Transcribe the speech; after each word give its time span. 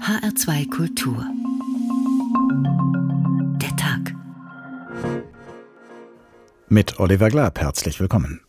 HR2 0.00 0.70
Kultur. 0.70 1.24
Der 3.60 3.76
Tag. 3.76 4.14
Mit 6.68 6.98
Oliver 6.98 7.28
Glab 7.28 7.60
herzlich 7.60 8.00
willkommen. 8.00 8.40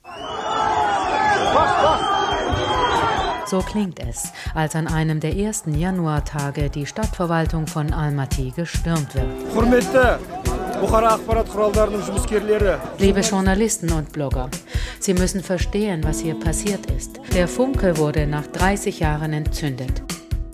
So 3.46 3.60
klingt 3.60 4.00
es, 4.00 4.32
als 4.54 4.76
an 4.76 4.88
einem 4.88 5.20
der 5.20 5.36
ersten 5.36 5.74
Januartage 5.74 6.70
die 6.70 6.86
Stadtverwaltung 6.86 7.68
von 7.68 7.94
Almaty 7.94 8.54
gestürmt 8.56 9.14
wird. 9.16 9.28
Liebe 13.00 13.20
Journalisten 13.22 13.92
und 13.92 14.12
Blogger, 14.14 14.50
Sie 15.00 15.14
müssen 15.14 15.44
verstehen, 15.44 16.04
was 16.04 16.20
hier 16.20 16.36
passiert 16.36 16.90
ist. 16.92 17.20
Der 17.34 17.48
Funke 17.48 17.98
wurde 17.98 18.28
nach 18.28 18.48
30 18.48 19.00
Jahren 19.00 19.34
entzündet. 19.34 20.04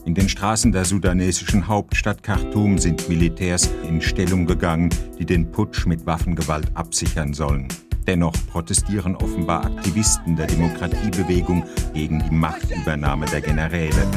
In 0.06 0.14
den 0.14 0.30
Straßen 0.30 0.72
der 0.72 0.86
sudanesischen 0.86 1.68
Hauptstadt 1.68 2.22
Khartoum 2.22 2.78
sind 2.78 3.10
Militärs 3.10 3.68
in 3.88 4.02
Stellung 4.02 4.46
gegangen, 4.46 4.90
die 5.18 5.26
den 5.26 5.52
Putsch 5.52 5.88
mit 5.88 6.06
Waffengewalt 6.06 6.68
absichern 6.76 7.34
sollen. 7.34 7.68
Dennoch 8.06 8.34
protestieren 8.52 9.16
offenbar 9.16 9.66
Aktivisten 9.66 10.36
der 10.36 10.46
Demokratiebewegung 10.46 11.64
gegen 11.96 12.24
die 12.24 12.36
Machtübernahme 12.36 13.26
der 13.26 13.42
Generäle. 13.42 14.08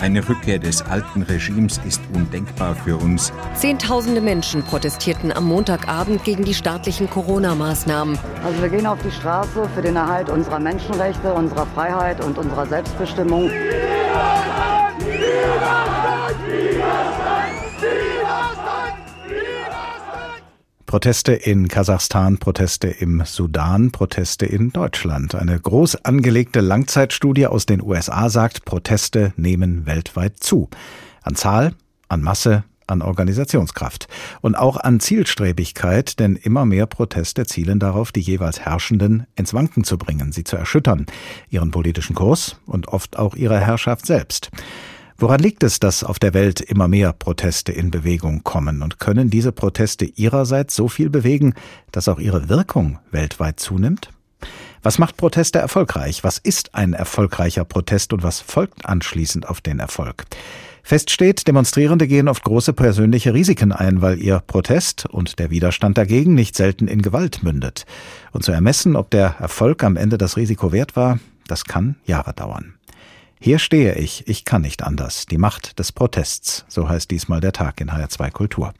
Eine 0.00 0.28
Rückkehr 0.28 0.58
des 0.58 0.82
alten 0.82 1.22
Regimes 1.22 1.80
ist 1.86 2.00
undenkbar 2.14 2.74
für 2.74 2.96
uns. 2.96 3.32
Zehntausende 3.54 4.20
Menschen 4.20 4.62
protestierten 4.62 5.32
am 5.32 5.44
Montagabend 5.44 6.24
gegen 6.24 6.44
die 6.44 6.54
staatlichen 6.54 7.10
Corona-Maßnahmen. 7.10 8.18
Also 8.44 8.62
wir 8.62 8.68
gehen 8.68 8.86
auf 8.86 8.98
die 9.02 9.10
Straße 9.10 9.68
für 9.74 9.82
den 9.82 9.96
Erhalt 9.96 10.30
unserer 10.30 10.60
Menschenrechte, 10.60 11.32
unserer 11.32 11.66
Freiheit 11.74 12.24
und 12.24 12.38
unserer 12.38 12.66
Selbstbestimmung. 12.66 13.50
Widerstand! 13.50 15.04
Widerstand! 15.04 15.87
Proteste 20.88 21.34
in 21.34 21.68
Kasachstan, 21.68 22.38
Proteste 22.38 22.88
im 22.88 23.22
Sudan, 23.26 23.92
Proteste 23.92 24.46
in 24.46 24.70
Deutschland. 24.70 25.34
Eine 25.34 25.60
groß 25.60 25.96
angelegte 26.06 26.60
Langzeitstudie 26.60 27.46
aus 27.46 27.66
den 27.66 27.82
USA 27.82 28.30
sagt, 28.30 28.64
Proteste 28.64 29.34
nehmen 29.36 29.84
weltweit 29.84 30.38
zu. 30.40 30.70
An 31.20 31.34
Zahl, 31.34 31.74
an 32.08 32.22
Masse, 32.22 32.64
an 32.86 33.02
Organisationskraft 33.02 34.08
und 34.40 34.54
auch 34.54 34.78
an 34.78 34.98
Zielstrebigkeit, 34.98 36.18
denn 36.20 36.36
immer 36.36 36.64
mehr 36.64 36.86
Proteste 36.86 37.44
zielen 37.44 37.80
darauf, 37.80 38.10
die 38.10 38.22
jeweils 38.22 38.60
Herrschenden 38.60 39.26
ins 39.36 39.52
Wanken 39.52 39.84
zu 39.84 39.98
bringen, 39.98 40.32
sie 40.32 40.44
zu 40.44 40.56
erschüttern, 40.56 41.04
ihren 41.50 41.70
politischen 41.70 42.16
Kurs 42.16 42.56
und 42.64 42.88
oft 42.88 43.18
auch 43.18 43.36
ihre 43.36 43.60
Herrschaft 43.60 44.06
selbst. 44.06 44.50
Woran 45.20 45.40
liegt 45.40 45.64
es, 45.64 45.80
dass 45.80 46.04
auf 46.04 46.20
der 46.20 46.32
Welt 46.32 46.60
immer 46.60 46.86
mehr 46.86 47.12
Proteste 47.12 47.72
in 47.72 47.90
Bewegung 47.90 48.44
kommen? 48.44 48.82
Und 48.82 49.00
können 49.00 49.30
diese 49.30 49.50
Proteste 49.50 50.04
ihrerseits 50.04 50.76
so 50.76 50.86
viel 50.86 51.10
bewegen, 51.10 51.54
dass 51.90 52.06
auch 52.06 52.20
ihre 52.20 52.48
Wirkung 52.48 53.00
weltweit 53.10 53.58
zunimmt? 53.58 54.10
Was 54.84 55.00
macht 55.00 55.16
Proteste 55.16 55.58
erfolgreich? 55.58 56.22
Was 56.22 56.38
ist 56.38 56.76
ein 56.76 56.92
erfolgreicher 56.92 57.64
Protest 57.64 58.12
und 58.12 58.22
was 58.22 58.40
folgt 58.40 58.86
anschließend 58.86 59.48
auf 59.48 59.60
den 59.60 59.80
Erfolg? 59.80 60.24
Fest 60.84 61.10
steht, 61.10 61.48
Demonstrierende 61.48 62.06
gehen 62.06 62.28
oft 62.28 62.44
große 62.44 62.72
persönliche 62.72 63.34
Risiken 63.34 63.72
ein, 63.72 64.00
weil 64.00 64.22
ihr 64.22 64.38
Protest 64.38 65.06
und 65.06 65.40
der 65.40 65.50
Widerstand 65.50 65.98
dagegen 65.98 66.34
nicht 66.34 66.54
selten 66.54 66.86
in 66.86 67.02
Gewalt 67.02 67.42
mündet. 67.42 67.86
Und 68.30 68.44
zu 68.44 68.52
ermessen, 68.52 68.94
ob 68.94 69.10
der 69.10 69.34
Erfolg 69.40 69.82
am 69.82 69.96
Ende 69.96 70.16
das 70.16 70.36
Risiko 70.36 70.70
wert 70.70 70.94
war, 70.94 71.18
das 71.48 71.64
kann 71.64 71.96
Jahre 72.06 72.34
dauern. 72.34 72.77
Hier 73.40 73.58
stehe 73.58 73.94
ich, 73.94 74.26
ich 74.26 74.44
kann 74.44 74.62
nicht 74.62 74.82
anders. 74.82 75.26
Die 75.26 75.38
Macht 75.38 75.78
des 75.78 75.92
Protests, 75.92 76.64
so 76.68 76.88
heißt 76.88 77.10
diesmal 77.10 77.40
der 77.40 77.52
Tag 77.52 77.80
in 77.80 77.90
HR2 77.90 78.30
Kultur. 78.32 78.72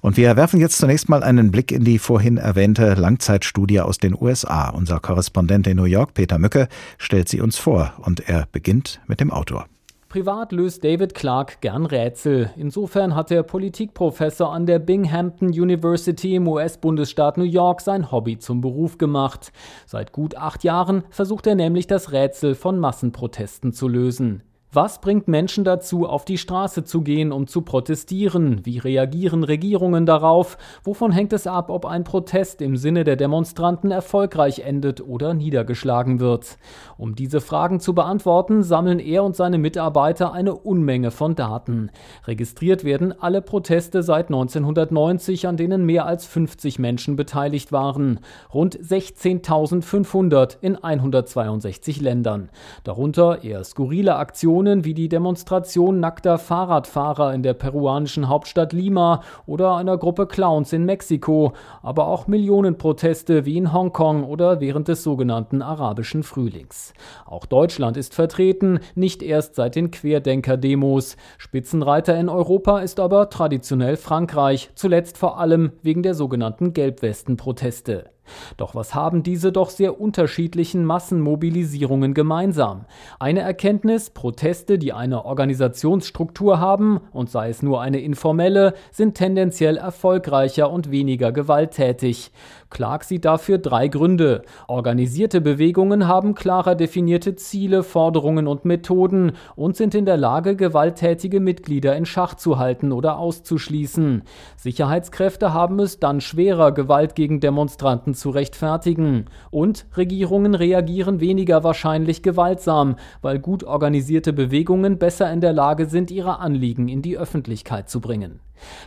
Und 0.00 0.16
wir 0.16 0.36
werfen 0.36 0.60
jetzt 0.60 0.78
zunächst 0.78 1.08
mal 1.08 1.22
einen 1.22 1.52
Blick 1.52 1.70
in 1.70 1.84
die 1.84 1.98
vorhin 1.98 2.36
erwähnte 2.36 2.94
Langzeitstudie 2.94 3.80
aus 3.80 3.98
den 3.98 4.16
USA. 4.20 4.70
Unser 4.70 4.98
Korrespondent 4.98 5.68
in 5.68 5.76
New 5.76 5.84
York, 5.84 6.14
Peter 6.14 6.38
Mücke, 6.38 6.68
stellt 6.98 7.28
sie 7.28 7.40
uns 7.40 7.58
vor 7.58 7.92
und 7.98 8.28
er 8.28 8.48
beginnt 8.50 9.00
mit 9.06 9.20
dem 9.20 9.30
Autor. 9.30 9.66
Privat 10.12 10.52
löst 10.52 10.84
David 10.84 11.14
Clark 11.14 11.62
gern 11.62 11.86
Rätsel. 11.86 12.50
Insofern 12.58 13.14
hat 13.14 13.30
der 13.30 13.42
Politikprofessor 13.42 14.52
an 14.52 14.66
der 14.66 14.78
Binghamton 14.78 15.46
University 15.46 16.34
im 16.34 16.46
US-Bundesstaat 16.48 17.38
New 17.38 17.44
York 17.44 17.80
sein 17.80 18.12
Hobby 18.12 18.36
zum 18.38 18.60
Beruf 18.60 18.98
gemacht. 18.98 19.52
Seit 19.86 20.12
gut 20.12 20.36
acht 20.36 20.64
Jahren 20.64 21.04
versucht 21.08 21.46
er 21.46 21.54
nämlich 21.54 21.86
das 21.86 22.12
Rätsel 22.12 22.54
von 22.54 22.78
Massenprotesten 22.78 23.72
zu 23.72 23.88
lösen. 23.88 24.42
Was 24.74 25.02
bringt 25.02 25.28
Menschen 25.28 25.64
dazu, 25.64 26.06
auf 26.06 26.24
die 26.24 26.38
Straße 26.38 26.82
zu 26.82 27.02
gehen, 27.02 27.30
um 27.30 27.46
zu 27.46 27.60
protestieren? 27.60 28.64
Wie 28.64 28.78
reagieren 28.78 29.44
Regierungen 29.44 30.06
darauf? 30.06 30.56
Wovon 30.82 31.12
hängt 31.12 31.34
es 31.34 31.46
ab, 31.46 31.68
ob 31.68 31.84
ein 31.84 32.04
Protest 32.04 32.62
im 32.62 32.78
Sinne 32.78 33.04
der 33.04 33.16
Demonstranten 33.16 33.90
erfolgreich 33.90 34.60
endet 34.60 35.06
oder 35.06 35.34
niedergeschlagen 35.34 36.20
wird? 36.20 36.56
Um 36.96 37.14
diese 37.14 37.42
Fragen 37.42 37.80
zu 37.80 37.94
beantworten, 37.94 38.62
sammeln 38.62 38.98
er 38.98 39.24
und 39.24 39.36
seine 39.36 39.58
Mitarbeiter 39.58 40.32
eine 40.32 40.54
Unmenge 40.54 41.10
von 41.10 41.34
Daten. 41.34 41.90
Registriert 42.26 42.82
werden 42.82 43.12
alle 43.12 43.42
Proteste 43.42 44.02
seit 44.02 44.28
1990, 44.28 45.48
an 45.48 45.58
denen 45.58 45.84
mehr 45.84 46.06
als 46.06 46.24
50 46.24 46.78
Menschen 46.78 47.14
beteiligt 47.16 47.72
waren. 47.72 48.20
Rund 48.54 48.78
16.500 48.78 50.56
in 50.62 50.82
162 50.82 52.00
Ländern. 52.00 52.48
Darunter 52.84 53.44
eher 53.44 53.64
skurrile 53.64 54.16
Aktionen 54.16 54.61
Aktionen 54.62 54.84
wie 54.84 54.94
die 54.94 55.08
Demonstration 55.08 55.98
nackter 55.98 56.38
Fahrradfahrer 56.38 57.34
in 57.34 57.42
der 57.42 57.52
peruanischen 57.52 58.28
Hauptstadt 58.28 58.72
Lima 58.72 59.20
oder 59.44 59.74
einer 59.74 59.98
Gruppe 59.98 60.28
Clowns 60.28 60.72
in 60.72 60.84
Mexiko, 60.84 61.54
aber 61.82 62.06
auch 62.06 62.28
Millionenproteste 62.28 63.44
wie 63.44 63.56
in 63.56 63.72
Hongkong 63.72 64.22
oder 64.22 64.60
während 64.60 64.86
des 64.86 65.02
sogenannten 65.02 65.62
arabischen 65.62 66.22
Frühlings. 66.22 66.94
Auch 67.26 67.44
Deutschland 67.44 67.96
ist 67.96 68.14
vertreten, 68.14 68.78
nicht 68.94 69.24
erst 69.24 69.56
seit 69.56 69.74
den 69.74 69.90
Querdenker-Demos. 69.90 71.16
Spitzenreiter 71.38 72.16
in 72.16 72.28
Europa 72.28 72.78
ist 72.78 73.00
aber 73.00 73.30
traditionell 73.30 73.96
Frankreich, 73.96 74.70
zuletzt 74.76 75.18
vor 75.18 75.40
allem 75.40 75.72
wegen 75.82 76.04
der 76.04 76.14
sogenannten 76.14 76.72
Gelbwesten-Proteste. 76.72 78.11
Doch 78.56 78.74
was 78.74 78.94
haben 78.94 79.22
diese 79.22 79.52
doch 79.52 79.70
sehr 79.70 80.00
unterschiedlichen 80.00 80.84
Massenmobilisierungen 80.84 82.14
gemeinsam? 82.14 82.86
Eine 83.18 83.40
Erkenntnis, 83.40 84.10
Proteste, 84.10 84.78
die 84.78 84.92
eine 84.92 85.24
Organisationsstruktur 85.24 86.60
haben, 86.60 87.00
und 87.12 87.30
sei 87.30 87.48
es 87.48 87.62
nur 87.62 87.80
eine 87.80 88.00
informelle, 88.00 88.74
sind 88.90 89.14
tendenziell 89.14 89.76
erfolgreicher 89.76 90.70
und 90.70 90.90
weniger 90.90 91.32
gewalttätig. 91.32 92.30
Clark 92.72 93.04
sieht 93.04 93.26
dafür 93.26 93.58
drei 93.58 93.88
Gründe. 93.88 94.42
Organisierte 94.66 95.42
Bewegungen 95.42 96.08
haben 96.08 96.34
klarer 96.34 96.74
definierte 96.74 97.36
Ziele, 97.36 97.82
Forderungen 97.82 98.46
und 98.46 98.64
Methoden 98.64 99.32
und 99.54 99.76
sind 99.76 99.94
in 99.94 100.06
der 100.06 100.16
Lage, 100.16 100.56
gewalttätige 100.56 101.38
Mitglieder 101.38 101.94
in 101.94 102.06
Schach 102.06 102.34
zu 102.34 102.58
halten 102.58 102.90
oder 102.90 103.18
auszuschließen. 103.18 104.22
Sicherheitskräfte 104.56 105.52
haben 105.52 105.80
es 105.80 106.00
dann 106.00 106.22
schwerer, 106.22 106.72
Gewalt 106.72 107.14
gegen 107.14 107.40
Demonstranten 107.40 108.14
zu 108.14 108.30
rechtfertigen. 108.30 109.26
Und 109.50 109.84
Regierungen 109.96 110.54
reagieren 110.54 111.20
weniger 111.20 111.64
wahrscheinlich 111.64 112.22
gewaltsam, 112.22 112.96
weil 113.20 113.38
gut 113.38 113.64
organisierte 113.64 114.32
Bewegungen 114.32 114.98
besser 114.98 115.30
in 115.30 115.42
der 115.42 115.52
Lage 115.52 115.86
sind, 115.86 116.10
ihre 116.10 116.38
Anliegen 116.38 116.88
in 116.88 117.02
die 117.02 117.18
Öffentlichkeit 117.18 117.90
zu 117.90 118.00
bringen. 118.00 118.40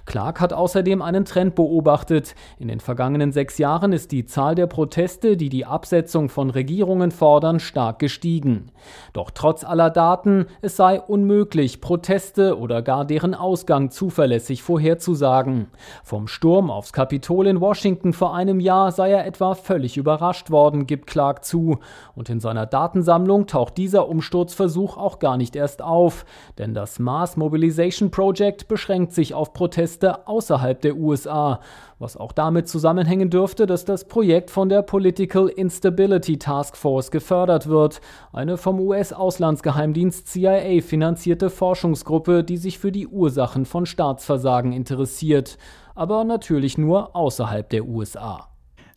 Clark 0.06 0.41
hat 0.41 0.53
außerdem 0.53 1.02
einen 1.02 1.25
Trend 1.25 1.56
beobachtet. 1.56 2.36
In 2.59 2.68
den 2.68 2.80
vergangenen 2.80 3.31
sechs 3.31 3.58
Jahren 3.58 3.94
ist 3.94 4.12
die 4.12 4.25
Zahl 4.25 4.56
der 4.56 4.68
Proteste, 4.68 5.38
die 5.38 5.50
die 5.50 5.66
Absetzung 5.66 6.30
von 6.30 6.50
Regierungen 6.50 7.12
fordern, 7.12 7.59
stark 7.59 8.00
gestiegen. 8.00 8.72
Doch 9.14 9.31
trotz 9.31 9.64
aller 9.64 9.90
Daten, 9.90 10.46
es 10.62 10.75
sei 10.75 10.99
unmöglich, 10.99 11.82
Proteste 11.82 12.58
oder 12.58 12.82
gar 12.82 13.05
deren 13.05 13.35
Ausgang 13.35 13.91
zuverlässig 13.91 14.64
vorherzusagen. 14.64 15.67
Vom 16.03 16.28
Sturm 16.28 16.72
aufs 16.72 16.94
Kapitol 16.94 17.47
in 17.47 17.61
Washington 17.61 18.14
vor 18.14 18.35
einem 18.35 18.59
Jahr 18.59 18.91
sei 18.91 19.11
er 19.11 19.26
etwa 19.26 19.55
völlig 19.55 19.97
überrascht 19.97 20.52
worden, 20.52 20.88
gibt 20.88 21.08
Clark 21.08 21.44
zu. 21.46 21.79
Und 22.16 22.29
in 22.29 22.40
seiner 22.40 22.66
Datensammlung 22.66 23.47
taucht 23.47 23.78
dieser 23.78 24.08
Umsturzversuch 24.08 24.97
auch 24.97 25.20
gar 25.20 25.38
nicht 25.38 25.55
erst 25.55 25.82
auf, 25.82 26.26
denn 26.58 26.73
das 26.73 26.99
Mass 26.99 27.38
Mobilization 27.38 28.11
Project 28.11 28.67
beschränkt 28.67 29.14
sich 29.14 29.34
auf 29.34 29.53
Proteste 29.53 29.65
Proteste 29.66 30.28
außerhalb 30.28 30.79
der 30.79 30.96
USA, 30.96 31.59
was 31.97 32.17
auch 32.17 32.34
damit 32.34 32.67
zusammenhängen 32.67 33.32
dürfte, 33.32 33.66
dass 33.66 33.84
das 33.84 34.08
Projekt 34.08 34.52
von 34.52 34.70
der 34.70 34.84
Political 34.84 35.47
Instability 35.47 36.38
Task 36.38 36.78
Force 36.78 37.09
gefördert 37.09 37.67
wird, 37.67 38.00
eine 38.32 38.58
vom 38.58 38.79
US-Auslandsgeheimdienst 38.79 40.28
CIA 40.28 40.84
finanzierte 40.84 41.50
Forschungsgruppe, 41.50 42.44
die 42.44 42.58
sich 42.58 42.78
für 42.78 42.91
die 42.91 43.08
Ursachen 43.08 43.66
von 43.66 43.88
Staatsversagen 43.88 44.72
interessiert, 44.72 45.58
aber 45.96 46.26
natürlich 46.26 46.78
nur 46.78 47.16
außerhalb 47.16 47.68
der 47.68 47.85
USA. 47.88 48.50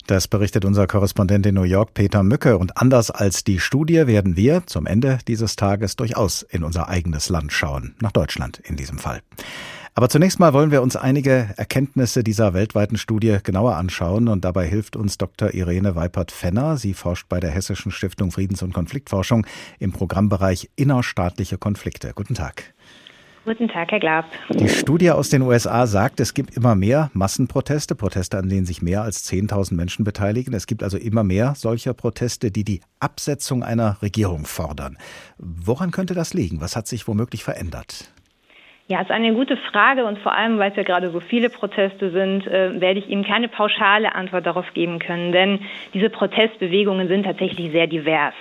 Das 0.05 0.27
berichtet 0.27 0.65
unser 0.65 0.85
Korrespondent 0.85 1.47
in 1.47 1.55
New 1.55 1.63
York, 1.63 1.95
Peter 1.95 2.21
Mücke. 2.21 2.59
Und 2.59 2.77
anders 2.77 3.09
als 3.09 3.43
die 3.43 3.59
Studie 3.59 4.05
werden 4.05 4.35
wir 4.35 4.67
zum 4.67 4.85
Ende 4.85 5.17
dieses 5.27 5.55
Tages 5.55 5.95
durchaus 5.95 6.43
in 6.43 6.63
unser 6.63 6.89
eigenes 6.89 7.29
Land 7.29 7.53
schauen, 7.53 7.95
nach 8.01 8.11
Deutschland 8.11 8.59
in 8.59 8.75
diesem 8.75 8.99
Fall. 8.99 9.21
Aber 9.99 10.07
zunächst 10.07 10.39
mal 10.39 10.53
wollen 10.53 10.71
wir 10.71 10.81
uns 10.81 10.95
einige 10.95 11.49
Erkenntnisse 11.57 12.23
dieser 12.23 12.53
weltweiten 12.53 12.97
Studie 12.97 13.39
genauer 13.43 13.75
anschauen 13.75 14.29
und 14.29 14.45
dabei 14.45 14.65
hilft 14.65 14.95
uns 14.95 15.17
Dr. 15.17 15.53
Irene 15.53 15.93
Weipert-Fenner. 15.93 16.77
Sie 16.77 16.93
forscht 16.93 17.27
bei 17.27 17.41
der 17.41 17.49
Hessischen 17.49 17.91
Stiftung 17.91 18.31
Friedens- 18.31 18.63
und 18.63 18.71
Konfliktforschung 18.71 19.45
im 19.77 19.91
Programmbereich 19.91 20.69
innerstaatliche 20.77 21.57
Konflikte. 21.57 22.13
Guten 22.15 22.33
Tag. 22.33 22.73
Guten 23.43 23.67
Tag, 23.67 23.91
Herr 23.91 23.99
Glab. 23.99 24.23
Die 24.51 24.69
Studie 24.69 25.11
aus 25.11 25.27
den 25.27 25.41
USA 25.41 25.85
sagt, 25.85 26.21
es 26.21 26.33
gibt 26.33 26.55
immer 26.55 26.75
mehr 26.75 27.11
Massenproteste, 27.11 27.93
Proteste, 27.93 28.37
an 28.37 28.47
denen 28.47 28.65
sich 28.65 28.81
mehr 28.81 29.01
als 29.01 29.29
10.000 29.29 29.73
Menschen 29.73 30.05
beteiligen. 30.05 30.53
Es 30.53 30.65
gibt 30.65 30.81
also 30.81 30.95
immer 30.95 31.25
mehr 31.25 31.55
solcher 31.57 31.93
Proteste, 31.93 32.51
die 32.51 32.63
die 32.63 32.79
Absetzung 33.01 33.63
einer 33.63 34.01
Regierung 34.01 34.45
fordern. 34.45 34.97
Woran 35.37 35.91
könnte 35.91 36.13
das 36.13 36.33
liegen? 36.33 36.61
Was 36.61 36.77
hat 36.77 36.87
sich 36.87 37.05
womöglich 37.05 37.43
verändert? 37.43 38.13
Ja, 38.91 39.01
ist 39.01 39.11
eine 39.11 39.35
gute 39.35 39.55
Frage 39.55 40.03
und 40.03 40.17
vor 40.17 40.35
allem, 40.35 40.57
weil 40.57 40.71
es 40.71 40.75
ja 40.75 40.81
gerade 40.81 41.11
so 41.11 41.19
viele 41.19 41.51
Proteste 41.51 42.09
sind, 42.09 42.47
äh, 42.47 42.81
werde 42.81 42.97
ich 42.97 43.07
Ihnen 43.07 43.23
keine 43.23 43.47
pauschale 43.47 44.15
Antwort 44.15 44.47
darauf 44.47 44.73
geben 44.73 44.97
können, 44.97 45.31
denn 45.31 45.59
diese 45.93 46.09
Protestbewegungen 46.09 47.07
sind 47.07 47.23
tatsächlich 47.23 47.71
sehr 47.71 47.85
divers. 47.85 48.33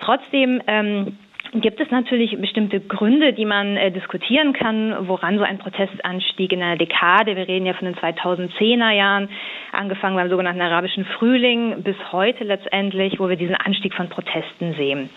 Trotzdem 0.00 0.60
ähm, 0.66 1.16
gibt 1.54 1.78
es 1.78 1.88
natürlich 1.92 2.36
bestimmte 2.40 2.80
Gründe, 2.80 3.32
die 3.32 3.44
man 3.44 3.76
äh, 3.76 3.92
diskutieren 3.92 4.54
kann, 4.54 5.06
woran 5.06 5.38
so 5.38 5.44
ein 5.44 5.58
Protestanstieg 5.58 6.50
in 6.50 6.64
einer 6.64 6.76
Dekade, 6.76 7.36
wir 7.36 7.46
reden 7.46 7.66
ja 7.66 7.74
von 7.74 7.86
den 7.86 7.94
2010er 7.94 8.90
Jahren, 8.90 9.28
angefangen 9.70 10.16
beim 10.16 10.30
sogenannten 10.30 10.62
arabischen 10.62 11.04
Frühling 11.04 11.84
bis 11.84 11.96
heute 12.10 12.42
letztendlich, 12.42 13.20
wo 13.20 13.28
wir 13.28 13.36
diesen 13.36 13.54
Anstieg 13.54 13.94
von 13.94 14.08
Protesten 14.08 14.74
sehen. 14.74 15.10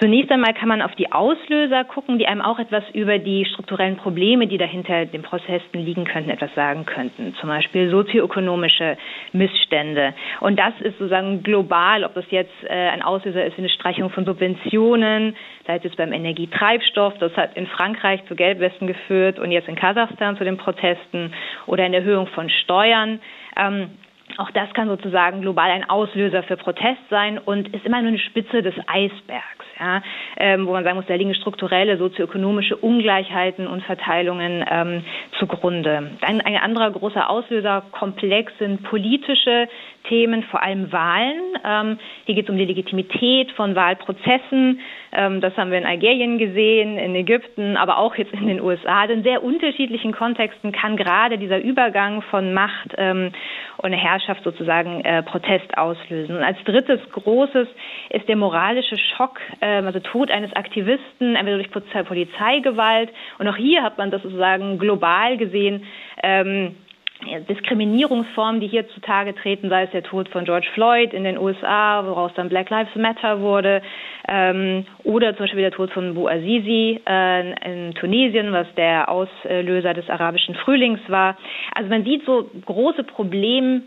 Zunächst 0.00 0.30
einmal 0.32 0.54
kann 0.54 0.68
man 0.68 0.82
auf 0.82 0.94
die 0.96 1.12
Auslöser 1.12 1.84
gucken, 1.84 2.18
die 2.18 2.26
einem 2.26 2.40
auch 2.40 2.58
etwas 2.58 2.82
über 2.92 3.18
die 3.18 3.44
strukturellen 3.44 3.96
Probleme, 3.96 4.48
die 4.48 4.58
dahinter 4.58 5.06
den 5.06 5.22
Protesten 5.22 5.78
liegen 5.78 6.04
könnten, 6.04 6.30
etwas 6.30 6.52
sagen 6.54 6.84
könnten. 6.84 7.34
Zum 7.40 7.48
Beispiel 7.48 7.88
sozioökonomische 7.90 8.96
Missstände. 9.32 10.12
Und 10.40 10.58
das 10.58 10.74
ist 10.80 10.98
sozusagen 10.98 11.44
global, 11.44 12.02
ob 12.02 12.14
das 12.14 12.24
jetzt 12.30 12.52
äh, 12.64 12.72
ein 12.72 13.02
Auslöser 13.02 13.44
ist 13.44 13.56
wie 13.56 13.62
eine 13.62 13.68
Streichung 13.68 14.10
von 14.10 14.24
Subventionen, 14.24 15.36
sei 15.64 15.76
es 15.76 15.84
jetzt 15.84 15.96
beim 15.96 16.12
Energietreibstoff, 16.12 17.14
das 17.18 17.36
hat 17.36 17.56
in 17.56 17.68
Frankreich 17.68 18.24
zu 18.26 18.34
Gelbwesten 18.34 18.88
geführt 18.88 19.38
und 19.38 19.52
jetzt 19.52 19.68
in 19.68 19.76
Kasachstan 19.76 20.36
zu 20.36 20.42
den 20.42 20.56
Protesten 20.56 21.32
oder 21.66 21.84
eine 21.84 21.98
Erhöhung 21.98 22.26
von 22.26 22.50
Steuern. 22.50 23.20
Ähm, 23.56 23.90
auch 24.38 24.50
das 24.50 24.72
kann 24.74 24.88
sozusagen 24.88 25.42
global 25.42 25.70
ein 25.70 25.88
Auslöser 25.88 26.42
für 26.42 26.56
Protest 26.56 27.00
sein 27.08 27.38
und 27.38 27.72
ist 27.74 27.84
immer 27.84 28.00
nur 28.00 28.08
eine 28.08 28.18
Spitze 28.18 28.62
des 28.62 28.74
Eisbergs, 28.86 29.63
ja, 29.78 30.02
ähm, 30.36 30.66
wo 30.66 30.72
man 30.72 30.84
sagen 30.84 30.96
muss, 30.96 31.06
da 31.06 31.14
liegen 31.14 31.34
strukturelle 31.34 31.96
sozioökonomische 31.96 32.76
Ungleichheiten 32.76 33.66
und 33.66 33.82
Verteilungen 33.82 34.64
ähm, 34.70 35.04
zugrunde. 35.38 36.12
Ein, 36.20 36.40
ein 36.40 36.56
anderer 36.56 36.90
großer 36.90 37.28
Auslöserkomplex 37.28 38.52
sind 38.58 38.82
politische 38.84 39.68
Themen, 40.08 40.42
vor 40.44 40.62
allem 40.62 40.92
Wahlen. 40.92 41.40
Ähm, 41.64 41.98
hier 42.24 42.34
geht 42.34 42.44
es 42.44 42.50
um 42.50 42.56
die 42.56 42.64
Legitimität 42.64 43.50
von 43.52 43.74
Wahlprozessen. 43.74 44.80
Ähm, 45.12 45.40
das 45.40 45.56
haben 45.56 45.70
wir 45.70 45.78
in 45.78 45.86
Algerien 45.86 46.38
gesehen, 46.38 46.98
in 46.98 47.14
Ägypten, 47.14 47.76
aber 47.76 47.98
auch 47.98 48.14
jetzt 48.16 48.32
in 48.32 48.46
den 48.46 48.60
USA. 48.60 49.02
Also 49.02 49.14
in 49.14 49.22
sehr 49.22 49.42
unterschiedlichen 49.42 50.12
Kontexten 50.12 50.72
kann 50.72 50.96
gerade 50.96 51.38
dieser 51.38 51.60
Übergang 51.60 52.22
von 52.22 52.54
Macht 52.54 52.94
ähm, 52.96 53.32
und 53.78 53.92
Herrschaft 53.92 54.44
sozusagen 54.44 55.04
äh, 55.04 55.22
Protest 55.22 55.76
auslösen. 55.76 56.36
Und 56.36 56.42
als 56.42 56.58
drittes 56.64 57.00
großes 57.10 57.68
ist 58.10 58.28
der 58.28 58.36
moralische 58.36 58.96
Schock, 58.96 59.40
ähm, 59.60 59.86
also 59.86 60.00
Tod 60.00 60.30
eines 60.30 60.52
Aktivisten, 60.54 61.36
entweder 61.36 61.56
durch 61.56 61.70
Polizeigewalt. 61.70 63.10
Und 63.38 63.48
auch 63.48 63.56
hier 63.56 63.82
hat 63.82 63.98
man 63.98 64.10
das 64.10 64.22
sozusagen 64.22 64.78
global 64.78 65.36
gesehen. 65.36 65.84
Ähm, 66.22 66.76
Diskriminierungsformen, 67.48 68.60
die 68.60 68.66
hier 68.66 68.88
zutage 68.88 69.34
treten, 69.34 69.68
sei 69.68 69.84
es 69.84 69.90
der 69.92 70.02
Tod 70.02 70.28
von 70.28 70.44
George 70.44 70.68
Floyd 70.74 71.14
in 71.14 71.24
den 71.24 71.38
USA, 71.38 72.04
woraus 72.04 72.32
dann 72.34 72.48
Black 72.48 72.70
Lives 72.70 72.94
Matter 72.96 73.40
wurde, 73.40 73.82
ähm, 74.28 74.84
oder 75.04 75.36
zum 75.36 75.44
Beispiel 75.44 75.62
der 75.62 75.70
Tod 75.70 75.90
von 75.92 76.14
Bouazizi 76.14 77.00
äh, 77.06 77.86
in 77.86 77.94
Tunesien, 77.94 78.52
was 78.52 78.66
der 78.76 79.08
Auslöser 79.08 79.94
des 79.94 80.08
arabischen 80.10 80.54
Frühlings 80.56 81.00
war. 81.08 81.36
Also 81.74 81.88
man 81.88 82.04
sieht 82.04 82.24
so 82.26 82.50
große 82.66 83.04
Probleme 83.04 83.82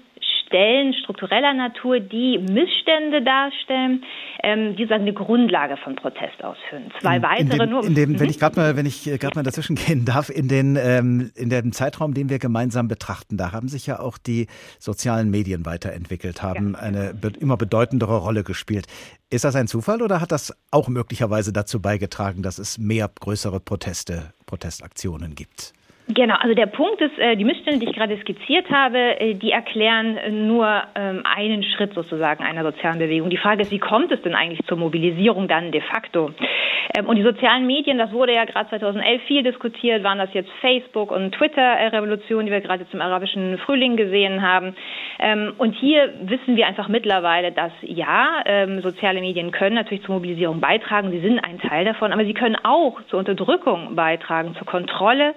Stellen 0.45 0.93
struktureller 0.93 1.53
Natur, 1.53 1.99
die 1.99 2.37
Missstände 2.37 3.21
darstellen, 3.21 4.03
ähm, 4.43 4.75
die 4.75 4.85
sagen 4.85 5.01
eine 5.01 5.13
Grundlage 5.13 5.77
von 5.77 5.95
Protest 5.95 6.43
ausführen. 6.43 6.91
Zwei 7.01 7.17
in, 7.17 7.23
weitere 7.23 7.43
in 7.43 7.59
dem, 7.59 7.69
nur. 7.69 7.83
In 7.83 7.95
dem, 7.95 8.11
mhm. 8.11 8.19
Wenn 8.19 8.29
ich 8.29 8.39
gerade 8.39 8.59
mal, 8.59 8.77
wenn 8.77 8.85
ich 8.85 9.03
gerade 9.03 9.35
mal 9.35 9.43
dazwischen 9.43 9.75
gehen 9.87 10.05
darf, 10.05 10.29
in 10.29 10.47
den 10.47 10.77
ähm, 10.81 11.31
in 11.35 11.49
dem 11.49 11.71
Zeitraum, 11.71 12.13
den 12.13 12.29
wir 12.29 12.39
gemeinsam 12.39 12.87
betrachten, 12.87 13.37
da 13.37 13.51
haben 13.51 13.67
sich 13.67 13.87
ja 13.87 13.99
auch 13.99 14.17
die 14.17 14.47
sozialen 14.79 15.29
Medien 15.29 15.65
weiterentwickelt, 15.65 16.41
haben 16.41 16.73
ja. 16.73 16.79
eine 16.79 17.13
be 17.13 17.33
immer 17.39 17.57
bedeutendere 17.57 18.17
Rolle 18.17 18.43
gespielt. 18.43 18.87
Ist 19.29 19.43
das 19.43 19.55
ein 19.55 19.67
Zufall 19.67 20.01
oder 20.01 20.21
hat 20.21 20.31
das 20.31 20.53
auch 20.71 20.87
möglicherweise 20.87 21.51
dazu 21.51 21.81
beigetragen, 21.81 22.41
dass 22.41 22.57
es 22.59 22.77
mehr 22.77 23.09
größere 23.19 23.59
Proteste, 23.59 24.33
Protestaktionen 24.45 25.35
gibt? 25.35 25.73
Genau, 26.09 26.36
also 26.36 26.56
der 26.56 26.68
Punkt 26.68 27.01
ist, 27.01 27.19
äh, 27.19 27.36
die 27.36 27.44
Missstände, 27.44 27.80
die 27.80 27.89
ich 27.89 27.95
gerade 27.95 28.18
skizziert 28.19 28.69
habe, 28.71 29.19
äh, 29.19 29.33
die 29.33 29.51
erklären 29.51 30.48
nur 30.48 30.83
ähm, 30.95 31.24
einen 31.25 31.63
Schritt 31.63 31.94
sozusagen 31.94 32.45
einer 32.45 32.63
sozialen 32.63 32.98
Bewegung. 32.98 33.30
Die 33.30 33.38
Frage 33.38 33.63
ist, 33.63 33.71
wie 33.71 33.80
kommt 33.80 34.09
es 34.13 34.21
denn 34.21 34.33
eigentlich 34.33 34.65
zur 34.68 34.77
Mobilisierung 34.77 35.50
dann 35.50 35.74
de 35.74 35.81
facto? 35.81 36.31
Ähm, 36.98 37.07
und 37.07 37.18
die 37.18 37.24
sozialen 37.24 37.68
Medien, 37.68 37.98
das 37.98 38.13
wurde 38.13 38.33
ja 38.33 38.45
gerade 38.45 38.69
2011 38.69 39.21
viel 39.24 39.44
diskutiert, 39.44 40.01
waren 40.06 40.18
das 40.18 40.33
jetzt 40.33 40.50
Facebook 40.62 41.12
und 41.12 41.33
Twitter-Revolution, 41.33 42.45
die 42.45 42.54
wir 42.54 42.62
gerade 42.62 42.89
zum 42.89 43.01
arabischen 43.01 43.57
Frühling 43.57 43.98
gesehen 43.98 44.42
haben. 44.42 44.77
Ähm, 45.19 45.56
und 45.57 45.74
hier 45.74 46.13
wissen 46.21 46.56
wir 46.56 46.68
einfach 46.68 46.88
mittlerweile, 46.88 47.51
dass 47.51 47.74
ja, 47.81 48.44
soziale 48.81 49.19
Medien 49.19 49.51
können 49.51 49.75
natürlich 49.75 50.04
zur 50.06 50.15
Mobilisierung 50.15 50.62
beitragen, 50.62 51.12
sie 51.12 51.19
sind 51.19 51.39
ein 51.39 51.59
Teil 51.59 51.86
davon, 51.86 52.13
aber 52.13 52.24
sie 52.24 52.33
können 52.33 52.56
auch 52.63 53.01
zur 53.09 53.19
Unterdrückung 53.19 53.95
beitragen, 53.95 54.56
zur 54.56 54.65
Kontrolle 54.65 55.33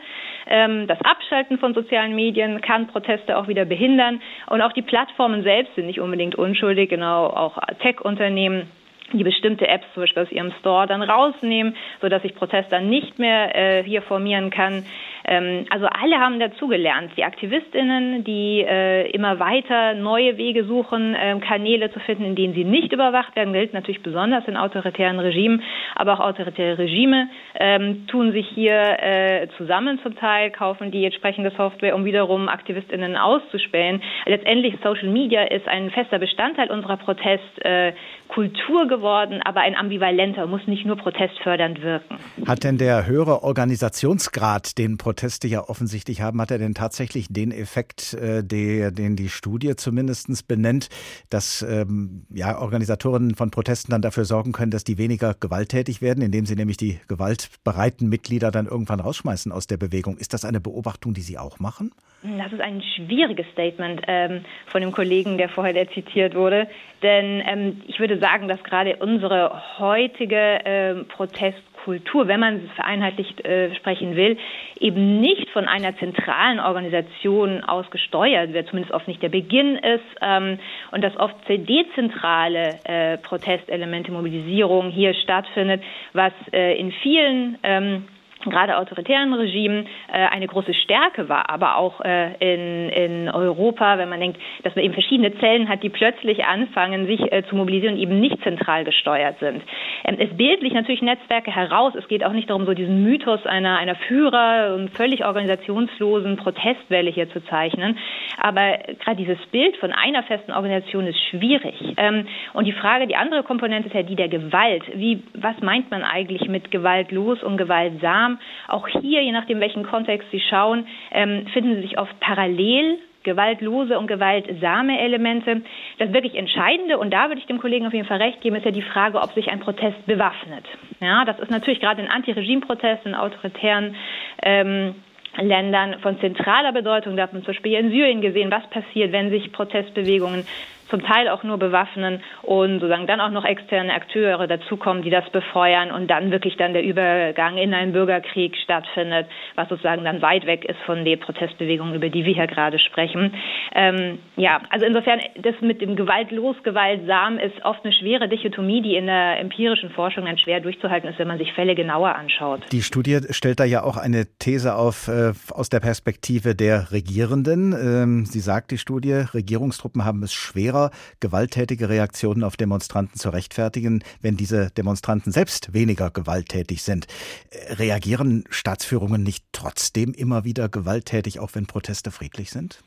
das 0.51 1.01
Abschalten 1.03 1.59
von 1.59 1.75
sozialen 1.75 2.15
Medien 2.15 2.61
kann 2.61 2.89
Proteste 2.89 3.37
auch 3.37 3.47
wieder 3.47 3.65
behindern. 3.65 4.21
Und 4.49 4.61
auch 4.63 4.73
die 4.73 4.83
Plattformen 4.83 5.45
selbst 5.45 5.75
sind 5.77 5.87
nicht 5.87 6.01
unbedingt 6.01 6.35
unschuldig, 6.35 6.91
genau 6.91 7.27
auch 7.27 7.57
Tech-Unternehmen 7.81 8.69
die 9.13 9.25
bestimmte 9.25 9.67
Apps 9.67 9.87
zum 9.95 10.03
Beispiel 10.03 10.23
aus 10.23 10.33
ihrem 10.33 10.53
Store 10.61 10.87
dann 10.87 11.03
rausnehmen, 11.03 11.77
sodass 12.01 12.23
sich 12.23 12.35
Protest 12.35 12.71
dann 12.71 12.89
nicht 12.89 13.19
mehr 13.19 13.55
äh, 13.57 13.83
hier 13.83 14.03
formieren 14.03 14.51
kann. 14.51 14.85
Ähm, 15.31 15.65
also 15.71 15.87
alle 15.87 16.19
haben 16.19 16.41
dazugelernt. 16.41 17.13
Die 17.17 17.23
AktivistInnen, 17.23 18.25
die 18.25 18.67
äh, 18.69 19.09
immer 19.13 19.39
weiter 19.39 19.95
neue 19.95 20.37
Wege 20.37 20.65
suchen, 20.65 21.15
äh, 21.15 21.39
Kanäle 21.39 21.93
zu 21.93 22.01
finden, 22.01 22.25
in 22.25 22.35
denen 22.35 22.53
sie 22.53 22.65
nicht 22.65 22.93
überwacht 22.93 23.37
werden, 23.37 23.53
gilt 23.53 23.73
natürlich 23.73 24.03
besonders 24.03 24.47
in 24.49 24.57
autoritären 24.57 25.21
Regimen, 25.21 25.63
aber 25.95 26.15
auch 26.15 26.21
autoritäre 26.21 26.79
Regime 26.79 27.29
ähm, 27.55 28.09
tun 28.09 28.33
sich 28.33 28.49
hier 28.49 28.75
äh, 28.75 29.47
zusammen 29.57 30.01
zum 30.03 30.17
Teil, 30.17 30.51
kaufen 30.51 30.91
die 30.91 31.05
entsprechende 31.05 31.53
Software, 31.57 31.95
um 31.95 32.05
wiederum 32.05 32.49
AktivistInnen 32.49 33.17
auszuspähen. 33.17 34.03
Letztendlich 34.27 34.75
Social 34.83 35.11
Media 35.11 35.45
ist 35.45 35.69
ein 35.69 35.91
fester 35.91 36.19
Bestandteil 36.19 36.73
unserer 36.73 36.97
Protestkultur 36.97 38.89
geworden, 38.89 39.43
aber 39.45 39.61
ein 39.61 39.77
ambivalenter, 39.77 40.49
muss 40.49 40.67
nicht 40.67 40.87
nur 40.87 40.97
protestfördernd 40.97 41.83
wirken. 41.83 42.19
Hat 42.49 42.65
denn 42.65 42.79
der 42.79 43.07
höhere 43.07 43.45
Organisationsgrad 43.45 44.77
den 44.77 44.99
Protest 44.99 45.20
Proteste 45.21 45.49
ja 45.49 45.69
offensichtlich 45.69 46.23
haben, 46.23 46.41
hat 46.41 46.51
er 46.51 46.57
denn 46.57 46.73
tatsächlich 46.73 47.27
den 47.29 47.53
Effekt, 47.53 48.15
äh, 48.15 48.43
der, 48.43 48.91
den 48.91 49.17
die 49.17 49.29
Studie 49.29 49.77
zumindest 49.77 50.49
benennt, 50.49 50.89
dass 51.29 51.61
ähm, 51.61 52.25
ja, 52.31 52.59
Organisatorinnen 52.59 53.35
von 53.35 53.51
Protesten 53.51 53.93
dann 53.93 54.01
dafür 54.01 54.25
sorgen 54.25 54.53
können, 54.53 54.71
dass 54.71 54.83
die 54.83 54.97
weniger 54.97 55.35
gewalttätig 55.35 56.01
werden, 56.01 56.23
indem 56.23 56.47
sie 56.47 56.57
nämlich 56.57 56.79
die 56.79 57.01
gewaltbereiten 57.07 58.09
Mitglieder 58.09 58.51
dann 58.51 58.65
irgendwann 58.65 58.99
rausschmeißen 58.99 59.53
aus 59.53 59.67
der 59.67 59.77
Bewegung. 59.77 60.17
Ist 60.17 60.33
das 60.33 60.47
eine 60.47 60.59
Beobachtung, 60.59 61.13
die 61.13 61.21
Sie 61.21 61.37
auch 61.37 61.59
machen? 61.59 61.91
Das 62.23 62.51
ist 62.51 62.61
ein 62.63 62.83
schwieriges 62.97 63.47
Statement 63.53 64.01
ähm, 64.07 64.47
von 64.69 64.81
dem 64.81 64.93
Kollegen, 64.93 65.37
der 65.37 65.51
vorher 65.51 65.87
zitiert 65.91 66.35
wurde. 66.35 66.67
Denn 67.03 67.43
ähm, 67.47 67.83
ich 67.87 67.99
würde 68.01 68.19
sagen, 68.19 68.49
dass 68.49 68.63
gerade 68.63 68.97
unsere 68.97 69.79
heutige 69.79 70.61
ähm, 70.65 71.09
Protest 71.09 71.70
Kultur, 71.85 72.29
wenn 72.29 72.41
man 72.41 72.57
es 72.65 72.71
vereinheitlicht 72.75 73.45
äh, 73.45 73.75
sprechen 73.75 74.17
will, 74.17 74.37
eben 74.79 75.21
nicht 75.21 75.49
von 75.51 75.67
einer 75.67 75.97
zentralen 75.99 76.61
Organisation 76.61 77.65
aus 77.65 77.91
gesteuert 77.91 78.53
wird, 78.53 78.69
zumindest 78.69 78.95
oft 78.95 79.09
nicht 79.09 79.23
der 79.23 79.29
Beginn 79.29 79.77
ist 79.77 80.05
ähm, 80.21 80.59
und 80.91 81.03
dass 81.03 81.17
oft 81.17 81.35
dezentrale 81.49 82.79
äh, 82.85 83.19
Protestelemente, 83.19 84.13
Mobilisierung 84.13 84.91
hier 84.91 85.15
stattfindet, 85.15 85.83
was 86.13 86.33
äh, 86.53 86.79
in 86.79 86.93
vielen 86.93 87.59
ähm, 87.63 88.05
gerade 88.45 88.79
autoritären 88.79 89.33
Regimen 89.35 89.87
äh, 90.13 90.27
eine 90.31 90.47
große 90.47 90.75
Stärke 90.75 91.29
war, 91.29 91.51
aber 91.51 91.77
auch 91.77 92.01
äh, 92.01 92.33
in, 92.39 92.89
in 92.89 93.29
Europa, 93.29 93.99
wenn 93.99 94.09
man 94.09 94.21
denkt, 94.21 94.41
dass 94.63 94.75
man 94.75 94.85
eben 94.85 94.95
verschiedene 94.95 95.37
Zellen 95.39 95.69
hat, 95.69 95.83
die 95.83 95.91
plötzlich 95.91 96.45
anfangen, 96.45 97.07
sich 97.07 97.21
äh, 97.33 97.43
zu 97.49 97.57
mobilisieren 97.57 97.97
und 97.97 98.01
eben 98.01 98.21
nicht 98.21 98.43
zentral 98.43 98.85
gesteuert 98.85 99.39
sind. 99.41 99.63
Ähm, 100.05 100.17
es 100.19 100.35
bildet 100.37 100.61
sich 100.61 100.73
natürlich 100.73 101.03
Netzwerke 101.03 101.55
heraus. 101.55 101.95
Es 101.95 102.09
geht 102.09 102.25
auch 102.25 102.33
nicht 102.33 102.49
darum, 102.49 102.67
so 102.67 102.75
diesen 102.75 103.03
Mythos 103.03 103.45
einer, 103.47 103.79
einer 103.79 103.95
Führer- 103.95 104.75
und 104.75 104.91
völlig 104.91 105.25
organisationslosen 105.25 106.37
Protestwelle 106.37 107.11
hier 107.11 107.31
zu 107.31 107.45
zeichnen. 107.45 107.99
Aber 108.39 108.79
gerade 109.05 109.17
dieses 109.17 109.39
Bild 109.47 109.77
von 109.77 109.93
einer 109.93 110.23
festen 110.23 110.53
Organisation 110.53 111.07
ist 111.07 111.21
schwierig. 111.31 111.75
Ähm, 111.97 112.27
und 112.53 112.67
die 112.67 112.73
Frage, 112.73 113.07
die 113.07 113.17
andere 113.17 113.43
Komponente 113.43 113.89
ist 113.89 113.95
ja 113.95 114.03
die 114.03 114.17
der 114.17 114.29
Gewalt. 114.29 114.83
Wie, 114.95 115.23
was 115.35 115.59
meint 115.61 115.91
man 115.91 116.03
eigentlich 116.03 116.49
mit 116.49 116.71
gewaltlos 116.71 117.43
und 117.43 117.57
gewaltsam? 117.57 118.30
Islam. 118.31 118.39
Auch 118.69 118.87
hier, 118.89 119.23
je 119.23 119.33
nachdem, 119.33 119.61
welchen 119.61 119.85
Kontext 119.85 120.29
Sie 120.31 120.41
schauen, 120.41 120.87
ähm, 121.13 121.47
finden 121.53 121.77
Sie 121.77 121.83
sich 121.83 121.99
oft 121.99 122.19
parallel 122.21 122.99
gewaltlose 123.23 123.99
und 123.99 124.07
gewaltsame 124.07 124.99
Elemente. 124.99 125.61
Das 125.99 126.13
wirklich 126.13 126.35
Entscheidende, 126.37 126.97
und 126.99 127.11
da 127.11 127.29
würde 127.29 127.41
ich 127.41 127.47
dem 127.47 127.61
Kollegen 127.61 127.87
auf 127.87 127.93
jeden 127.93 128.07
Fall 128.07 128.17
recht 128.17 128.41
geben, 128.41 128.57
ist 128.57 128.65
ja 128.65 128.71
die 128.71 128.81
Frage, 128.81 129.21
ob 129.21 129.33
sich 129.33 129.51
ein 129.51 129.61
Protest 129.61 130.07
bewaffnet. 130.07 130.65
Ja, 131.01 131.27
das 131.27 131.39
ist 131.39 131.51
natürlich 131.51 131.81
gerade 131.81 132.01
in 132.01 132.09
Anti-Regime-Protesten, 132.09 133.11
in 133.11 133.15
autoritären 133.15 133.95
ähm, 134.43 134.95
Ländern 135.37 136.01
von 136.01 136.19
zentraler 136.21 136.73
Bedeutung. 136.73 137.17
Da 137.17 137.25
hat 137.25 137.35
man 137.35 137.43
zum 137.43 137.53
Beispiel 137.53 137.75
in 137.75 137.91
Syrien 137.91 138.23
gesehen, 138.23 138.51
was 138.51 138.67
passiert, 138.71 139.13
wenn 139.13 139.29
sich 139.29 139.53
Protestbewegungen 139.53 140.47
zum 140.91 141.03
Teil 141.03 141.29
auch 141.29 141.43
nur 141.43 141.59
bewaffnen 141.59 142.23
und 142.43 142.81
sozusagen 142.81 143.07
dann 143.07 143.21
auch 143.21 143.31
noch 143.31 143.45
externe 143.45 143.95
Akteure 143.95 144.47
dazukommen, 144.47 145.03
die 145.03 145.11
das 145.11 145.29
befeuern 145.31 145.91
und 145.91 146.09
dann 146.09 146.31
wirklich 146.31 146.57
dann 146.57 146.73
der 146.73 146.83
Übergang 146.83 147.57
in 147.57 147.73
einen 147.75 147.93
Bürgerkrieg 147.93 148.57
stattfindet, 148.63 149.27
was 149.55 149.69
sozusagen 149.69 150.05
dann 150.05 150.23
weit 150.23 150.47
weg 150.47 150.65
ist 150.65 150.79
von 150.87 151.05
den 151.05 151.19
Protestbewegungen, 151.21 151.95
über 151.95 152.09
die 152.09 152.25
wir 152.25 152.35
hier 152.35 152.47
gerade 152.47 152.79
sprechen. 152.79 153.35
Ähm, 153.75 154.19
ja, 154.37 154.61
also 154.71 154.87
insofern, 154.87 155.21
das 155.37 155.55
mit 155.61 155.81
dem 155.81 155.97
gewaltlos, 155.97 156.57
gewaltsam 156.63 157.39
ist 157.39 157.65
oft 157.65 157.85
eine 157.85 157.93
schwere 157.93 158.29
Dichotomie, 158.29 158.83
die 158.83 158.97
in 158.97 159.07
der 159.07 159.39
empirischen 159.41 159.91
Forschung 159.91 160.25
dann 160.25 160.39
schwer 160.39 160.61
durchzuhalten 160.61 161.09
ist, 161.09 161.19
wenn 161.19 161.29
man 161.29 161.39
sich 161.39 161.53
Fälle 161.53 161.75
genauer 161.75 162.15
anschaut. 162.15 162.63
Die 162.73 162.83
Studie 162.83 163.21
stellt 163.31 163.61
da 163.61 163.65
ja 163.65 163.83
auch 163.83 163.97
eine 163.97 164.27
These 164.39 164.75
auf 164.75 165.09
äh, 165.09 165.33
aus 165.51 165.69
der 165.69 165.81
Perspektive 165.81 166.55
der 166.55 166.93
Regierenden. 166.93 167.73
Ähm, 167.73 168.25
sie 168.25 168.41
sagt, 168.41 168.71
die 168.71 168.79
Studie, 168.79 169.25
Regierungstruppen 169.35 170.05
haben 170.05 170.23
es 170.23 170.33
schwerer 170.33 170.80
einfacher, 170.81 170.91
gewalttätige 171.21 171.89
Reaktionen 171.89 172.45
auf 172.45 172.57
Demonstranten 172.57 173.17
zu 173.17 173.31
rechtfertigen, 173.31 174.03
wenn 174.23 174.37
diese 174.37 174.71
Demonstranten 174.71 175.33
selbst 175.33 175.73
weniger 175.75 176.11
gewalttätig 176.11 176.83
sind. 176.83 177.07
Äh, 177.51 177.75
reagieren 177.75 178.45
Staatsführungen 178.51 179.23
nicht 179.23 179.45
trotzdem 179.53 180.13
immer 180.13 180.45
wieder 180.45 180.69
gewalttätig, 180.69 181.41
auch 181.41 181.51
wenn 181.55 181.67
Proteste 181.67 182.11
friedlich 182.11 182.51
sind? 182.51 182.83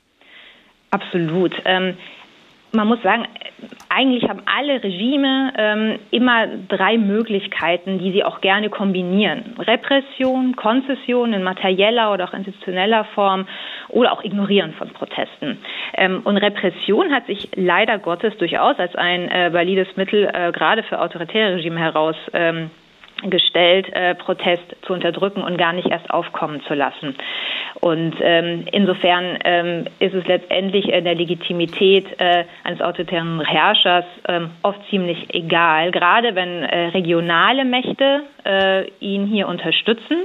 Absolut. 0.92 1.54
Man 2.76 2.88
muss 2.88 3.04
sagen, 3.04 3.28
eigentlich 3.90 4.28
haben 4.28 4.42
alle 4.46 4.84
Regime 4.84 5.54
ähm, 5.56 6.00
immer 6.10 6.48
drei 6.68 6.98
Möglichkeiten, 6.98 8.00
die 8.00 8.12
sie 8.12 8.24
auch 8.24 8.42
gerne 8.42 8.72
kombinieren. 8.72 9.56
Repression, 9.60 10.56
Konzession 10.56 11.34
in 11.34 11.44
materieller 11.44 12.12
oder 12.12 12.26
auch 12.26 12.34
institutioneller 12.34 13.06
Form 13.14 13.48
oder 13.90 14.12
auch 14.12 14.24
Ignorieren 14.24 14.74
von 14.74 14.90
Protesten. 14.90 15.60
Ähm, 15.94 16.22
und 16.24 16.38
Repression 16.38 17.14
hat 17.14 17.28
sich 17.28 17.48
leider 17.56 18.00
Gottes 18.00 18.36
durchaus 18.38 18.80
als 18.80 18.96
ein 18.96 19.30
äh, 19.30 19.54
valides 19.54 19.96
Mittel 19.96 20.28
äh, 20.34 20.52
gerade 20.52 20.82
für 20.82 21.00
autoritäre 21.00 21.58
Regime 21.58 21.80
heraus 21.80 22.16
ähm, 22.34 22.72
gestellt, 23.30 23.88
äh, 23.94 24.16
Protest 24.16 24.64
zu 24.86 24.94
unterdrücken 24.94 25.42
und 25.42 25.58
gar 25.58 25.74
nicht 25.74 25.88
erst 25.90 26.10
aufkommen 26.10 26.62
zu 26.68 26.74
lassen. 26.74 27.16
Und 27.80 28.16
ähm, 28.22 28.66
insofern 28.72 29.38
ähm, 29.44 29.86
ist 30.00 30.14
es 30.14 30.26
letztendlich 30.28 30.90
in 30.90 31.04
der 31.04 31.16
Legitimität 31.16 32.06
äh, 32.20 32.46
eines 32.64 32.82
autoritären 32.82 33.42
Herrschers 33.42 34.06
ähm, 34.28 34.52
oft 34.62 34.80
ziemlich 34.90 35.34
egal, 35.34 35.92
gerade 35.92 36.36
wenn 36.36 36.64
äh, 36.64 36.88
regionale 36.88 37.66
Mächte 37.66 38.24
äh, 38.46 38.88
ihn 39.00 39.26
hier 39.26 39.48
unterstützen 39.48 40.18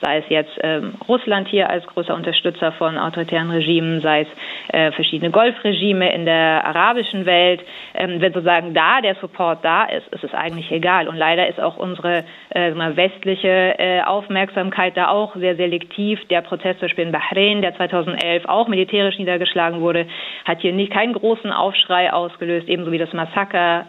sei 0.00 0.18
es 0.18 0.24
jetzt 0.28 0.58
ähm, 0.62 0.94
Russland 1.08 1.48
hier 1.48 1.70
als 1.70 1.86
großer 1.86 2.14
Unterstützer 2.14 2.72
von 2.72 2.98
autoritären 2.98 3.50
Regimen, 3.50 4.00
sei 4.00 4.22
es 4.22 4.28
äh, 4.74 4.92
verschiedene 4.92 5.30
Golfregime 5.30 6.12
in 6.12 6.24
der 6.24 6.64
arabischen 6.64 7.26
Welt. 7.26 7.60
Ähm, 7.94 8.20
wenn 8.20 8.32
sozusagen 8.32 8.74
da 8.74 9.00
der 9.00 9.14
Support 9.16 9.64
da 9.64 9.84
ist, 9.84 10.06
ist 10.08 10.24
es 10.24 10.34
eigentlich 10.34 10.70
egal. 10.70 11.08
Und 11.08 11.16
leider 11.16 11.48
ist 11.48 11.60
auch 11.60 11.76
unsere 11.76 12.24
äh, 12.50 12.72
westliche 12.74 13.78
äh, 13.78 14.02
Aufmerksamkeit 14.02 14.96
da 14.96 15.08
auch 15.08 15.34
sehr 15.36 15.56
selektiv. 15.56 16.20
Der 16.28 16.42
Protest 16.42 16.80
zum 16.80 16.88
Beispiel 16.88 17.06
in 17.06 17.12
Bahrain, 17.12 17.62
der 17.62 17.74
2011 17.76 18.44
auch 18.46 18.68
militärisch 18.68 19.18
niedergeschlagen 19.18 19.80
wurde, 19.80 20.06
hat 20.44 20.60
hier 20.60 20.72
nicht 20.72 20.92
keinen 20.92 21.14
großen 21.14 21.52
Aufschrei 21.52 22.12
ausgelöst, 22.12 22.68
ebenso 22.68 22.92
wie 22.92 22.98
das 22.98 23.12
Massaker 23.12 23.86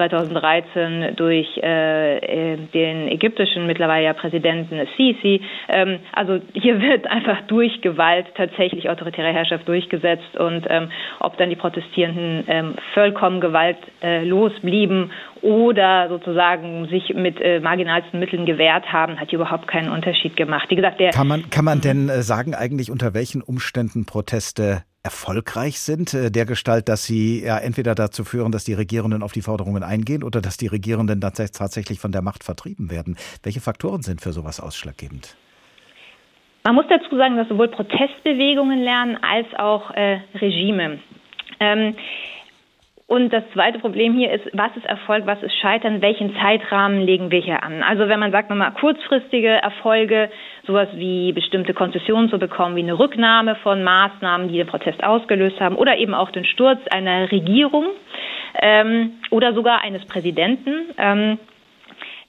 2013 0.00 1.02
ähm, 1.02 1.16
durch 1.16 1.46
äh, 1.62 2.54
äh, 2.54 2.56
den 2.72 3.08
ägyptischen 3.08 3.66
mittlerweile 3.66 4.06
ja 4.06 4.12
Präsidenten 4.14 4.86
Sisi. 4.96 5.42
Ähm, 5.68 5.98
also 6.12 6.40
hier 6.54 6.80
wird 6.80 7.06
einfach 7.06 7.42
durch 7.48 7.80
Gewalt 7.82 8.26
tatsächlich 8.34 8.88
autoritäre 8.88 9.32
Herrschaft 9.32 9.68
durchgesetzt 9.68 10.36
und 10.38 10.66
ähm, 10.70 10.90
ob 11.20 11.36
dann 11.36 11.50
die 11.50 11.56
Protestierenden 11.56 12.44
ähm, 12.48 12.74
vollkommen 12.94 13.40
gewaltlos 13.40 14.52
blieben 14.62 15.10
oder 15.42 16.08
sozusagen 16.08 16.88
sich 16.88 17.14
mit 17.14 17.40
äh, 17.40 17.60
marginalsten 17.60 18.20
Mitteln 18.20 18.46
gewehrt 18.46 18.92
haben, 18.92 19.18
hat 19.18 19.32
überhaupt 19.32 19.68
keinen 19.68 19.90
Unterschied 19.90 20.36
gemacht. 20.36 20.70
Wie 20.70 20.76
gesagt, 20.76 21.00
der 21.00 21.10
kann 21.10 21.28
man 21.28 21.50
kann 21.50 21.64
man 21.64 21.80
denn 21.80 22.08
äh, 22.08 22.22
sagen 22.22 22.54
eigentlich 22.54 22.90
unter 22.90 23.14
welchen 23.14 23.42
Umständen 23.42 24.06
Proteste 24.06 24.82
erfolgreich 25.02 25.80
sind, 25.80 26.12
äh, 26.12 26.30
der 26.30 26.44
Gestalt, 26.44 26.88
dass 26.88 27.04
sie 27.04 27.42
ja 27.44 27.58
entweder 27.58 27.94
dazu 27.94 28.24
führen, 28.24 28.52
dass 28.52 28.64
die 28.64 28.74
Regierenden 28.74 29.22
auf 29.22 29.32
die 29.32 29.42
Forderungen 29.42 29.82
eingehen 29.82 30.22
oder 30.22 30.40
dass 30.40 30.56
die 30.56 30.66
Regierenden 30.66 31.20
tatsächlich 31.20 32.00
von 32.00 32.12
der 32.12 32.22
Macht 32.22 32.44
vertrieben 32.44 32.90
werden. 32.90 33.16
Welche 33.42 33.60
Faktoren 33.60 34.02
sind 34.02 34.20
für 34.20 34.32
sowas 34.32 34.60
ausschlaggebend? 34.60 35.36
Man 36.64 36.74
muss 36.74 36.84
dazu 36.90 37.16
sagen, 37.16 37.36
dass 37.36 37.48
sowohl 37.48 37.68
Protestbewegungen 37.68 38.82
lernen 38.82 39.18
als 39.22 39.46
auch 39.56 39.90
äh, 39.92 40.20
Regime. 40.34 40.98
Ähm, 41.58 41.94
und 43.10 43.32
das 43.32 43.42
zweite 43.52 43.80
Problem 43.80 44.14
hier 44.14 44.30
ist, 44.30 44.44
was 44.52 44.70
ist 44.76 44.86
Erfolg, 44.86 45.26
was 45.26 45.42
ist 45.42 45.52
Scheitern, 45.60 46.00
welchen 46.00 46.32
Zeitrahmen 46.36 47.00
legen 47.00 47.32
wir 47.32 47.40
hier 47.40 47.60
an? 47.60 47.82
Also 47.82 48.08
wenn 48.08 48.20
man 48.20 48.30
sagt, 48.30 48.50
man 48.50 48.58
mal 48.58 48.70
kurzfristige 48.70 49.48
Erfolge, 49.48 50.30
sowas 50.64 50.86
wie 50.94 51.32
bestimmte 51.32 51.74
Konzessionen 51.74 52.30
zu 52.30 52.38
bekommen, 52.38 52.76
wie 52.76 52.82
eine 52.82 52.96
Rücknahme 52.96 53.56
von 53.56 53.82
Maßnahmen, 53.82 54.46
die 54.46 54.58
den 54.58 54.68
Protest 54.68 55.02
ausgelöst 55.02 55.58
haben, 55.60 55.74
oder 55.74 55.96
eben 55.98 56.14
auch 56.14 56.30
den 56.30 56.44
Sturz 56.44 56.78
einer 56.92 57.32
Regierung 57.32 57.86
ähm, 58.62 59.14
oder 59.32 59.54
sogar 59.54 59.82
eines 59.82 60.06
Präsidenten, 60.06 60.94
ähm, 60.96 61.38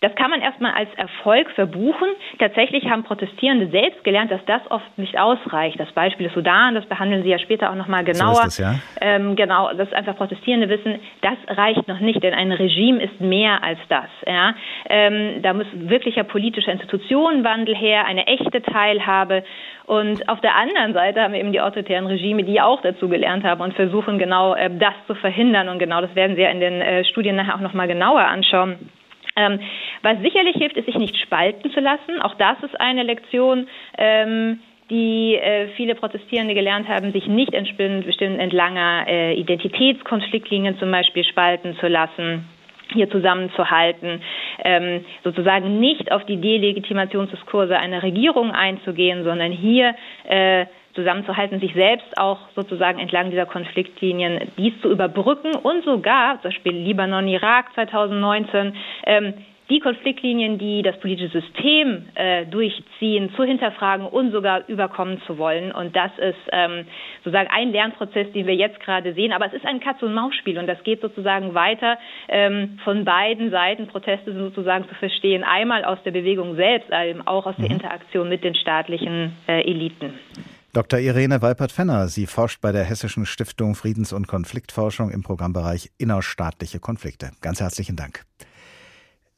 das 0.02 0.16
kann 0.16 0.32
man 0.32 0.42
erstmal 0.42 0.72
als 0.72 0.90
Erfolg 0.96 1.50
verbuchen. 1.52 2.08
Tatsächlich 2.40 2.90
haben 2.90 3.04
Protestierende 3.04 3.68
selbst 3.68 4.04
gelernt, 4.04 4.32
dass 4.32 4.44
das 4.46 4.62
oft 4.72 4.98
nicht 4.98 5.18
ausreicht. 5.20 5.80
Das 5.80 5.92
Beispiel 5.92 6.26
des 6.26 6.34
Sudan, 6.34 6.74
das 6.74 6.86
behandeln 6.88 7.22
Sie 7.22 7.30
ja 7.30 7.38
später 7.38 7.70
auch 7.70 7.76
nochmal 7.76 8.04
genauer. 8.04 8.36
So 8.36 8.42
ist 8.42 8.46
das, 8.46 8.58
ja? 8.58 8.76
ähm, 9.00 9.36
genau, 9.36 9.72
dass 9.74 9.94
einfach 9.94 10.18
Protestierende 10.18 10.70
wissen, 10.70 11.00
das 11.22 11.38
reicht 11.56 11.88
noch 11.88 12.00
nicht, 12.00 12.24
denn 12.24 12.34
ein 12.34 12.52
Regime 12.52 13.02
ist 13.04 13.22
mehr 13.22 13.64
als 13.64 13.78
das. 13.90 14.10
Ja? 14.26 14.56
Ähm, 14.90 15.44
da 15.44 15.54
muss 15.54 15.68
wirklicher 15.74 16.24
politischer 16.24 16.72
Institutionenwandel 16.72 17.76
her, 17.76 18.06
eine 18.06 18.26
echte 18.26 18.64
Teilhabe. 18.64 19.44
Und 19.86 20.28
auf 20.30 20.42
der 20.42 20.56
anderen 20.56 20.94
Seite 20.94 21.22
haben 21.22 21.34
wir 21.34 21.40
eben 21.40 21.52
die 21.52 21.62
autoritären 21.62 22.08
Regime, 22.08 22.44
die 22.44 22.60
auch 22.60 22.82
dazu 22.82 23.08
gelernt 23.08 23.44
haben 23.44 23.62
und 23.62 23.76
versuchen 23.76 24.18
genau 24.18 24.56
äh, 24.56 24.72
das 24.72 24.94
zu 25.06 25.14
verhindern. 25.14 25.70
Und 25.70 25.78
genau 25.78 26.02
das 26.02 26.16
werden 26.16 26.36
Sie 26.36 26.42
ja 26.42 26.50
in 26.50 26.60
den 26.60 26.82
äh, 26.82 27.06
Studien 27.06 27.36
nachher 27.36 27.56
auch 27.56 27.60
nochmal 27.60 27.88
genauer 27.88 28.22
anschauen. 28.22 28.90
Ähm, 29.36 29.60
was 30.02 30.20
sicherlich 30.22 30.56
hilft, 30.56 30.78
ist, 30.78 30.86
sich 30.86 30.98
nicht 30.98 31.18
spalten 31.18 31.72
zu 31.72 31.80
lassen. 31.80 32.22
Auch 32.22 32.36
das 32.36 32.62
ist 32.64 32.80
eine 32.80 33.04
Lektion, 33.04 33.68
ähm, 33.98 34.60
die 34.90 35.36
äh, 35.36 35.70
viele 35.78 35.96
Protestierende 35.96 36.54
gelernt 36.54 36.88
haben, 36.90 37.14
sich 37.14 37.26
nicht 37.28 37.52
bestimmt 37.52 38.40
entlanger 38.40 39.06
äh, 39.08 39.34
Identitätskonfliktlinien 39.36 40.78
zum 40.80 40.92
Beispiel 40.92 41.24
spalten 41.24 41.78
zu 41.80 41.88
lassen 41.88 42.46
hier 42.94 43.10
zusammenzuhalten, 43.10 44.22
ähm, 44.66 45.06
sozusagen 45.24 45.80
nicht 45.80 46.12
auf 46.12 46.26
die 46.26 46.42
Delegitimationsskurse 46.42 47.78
einer 47.78 48.04
Regierung 48.04 48.52
einzugehen, 48.52 49.24
sondern 49.24 49.52
hier 49.52 49.96
äh, 50.28 50.66
zusammenzuhalten, 50.94 51.60
sich 51.60 51.74
selbst 51.74 52.18
auch 52.18 52.40
sozusagen 52.56 53.00
entlang 53.00 53.30
dieser 53.30 53.46
Konfliktlinien 53.46 54.52
dies 54.58 54.74
zu 54.82 54.90
überbrücken 54.90 55.56
und 55.56 55.84
sogar, 55.86 56.42
zum 56.42 56.52
Beispiel 56.52 56.74
Libanon, 56.74 57.28
Irak 57.28 57.74
2019, 57.74 58.74
ähm, 59.06 59.34
die 59.72 59.80
Konfliktlinien, 59.80 60.58
die 60.58 60.82
das 60.82 61.00
politische 61.00 61.40
System 61.40 62.10
äh, 62.16 62.46
durchziehen, 62.46 63.32
zu 63.36 63.44
hinterfragen 63.44 64.06
und 64.06 64.32
sogar 64.32 64.68
überkommen 64.68 65.22
zu 65.26 65.38
wollen. 65.38 65.72
Und 65.72 65.96
das 65.96 66.12
ist 66.18 66.38
ähm, 66.52 66.86
sozusagen 67.24 67.50
ein 67.50 67.72
Lernprozess, 67.72 68.32
den 68.34 68.46
wir 68.48 68.56
jetzt 68.56 68.82
gerade 68.82 69.14
sehen. 69.14 69.32
Aber 69.32 69.46
es 69.46 69.54
ist 69.54 69.66
ein 69.66 69.80
Katz-und-Maus-Spiel 69.80 70.60
und 70.60 70.68
das 70.68 70.84
geht 70.84 71.00
sozusagen 71.00 71.54
weiter 71.54 71.98
ähm, 72.28 72.80
von 72.84 73.06
beiden 73.06 73.50
Seiten. 73.50 73.88
Proteste 73.88 74.34
sind 74.34 74.44
sozusagen 74.44 74.90
zu 74.90 74.96
verstehen, 74.96 75.46
einmal 75.46 75.86
aus 75.86 76.04
der 76.04 76.12
Bewegung 76.12 76.56
selbst, 76.56 76.90
eben 76.92 77.26
auch 77.26 77.46
aus 77.46 77.56
der 77.56 77.70
mhm. 77.70 77.76
Interaktion 77.76 78.28
mit 78.28 78.44
den 78.44 78.56
staatlichen 78.56 79.38
äh, 79.48 79.62
Eliten. 79.62 80.20
Dr. 80.74 81.00
Irene 81.00 81.42
Weipert-Fenner, 81.42 82.08
sie 82.08 82.26
forscht 82.26 82.62
bei 82.62 82.72
der 82.72 82.86
Hessischen 82.86 83.26
Stiftung 83.26 83.76
Friedens- 83.76 84.14
und 84.14 84.30
Konfliktforschung 84.30 85.12
im 85.12 85.22
Programmbereich 85.22 85.92
Innerstaatliche 85.98 86.80
Konflikte. 86.80 87.32
Ganz 87.42 87.60
herzlichen 87.60 87.98
Dank. 87.98 88.24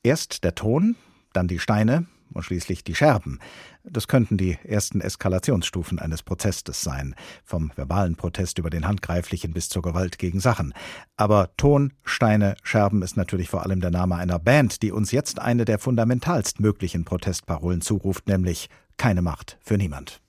Erst 0.03 0.43
der 0.43 0.53
Ton, 0.53 0.95
dann 1.33 1.47
die 1.47 1.57
Steine 1.57 2.05
und 2.33 2.43
schließlich 2.43 2.83
die 2.83 2.93
Scherben. 2.93 3.39
Das 3.83 4.07
könnten 4.07 4.37
die 4.37 4.59
ersten 4.63 5.01
Eskalationsstufen 5.01 5.97
eines 5.97 6.21
Protestes 6.21 6.81
sein, 6.81 7.15
vom 7.43 7.71
verbalen 7.75 8.15
Protest 8.15 8.59
über 8.59 8.69
den 8.69 8.87
handgreiflichen 8.87 9.53
bis 9.53 9.69
zur 9.69 9.81
Gewalt 9.81 10.19
gegen 10.19 10.39
Sachen. 10.39 10.71
Aber 11.17 11.49
Ton, 11.57 11.93
Steine, 12.03 12.57
Scherben 12.61 13.01
ist 13.01 13.17
natürlich 13.17 13.49
vor 13.49 13.63
allem 13.63 13.81
der 13.81 13.91
Name 13.91 14.17
einer 14.17 14.37
Band, 14.37 14.83
die 14.83 14.91
uns 14.91 15.11
jetzt 15.11 15.39
eine 15.39 15.65
der 15.65 15.79
fundamentalst 15.79 16.59
möglichen 16.59 17.05
Protestparolen 17.05 17.81
zuruft, 17.81 18.27
nämlich 18.27 18.69
keine 18.97 19.23
Macht 19.23 19.57
für 19.61 19.79
niemand. 19.79 20.22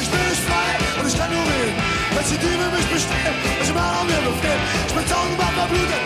Ich 0.00 0.08
bin 0.08 0.20
nicht 0.28 0.42
frei 0.48 1.00
und 1.00 1.08
ich 1.08 1.16
kann 1.18 1.30
nur 1.30 1.42
reden. 1.42 1.80
Wenn 2.14 2.26
die 2.28 2.38
Diebe 2.38 2.66
mich 2.76 2.86
bestehen, 2.92 3.34
ich 3.62 3.68
immer 3.70 4.04
mir 4.04 4.22
befehlen. 4.28 4.62
Ich 4.86 4.94
bin 4.94 5.04
tausendmal 5.08 5.52
verblutet 5.52 6.01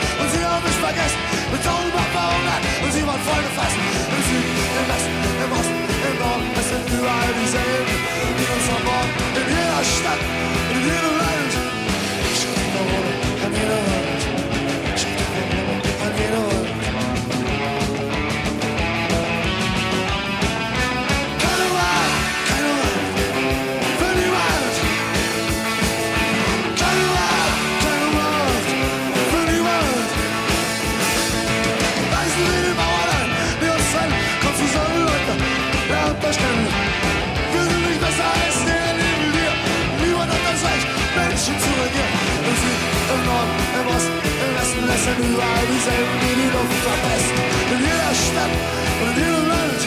überall 45.36 45.66
dieselben, 45.66 46.16
die 46.22 46.34
die 46.40 46.50
Luft 46.56 46.80
verpesten. 46.80 47.38
In 47.72 47.80
jeder 47.84 48.14
Stadt 48.14 48.54
und 49.02 49.08
in 49.10 49.22
jedem 49.22 49.48
Land 49.48 49.80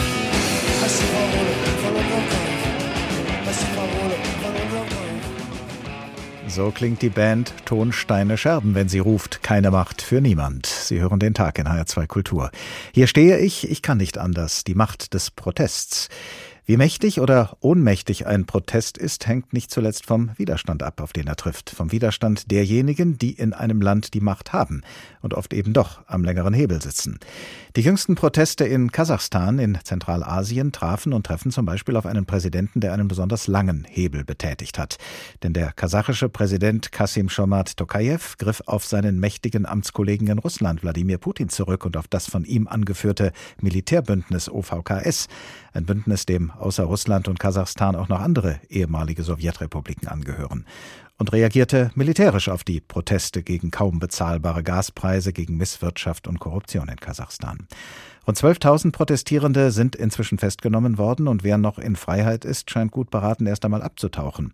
heißt 0.82 1.01
die 1.01 1.10
Parole 1.15 1.53
von 1.82 1.91
unserem 1.96 2.29
Kampf. 2.29 2.53
Heißt 3.48 3.62
die 3.62 3.74
Parole 3.75 4.15
von 4.41 4.51
unserem 4.51 4.89
Kampf. 4.89 5.10
So 6.48 6.72
klingt 6.72 7.01
die 7.01 7.10
Band 7.10 7.53
Tonsteine 7.65 8.38
Scherben, 8.38 8.75
wenn 8.75 8.89
sie 8.89 9.00
ruft, 9.00 9.44
keine 9.44 9.72
Macht 9.72 10.01
für 10.01 10.20
niemand. 10.20 10.65
Sie 10.65 11.00
hören 11.00 11.20
den 11.20 11.34
Tag 11.34 11.58
in 11.60 11.68
HR2 11.68 12.08
Kultur. 12.08 12.51
Hier 12.91 13.08
stehe 13.08 13.38
ich, 13.38 13.70
ich 13.70 13.82
kann 13.82 13.98
nicht 13.98 14.18
anders, 14.18 14.63
die 14.63 14.75
Macht 14.75 15.13
des 15.13 15.32
Protests. 15.32 16.10
Wie 16.69 16.77
mächtig 16.77 17.19
oder 17.19 17.57
ohnmächtig 17.61 18.27
ein 18.27 18.45
Protest 18.45 18.99
ist, 18.99 19.25
hängt 19.25 19.53
nicht 19.53 19.71
zuletzt 19.71 20.05
vom 20.05 20.29
Widerstand 20.38 20.83
ab, 20.83 21.01
auf 21.01 21.13
den 21.13 21.25
er 21.25 21.35
trifft. 21.35 21.71
Vom 21.71 21.91
Widerstand 21.91 22.51
derjenigen, 22.51 23.17
die 23.17 23.31
in 23.31 23.53
einem 23.53 23.81
Land 23.81 24.13
die 24.13 24.21
Macht 24.21 24.53
haben 24.53 24.83
und 25.23 25.33
oft 25.33 25.51
eben 25.55 25.73
doch 25.73 26.01
am 26.05 26.23
längeren 26.23 26.53
Hebel 26.53 26.79
sitzen. 26.79 27.17
Die 27.75 27.81
jüngsten 27.81 28.13
Proteste 28.13 28.65
in 28.65 28.91
Kasachstan, 28.91 29.57
in 29.57 29.79
Zentralasien, 29.83 30.71
trafen 30.71 31.11
und 31.11 31.25
treffen 31.25 31.49
zum 31.49 31.65
Beispiel 31.65 31.95
auf 31.95 32.05
einen 32.05 32.27
Präsidenten, 32.27 32.81
der 32.81 32.93
einen 32.93 33.07
besonders 33.07 33.47
langen 33.47 33.88
Hebel 33.89 34.23
betätigt 34.23 34.77
hat. 34.77 34.97
Denn 35.41 35.53
der 35.53 35.71
kasachische 35.71 36.29
Präsident 36.29 36.91
Kasim 36.91 37.29
Shomat 37.29 37.77
Tokayev 37.77 38.38
griff 38.38 38.61
auf 38.67 38.85
seinen 38.85 39.19
mächtigen 39.19 39.65
Amtskollegen 39.65 40.27
in 40.27 40.38
Russland, 40.38 40.83
Wladimir 40.83 41.17
Putin, 41.17 41.49
zurück 41.49 41.83
und 41.83 41.97
auf 41.97 42.07
das 42.07 42.29
von 42.29 42.45
ihm 42.45 42.67
angeführte 42.67 43.31
Militärbündnis 43.59 44.49
OVKS. 44.49 45.29
Ein 45.73 45.85
Bündnis, 45.85 46.25
dem 46.25 46.51
außer 46.59 46.83
Russland 46.83 47.27
und 47.27 47.39
Kasachstan 47.39 47.95
auch 47.95 48.09
noch 48.09 48.19
andere 48.19 48.59
ehemalige 48.69 49.24
Sowjetrepubliken 49.24 50.07
angehören. 50.07 50.65
Und 51.17 51.33
reagierte 51.33 51.91
militärisch 51.95 52.48
auf 52.48 52.63
die 52.63 52.79
Proteste 52.79 53.43
gegen 53.43 53.72
kaum 53.72 54.00
bezahlbare 54.00 54.63
Gaspreise, 54.63 55.33
gegen 55.33 55.57
Misswirtschaft 55.57 56.27
und 56.27 56.39
Korruption 56.39 56.87
in 56.87 56.95
Kasachstan. 56.95 57.67
Rund 58.25 58.37
12.000 58.37 58.91
Protestierende 58.91 59.72
sind 59.72 59.95
inzwischen 59.95 60.37
festgenommen 60.37 60.98
worden 60.98 61.27
und 61.27 61.43
wer 61.43 61.57
noch 61.57 61.79
in 61.79 61.95
Freiheit 61.95 62.45
ist, 62.45 62.69
scheint 62.69 62.91
gut 62.91 63.09
beraten, 63.09 63.48
erst 63.48 63.65
einmal 63.65 63.81
abzutauchen. 63.81 64.53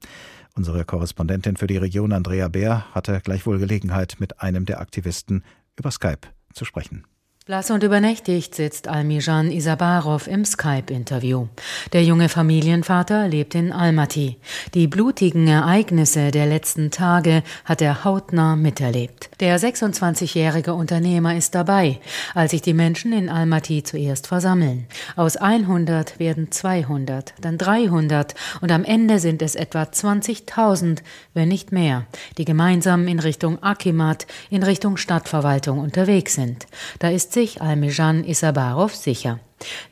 Unsere 0.56 0.86
Korrespondentin 0.86 1.58
für 1.58 1.68
die 1.68 1.78
Region, 1.78 2.14
Andrea 2.14 2.48
Bär, 2.48 2.86
hatte 2.94 3.20
gleichwohl 3.22 3.60
Gelegenheit, 3.60 4.16
mit 4.20 4.42
einem 4.42 4.66
der 4.66 4.80
Aktivisten 4.80 5.44
über 5.78 5.92
Skype 5.92 6.30
zu 6.54 6.64
sprechen. 6.64 7.06
Blass 7.48 7.70
und 7.70 7.84
übernächtigt 7.84 8.56
sitzt 8.56 8.88
Almijan 8.88 9.52
Isabarov 9.52 10.26
im 10.26 10.46
Skype-Interview. 10.46 11.46
Der 11.94 12.04
junge 12.04 12.28
Familienvater 12.28 13.28
lebt 13.28 13.54
in 13.54 13.72
Almaty. 13.72 14.38
Die 14.74 14.88
blutigen 14.88 15.48
Ereignisse 15.48 16.32
der 16.32 16.48
letzten 16.48 16.90
Tage 16.90 17.44
hat 17.64 17.84
er 17.84 18.04
hautnah 18.04 18.56
miterlebt. 18.56 19.30
Der 19.42 19.60
26-jährige 19.60 20.74
Unternehmer 20.74 21.38
ist 21.38 21.54
dabei, 21.54 22.00
als 22.34 22.50
sich 22.50 22.64
die 22.64 22.74
Menschen 22.74 23.14
in 23.14 23.30
Almaty 23.30 23.84
zuerst 23.84 24.26
versammeln. 24.26 24.88
Aus 25.16 25.38
100 25.38 26.18
werden 26.18 26.52
200, 26.52 27.36
dann 27.40 27.60
300 27.60 28.34
und 28.62 28.72
am 28.72 28.84
Ende 28.84 29.20
sind 29.20 29.44
es 29.44 29.54
etwa 29.54 29.84
20.000, 29.84 31.04
wenn 31.36 31.50
nicht 31.50 31.72
mehr, 31.72 32.08
die 32.40 32.46
gemeinsam 32.46 33.08
in 33.08 33.20
Richtung 33.20 33.62
Akimat, 33.62 34.26
in 34.50 34.64
Richtung 34.64 34.98
Stadtverwaltung 34.98 35.78
unterwegs 35.78 36.34
sind. 36.34 36.66
Da 36.98 37.10
ist 37.12 37.35
sich 37.36 37.62
Almejan 37.62 38.24
Isabarov 38.24 38.96
sicher. 38.96 39.40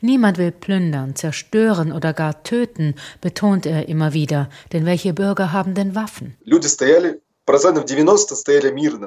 Niemand 0.00 0.38
will 0.38 0.50
plündern, 0.50 1.14
zerstören 1.14 1.92
oder 1.92 2.12
gar 2.12 2.42
töten, 2.42 2.94
betont 3.20 3.66
er 3.66 3.88
immer 3.88 4.12
wieder, 4.12 4.48
denn 4.72 4.84
welche 4.84 5.14
Bürger 5.14 5.52
haben 5.52 5.74
denn 5.74 5.94
Waffen? 5.94 6.36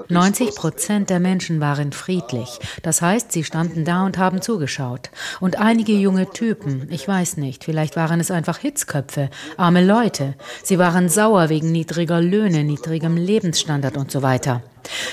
90 0.09 0.55
Prozent 0.55 1.09
der 1.09 1.19
Menschen 1.19 1.59
waren 1.59 1.91
friedlich. 1.91 2.59
Das 2.83 3.01
heißt, 3.01 3.31
sie 3.31 3.43
standen 3.43 3.83
da 3.83 4.05
und 4.05 4.19
haben 4.19 4.43
zugeschaut. 4.43 5.09
Und 5.39 5.57
einige 5.59 5.93
junge 5.93 6.29
Typen, 6.29 6.87
ich 6.91 7.07
weiß 7.07 7.37
nicht, 7.37 7.63
vielleicht 7.63 7.95
waren 7.95 8.19
es 8.19 8.29
einfach 8.29 8.59
Hitzköpfe, 8.59 9.31
arme 9.57 9.83
Leute. 9.83 10.35
Sie 10.63 10.77
waren 10.77 11.09
sauer 11.09 11.49
wegen 11.49 11.71
niedriger 11.71 12.21
Löhne, 12.21 12.63
niedrigem 12.63 13.17
Lebensstandard 13.17 13.97
und 13.97 14.11
so 14.11 14.21
weiter. 14.21 14.61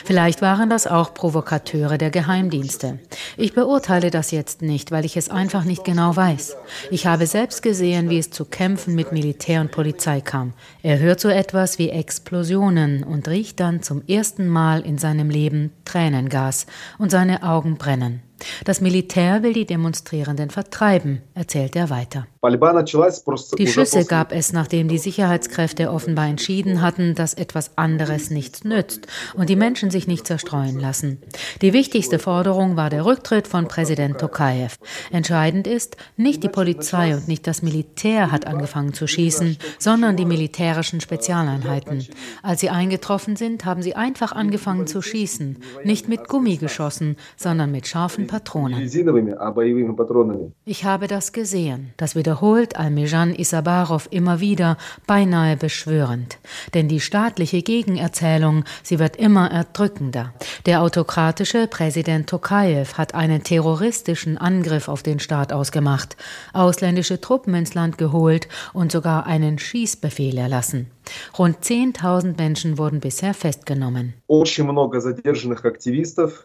Vielleicht 0.05 0.43
waren 0.43 0.71
das 0.71 0.87
auch 0.87 1.15
Provokateure 1.15 1.99
der 1.99 2.11
Geheimdienste. 2.11 2.99
Ich 3.37 3.55
beurteile 3.55 4.11
das 4.11 4.31
jetzt 4.31 4.63
nicht, 4.63 4.91
weil 4.91 5.05
ich 5.05 5.17
es 5.17 5.29
einfach 5.29 5.65
nicht 5.65 5.85
genau 5.85 6.17
weiß. 6.17 6.57
Ich 6.91 7.07
habe 7.07 7.27
selbst 7.27 7.63
gesehen, 7.63 8.11
wie 8.11 8.19
es 8.19 8.31
zu 8.31 8.45
Kämpfen 8.45 8.95
mit 8.95 9.13
Militär 9.13 9.61
und 9.61 9.71
Polizei 9.71 10.21
kam. 10.21 10.53
Er 10.83 10.99
hört 10.99 11.21
so 11.21 11.29
etwas 11.29 11.79
wie 11.79 11.91
Explosionen 11.91 13.05
und 13.05 13.29
riecht 13.29 13.61
dann 13.61 13.83
zum 13.83 14.03
ersten 14.07 14.49
Mal 14.49 14.81
in 14.81 14.99
seinem 14.99 15.31
Leben 15.31 15.73
Tränengas 15.85 16.67
und 16.99 17.11
seine 17.11 17.43
Augen 17.43 17.77
brennen. 17.77 18.24
Das 18.65 18.81
Militär 18.81 19.43
will 19.43 19.53
die 19.53 19.67
Demonstrierenden 19.67 20.51
vertreiben, 20.51 21.23
erzählt 21.35 21.77
er 21.77 21.91
weiter. 21.91 22.27
Die 23.59 23.67
Schüsse 23.67 24.05
gab 24.05 24.33
es, 24.33 24.53
nachdem 24.53 24.89
die 24.89 24.99
Sicherheitskräfte 24.99 25.91
offenbar 25.91 26.27
entschieden 26.27 26.83
hatten, 26.83 27.15
dass 27.15 27.35
etwas 27.35 27.79
anderes 27.79 28.31
nichts 28.31 28.65
nützt 28.65 29.07
und 29.35 29.49
die 29.49 29.57
Menschen 29.57 29.91
sich 29.91 30.07
nicht 30.07 30.27
zerstreuen 30.27 30.79
lassen. 30.79 31.23
Die 31.63 31.73
wichtigste 31.73 32.19
Forderung 32.19 32.77
war 32.77 32.91
der 32.91 33.07
Rücktritt 33.07 33.47
von 33.47 33.69
Präsident 33.69 34.19
Tokayev. 34.19 34.79
Entscheidend 35.11 35.67
ist, 35.67 35.97
nicht 36.17 36.43
die 36.43 36.49
Polizei 36.49 37.15
und 37.15 37.29
nicht 37.29 37.47
das 37.47 37.63
Militär 37.63 38.31
hat 38.31 38.47
angefangen 38.47 38.93
zu 38.93 39.07
schießen, 39.07 39.57
sondern 39.79 40.17
die 40.17 40.27
militärischen 40.27 41.01
Spezialeinheiten. 41.01 42.07
Als 42.43 42.61
sie 42.61 42.71
eingetroffen 42.71 43.37
sind, 43.37 43.65
haben 43.65 43.83
sie 43.83 43.95
einfach 43.95 44.33
angefangen 44.33 44.87
zu 44.87 45.01
schießen, 45.01 45.59
nicht 45.85 46.09
mit 46.09 46.29
Gummi 46.29 46.57
geschossen, 46.57 47.17
sondern 47.37 47.71
mit 47.73 47.87
scharfen 47.87 48.24
echten 48.25 48.37
Patronen. 48.37 48.81
Ich 50.65 50.85
habe 50.85 51.07
das 51.07 51.33
gesehen. 51.33 51.93
Das 51.97 52.17
wiederholt 52.17 52.77
Almejan 52.77 53.35
Isabarov 53.35 54.09
immer 54.11 54.41
wieder, 54.41 54.77
beinahe 55.07 55.57
beschwörend. 55.57 56.39
Denn 56.75 56.89
die 56.89 57.01
staatliche 57.01 57.63
Gegenerzählung, 57.63 58.65
sie 58.83 58.99
wird 58.99 59.17
immer 59.17 59.51
erdrückender. 59.51 60.33
Der 60.67 60.83
autokratische 60.83 61.67
Präsident 61.69 62.29
Tokayev 62.29 62.95
hat 62.99 63.15
einen 63.15 63.43
terroristischen 63.43 64.39
Angriff 64.39 64.89
auf 64.89 65.03
den 65.03 65.21
Staat 65.21 65.53
ausgemacht, 65.53 66.17
ausländische 66.53 67.21
Truppen 67.21 67.55
ins 67.55 67.75
Land 67.75 67.99
geholt 67.99 68.49
und 68.73 68.93
sogar 68.93 69.27
einen 69.27 69.59
Schießbefehl 69.59 70.39
erlassen. 70.39 70.91
Rund 71.39 71.59
10.000 71.59 72.37
Menschen 72.37 72.79
wurden 72.79 73.01
bisher 73.01 73.35
festgenommen. 73.35 74.15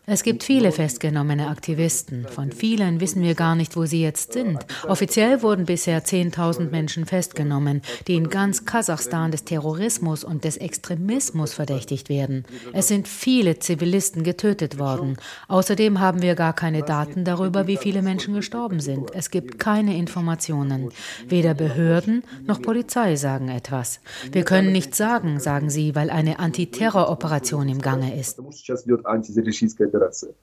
Es 0.05 0.23
gibt 0.23 0.43
viele 0.43 0.71
festgenommene 0.71 1.47
Aktivisten. 1.47 2.27
Von 2.27 2.51
vielen 2.51 2.99
wissen 2.99 3.23
wir 3.23 3.35
gar 3.35 3.55
nicht, 3.55 3.75
wo 3.75 3.85
sie 3.85 4.01
jetzt 4.01 4.33
sind. 4.33 4.59
Offiziell 4.87 5.41
wurden 5.41 5.65
bisher 5.65 6.03
10.000 6.03 6.69
Menschen 6.69 7.05
festgenommen, 7.05 7.81
die 8.07 8.15
in 8.15 8.29
ganz 8.29 8.65
Kasachstan 8.65 9.31
des 9.31 9.45
Terrorismus 9.45 10.23
und 10.23 10.43
des 10.43 10.57
Extremismus 10.57 11.53
verdächtigt 11.53 12.09
werden. 12.09 12.45
Es 12.73 12.87
sind 12.87 13.07
viele 13.07 13.59
Zivilisten 13.59 14.23
getötet 14.23 14.79
worden. 14.79 15.17
Außerdem 15.47 15.99
haben 15.99 16.21
wir 16.21 16.35
gar 16.35 16.53
keine 16.53 16.83
Daten 16.83 17.23
darüber, 17.23 17.67
wie 17.67 17.77
viele 17.77 18.01
Menschen 18.01 18.33
gestorben 18.33 18.79
sind. 18.79 19.11
Es 19.13 19.31
gibt 19.31 19.59
keine 19.59 19.97
Informationen. 19.97 20.89
Weder 21.27 21.53
Behörden 21.53 22.23
noch 22.45 22.61
Polizei 22.61 23.15
sagen 23.15 23.49
etwas. 23.49 24.01
Wir 24.31 24.43
können 24.49 24.71
nichts 24.71 24.97
sagen, 24.97 25.39
sagen 25.39 25.69
sie, 25.69 25.93
weil 25.93 26.09
eine 26.09 26.39
Antiterroroperation 26.39 27.69
im 27.69 27.81
Gange 27.81 28.19
ist. 28.19 28.39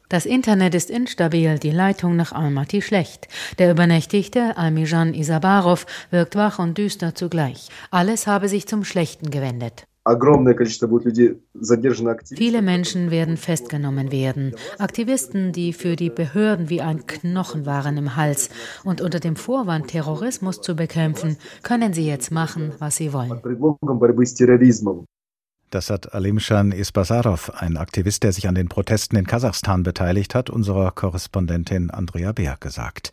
Das 0.09 0.27
Internet 0.27 0.75
ist 0.77 0.91
instabil, 0.91 1.59
die 1.59 1.71
Leitung 1.73 2.15
nach 2.15 2.33
Almaty 2.33 2.83
schlecht. 2.83 3.27
Der 3.59 3.73
übernächtigte 3.73 4.57
Almijan 4.57 5.13
Isabarov 5.13 5.87
wirkt 6.11 6.37
wach 6.37 6.61
und 6.61 6.79
düster 6.79 7.17
zugleich. 7.17 7.69
Alles 7.91 8.29
habe 8.29 8.49
sich 8.49 8.69
zum 8.69 8.85
Schlechten 8.85 9.31
gewendet. 9.31 9.89
Viele 12.37 12.63
Menschen 12.63 13.11
werden 13.11 13.37
festgenommen 13.37 14.13
werden. 14.13 14.55
Aktivisten, 14.79 15.51
die 15.53 15.73
für 15.73 15.97
die 15.97 16.11
Behörden 16.11 16.71
wie 16.71 16.81
ein 16.81 17.07
Knochen 17.07 17.67
waren 17.67 17.97
im 17.97 18.15
Hals 18.15 18.51
und 18.85 19.01
unter 19.01 19.19
dem 19.19 19.35
Vorwand, 19.35 19.89
Terrorismus 19.89 20.61
zu 20.61 20.77
bekämpfen, 20.77 21.39
können 21.65 21.93
sie 21.93 22.07
jetzt 22.07 22.31
machen, 22.31 22.73
was 22.79 22.97
sie 22.97 23.13
wollen. 23.13 23.41
Das 25.77 25.91
hat 25.91 26.15
Alimshan 26.15 26.73
Isbasarov, 26.73 27.51
ein 27.51 27.77
Aktivist, 27.77 28.23
der 28.23 28.33
sich 28.33 28.49
an 28.49 28.55
den 28.55 28.67
Protesten 28.67 29.15
in 29.15 29.27
Kasachstan 29.27 29.83
beteiligt 29.83 30.35
hat, 30.35 30.49
unserer 30.49 30.91
Korrespondentin 30.91 31.91
Andrea 31.91 32.33
Beer 32.33 32.57
gesagt. 32.59 33.13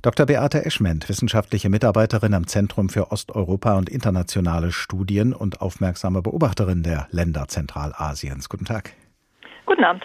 Dr. 0.00 0.24
Beate 0.24 0.64
Eschment, 0.64 1.08
wissenschaftliche 1.08 1.70
Mitarbeiterin 1.70 2.34
am 2.34 2.46
Zentrum 2.46 2.88
für 2.88 3.10
Osteuropa 3.10 3.76
und 3.76 3.88
internationale 3.88 4.70
Studien 4.70 5.32
und 5.32 5.60
aufmerksame 5.60 6.22
Beobachterin 6.22 6.84
der 6.84 7.08
Länder 7.10 7.48
Zentralasiens. 7.48 8.48
Guten 8.48 8.66
Tag. 8.66 8.92
Guten 9.66 9.84
Abend. 9.84 10.02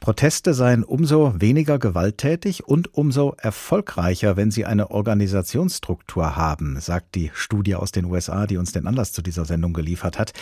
Proteste 0.00 0.52
seien 0.52 0.82
umso 0.82 1.40
weniger 1.40 1.78
gewalttätig 1.78 2.66
und 2.66 2.92
umso 2.94 3.34
erfolgreicher, 3.38 4.36
wenn 4.36 4.50
sie 4.50 4.64
eine 4.64 4.90
Organisationsstruktur 4.90 6.34
haben, 6.36 6.80
sagt 6.80 7.14
die 7.14 7.30
Studie 7.32 7.76
aus 7.76 7.92
den 7.92 8.06
USA, 8.06 8.46
die 8.46 8.56
uns 8.56 8.72
den 8.72 8.86
Anlass 8.86 9.12
zu 9.12 9.22
dieser 9.22 9.44
Sendung 9.44 9.74
geliefert 9.74 10.18
hat. 10.18 10.32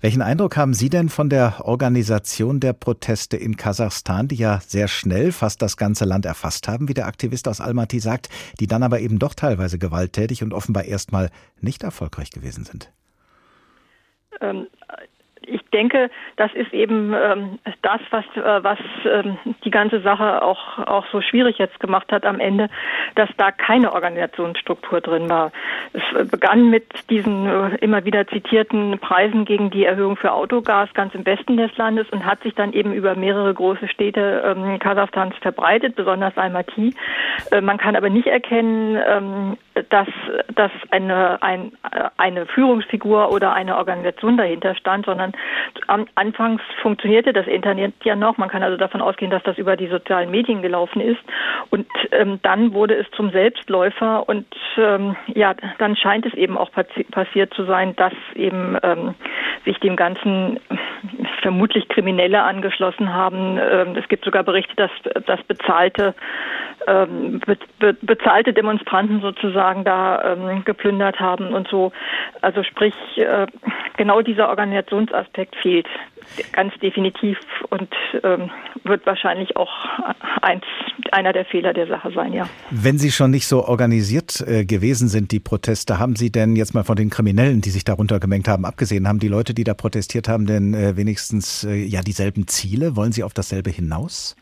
Welchen 0.00 0.22
Eindruck 0.22 0.56
haben 0.56 0.72
Sie 0.72 0.88
denn 0.88 1.10
von 1.10 1.28
der 1.28 1.66
Organisation 1.66 2.60
der 2.60 2.72
Proteste 2.72 3.36
in 3.36 3.56
Kasachstan, 3.56 4.28
die 4.28 4.36
ja 4.36 4.60
sehr 4.66 4.88
schnell 4.88 5.30
fast 5.30 5.60
das 5.60 5.76
ganze 5.76 6.06
Land 6.06 6.24
erfasst 6.24 6.66
haben, 6.66 6.88
wie 6.88 6.94
der 6.94 7.06
Aktivist 7.06 7.46
aus 7.46 7.60
Almaty 7.60 8.00
sagt, 8.00 8.30
die 8.58 8.66
dann 8.66 8.82
aber 8.82 9.00
eben 9.00 9.18
doch 9.18 9.34
teilweise 9.34 9.78
gewalttätig 9.78 10.42
und 10.42 10.54
offenbar 10.54 10.84
erstmal 10.84 11.30
nicht 11.60 11.82
erfolgreich 11.82 12.30
gewesen 12.30 12.64
sind? 12.64 12.90
Ähm, 14.40 14.66
ich 15.46 15.60
denke, 15.72 16.10
das 16.36 16.52
ist 16.54 16.72
eben 16.72 17.14
ähm, 17.14 17.58
das, 17.82 18.00
was, 18.10 18.24
äh, 18.36 18.64
was 18.64 18.78
ähm, 19.04 19.38
die 19.64 19.70
ganze 19.70 20.00
Sache 20.00 20.42
auch, 20.42 20.78
auch 20.78 21.06
so 21.12 21.20
schwierig 21.20 21.58
jetzt 21.58 21.80
gemacht 21.80 22.10
hat 22.12 22.24
am 22.24 22.40
Ende, 22.40 22.68
dass 23.14 23.28
da 23.36 23.50
keine 23.50 23.92
Organisationsstruktur 23.92 25.00
drin 25.00 25.28
war. 25.28 25.52
Es 25.92 26.30
begann 26.30 26.70
mit 26.70 26.86
diesen 27.10 27.46
äh, 27.46 27.76
immer 27.76 28.04
wieder 28.04 28.26
zitierten 28.26 28.98
Preisen 28.98 29.44
gegen 29.44 29.70
die 29.70 29.84
Erhöhung 29.84 30.16
für 30.16 30.32
Autogas 30.32 30.92
ganz 30.94 31.14
im 31.14 31.26
Westen 31.26 31.56
des 31.56 31.76
Landes 31.76 32.08
und 32.10 32.24
hat 32.24 32.42
sich 32.42 32.54
dann 32.54 32.72
eben 32.72 32.92
über 32.92 33.14
mehrere 33.14 33.52
große 33.52 33.88
Städte 33.88 34.42
ähm, 34.44 34.78
Kasachstans 34.78 35.34
verbreitet, 35.40 35.96
besonders 35.96 36.36
Almaty. 36.36 36.94
Äh, 37.50 37.60
man 37.60 37.78
kann 37.78 37.96
aber 37.96 38.10
nicht 38.10 38.26
erkennen, 38.26 38.98
ähm, 39.06 39.56
dass, 39.90 40.08
dass 40.54 40.70
eine, 40.90 41.42
ein, 41.42 41.72
äh, 41.92 42.08
eine 42.16 42.46
Führungsfigur 42.46 43.32
oder 43.32 43.52
eine 43.52 43.76
Organisation 43.76 44.36
dahinter 44.36 44.74
stand, 44.74 45.06
sondern 45.06 45.32
am, 45.86 46.06
anfangs 46.14 46.62
funktionierte 46.82 47.32
das 47.32 47.46
Internet 47.46 47.94
ja 48.04 48.16
noch. 48.16 48.38
Man 48.38 48.48
kann 48.48 48.62
also 48.62 48.76
davon 48.76 49.00
ausgehen, 49.00 49.30
dass 49.30 49.42
das 49.42 49.58
über 49.58 49.76
die 49.76 49.88
sozialen 49.88 50.30
Medien 50.30 50.62
gelaufen 50.62 51.00
ist. 51.00 51.20
Und 51.70 51.86
ähm, 52.12 52.38
dann 52.42 52.72
wurde 52.72 52.94
es 52.94 53.10
zum 53.12 53.30
Selbstläufer 53.30 54.28
und 54.28 54.46
ähm, 54.76 55.16
ja, 55.28 55.54
dann 55.78 55.96
scheint 55.96 56.26
es 56.26 56.34
eben 56.34 56.56
auch 56.56 56.70
passiert 56.72 57.54
zu 57.54 57.64
sein, 57.64 57.94
dass 57.96 58.12
eben 58.34 58.76
ähm, 58.82 59.14
sich 59.64 59.78
dem 59.80 59.96
Ganzen 59.96 60.60
vermutlich 61.42 61.88
Kriminelle 61.88 62.42
angeschlossen 62.42 63.12
haben. 63.12 63.58
Ähm, 63.58 63.96
es 63.96 64.08
gibt 64.08 64.24
sogar 64.24 64.42
Berichte, 64.42 64.74
dass, 64.76 64.90
dass 65.26 65.42
bezahlte 65.44 66.14
ähm, 66.86 67.40
be, 67.46 67.56
be, 67.78 67.94
bezahlte 67.94 68.52
Demonstranten 68.52 69.20
sozusagen 69.20 69.84
da 69.84 70.34
ähm, 70.34 70.64
geplündert 70.64 71.20
haben 71.20 71.54
und 71.54 71.68
so. 71.68 71.92
Also 72.40 72.62
sprich, 72.62 72.94
äh, 73.16 73.46
genau 73.96 74.22
dieser 74.22 74.48
Organisationsaspekt 74.48 75.56
fehlt 75.56 75.86
ganz 76.52 76.72
definitiv 76.82 77.38
und 77.70 77.88
ähm, 78.22 78.50
wird 78.84 79.04
wahrscheinlich 79.06 79.56
auch 79.56 79.70
eins, 80.42 80.64
einer 81.12 81.32
der 81.32 81.44
Fehler 81.44 81.72
der 81.72 81.86
Sache 81.86 82.10
sein, 82.12 82.32
ja. 82.32 82.48
Wenn 82.70 82.98
Sie 82.98 83.10
schon 83.10 83.30
nicht 83.30 83.46
so 83.46 83.64
organisiert 83.64 84.40
äh, 84.46 84.64
gewesen 84.64 85.08
sind, 85.08 85.32
die 85.32 85.40
Proteste, 85.40 85.98
haben 85.98 86.16
Sie 86.16 86.30
denn 86.30 86.56
jetzt 86.56 86.74
mal 86.74 86.84
von 86.84 86.96
den 86.96 87.10
Kriminellen, 87.10 87.60
die 87.60 87.70
sich 87.70 87.84
darunter 87.84 88.20
gemengt 88.20 88.48
haben, 88.48 88.64
abgesehen, 88.64 89.06
haben 89.06 89.18
die 89.18 89.28
Leute, 89.28 89.54
die 89.54 89.64
da 89.64 89.74
protestiert 89.74 90.28
haben, 90.28 90.46
denn 90.46 90.74
äh, 90.74 90.96
wenigstens 90.96 91.64
äh, 91.64 91.74
ja 91.74 92.00
dieselben 92.00 92.46
Ziele? 92.48 92.96
Wollen 92.96 93.12
sie 93.12 93.22
auf 93.22 93.34
dasselbe 93.34 93.70
hinaus? 93.70 94.36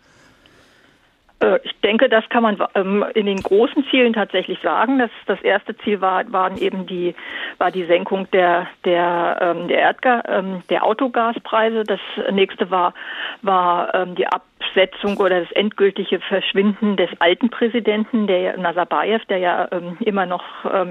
Äh, 1.43 1.59
ich 1.65 1.73
denke, 1.81 2.09
das 2.09 2.29
kann 2.29 2.43
man 2.43 2.63
ähm, 2.75 3.05
in 3.15 3.27
den 3.27 3.43
großen 3.43 3.85
Zielen 3.91 4.13
tatsächlich 4.13 4.59
sagen. 4.63 4.99
Das, 4.99 5.11
das 5.27 5.41
erste 5.43 5.77
Ziel 5.79 6.01
war, 6.01 6.31
waren 6.33 6.57
eben 6.57 6.87
die, 6.87 7.15
war 7.59 7.71
die 7.71 7.85
Senkung 7.85 8.31
der, 8.31 8.69
der, 8.85 9.39
ähm, 9.41 9.69
der, 9.69 9.79
Erdga 9.79 10.23
ähm, 10.29 10.63
der 10.71 10.85
Autogaspreise. 10.85 11.85
Das 11.85 12.01
nächste 12.31 12.71
war, 12.71 12.95
war 13.43 14.07
die 14.07 14.27
Absetzung 14.27 15.17
oder 15.17 15.41
das 15.41 15.51
endgültige 15.53 16.21
Verschwinden 16.21 16.97
des 16.97 17.11
alten 17.19 17.51
Präsidenten, 17.51 18.27
der 18.27 18.57
Nazarbayev, 18.57 19.25
der 19.27 19.39
ja 19.39 19.65
immer 20.01 20.27
noch 20.27 20.45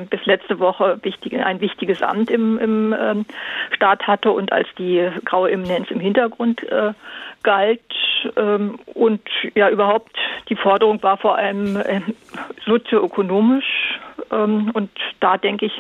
bis 0.10 0.26
letzte 0.26 0.60
Woche 0.60 1.00
wichtig, 1.04 1.40
ein 1.40 1.62
wichtiges 1.62 2.02
Amt 2.02 2.30
im, 2.30 2.58
im 2.58 3.26
Staat 3.72 4.08
hatte 4.08 4.32
und 4.32 4.52
als 4.52 4.68
die 4.78 5.08
graue 5.24 5.52
Eminenz 5.52 5.90
im 5.92 6.00
Hintergrund 6.00 6.64
äh, 6.70 6.94
galt. 8.24 8.80
und 8.94 9.22
ja, 9.56 9.70
überhaupt 9.70 10.16
die 10.50 10.56
Forderung 10.56 11.02
war 11.04 11.18
vor 11.18 11.38
allem 11.38 11.78
äh, 11.78 12.02
sozioökonomisch 12.66 14.00
ähm, 14.32 14.72
und 14.74 14.90
da 15.20 15.38
denke 15.38 15.66
ich, 15.66 15.74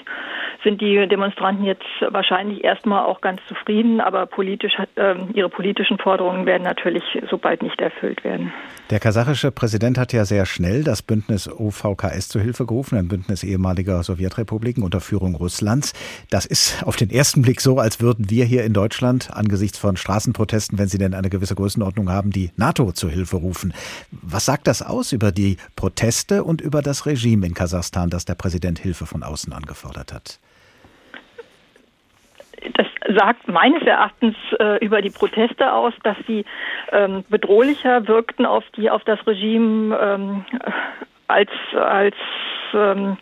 sind 0.63 0.80
die 0.80 1.08
Demonstranten 1.08 1.65
jetzt 1.65 1.86
wahrscheinlich 2.10 2.63
erstmal 2.63 3.06
auch 3.06 3.21
ganz 3.21 3.41
zufrieden, 3.47 3.99
aber 3.99 4.25
politisch, 4.25 4.73
äh, 4.95 5.15
ihre 5.34 5.49
politischen 5.49 5.97
Forderungen 5.97 6.45
werden 6.45 6.63
natürlich 6.63 7.04
so 7.30 7.38
bald 7.38 7.63
nicht 7.63 7.82
erfüllt 7.82 8.23
werden. 8.23 8.54
Der 8.91 8.99
kasachische 8.99 9.51
Präsident 9.51 9.97
hat 9.97 10.13
ja 10.13 10.25
sehr 10.25 10.45
schnell 10.45 10.84
das 10.84 11.01
Bündnis 11.01 11.49
OVKS 11.49 12.30
zu 12.30 12.39
Hilfe 12.39 12.65
gerufen, 12.65 12.97
ein 12.97 13.08
Bündnis 13.08 13.43
ehemaliger 13.43 14.04
Sowjetrepubliken 14.04 14.84
unter 14.84 14.99
Führung 14.99 15.36
Russlands. 15.36 15.93
Das 16.30 16.45
ist 16.45 16.84
auf 16.86 16.95
den 16.95 17.10
ersten 17.10 17.41
Blick 17.41 17.62
so, 17.62 17.80
als 17.80 18.01
würden 18.01 18.30
wir 18.30 18.45
hier 18.45 18.63
in 18.63 18.73
Deutschland 18.73 19.30
angesichts 19.34 19.80
von 19.80 19.97
Straßenprotesten, 19.97 20.77
wenn 20.77 20.88
sie 20.88 20.97
denn 20.97 21.13
eine 21.13 21.30
gewisse 21.30 21.56
Größenordnung 21.56 22.10
haben, 22.10 22.31
die 22.32 22.52
NATO 22.56 22.91
zu 22.91 23.10
Hilfe 23.10 23.38
rufen. 23.38 23.74
Was 24.12 24.46
sagt 24.46 24.67
das 24.67 24.82
aus 24.82 25.12
über 25.12 25.32
die 25.32 25.58
Proteste 25.76 26.44
und 26.44 26.62
über 26.62 26.82
das 26.82 27.06
Regime 27.06 27.46
in 27.46 27.54
Kasachstan, 27.54 28.10
das 28.10 28.26
der 28.26 28.36
Präsident 28.36 28.80
Hilfe 28.80 29.06
von 29.06 29.24
außen 29.24 29.54
angefordert 29.54 30.13
hat? 30.13 30.39
Das 32.74 32.88
sagt 33.15 33.48
meines 33.48 33.82
Erachtens 33.84 34.36
äh, 34.60 34.84
über 34.86 35.02
die 35.02 35.10
Proteste 35.10 35.74
aus, 35.74 35.94
dass 36.04 36.17
sie 36.28 36.46
ähm, 36.91 37.24
bedrohlicher 37.30 38.08
wirkten 38.08 38.46
auf 38.46 38.63
die 38.76 38.89
auf 38.89 39.04
das 39.04 39.26
Regime 39.26 39.98
ähm, 39.98 40.46
als 41.32 41.50
als 41.74 42.15
ähm, 42.74 43.17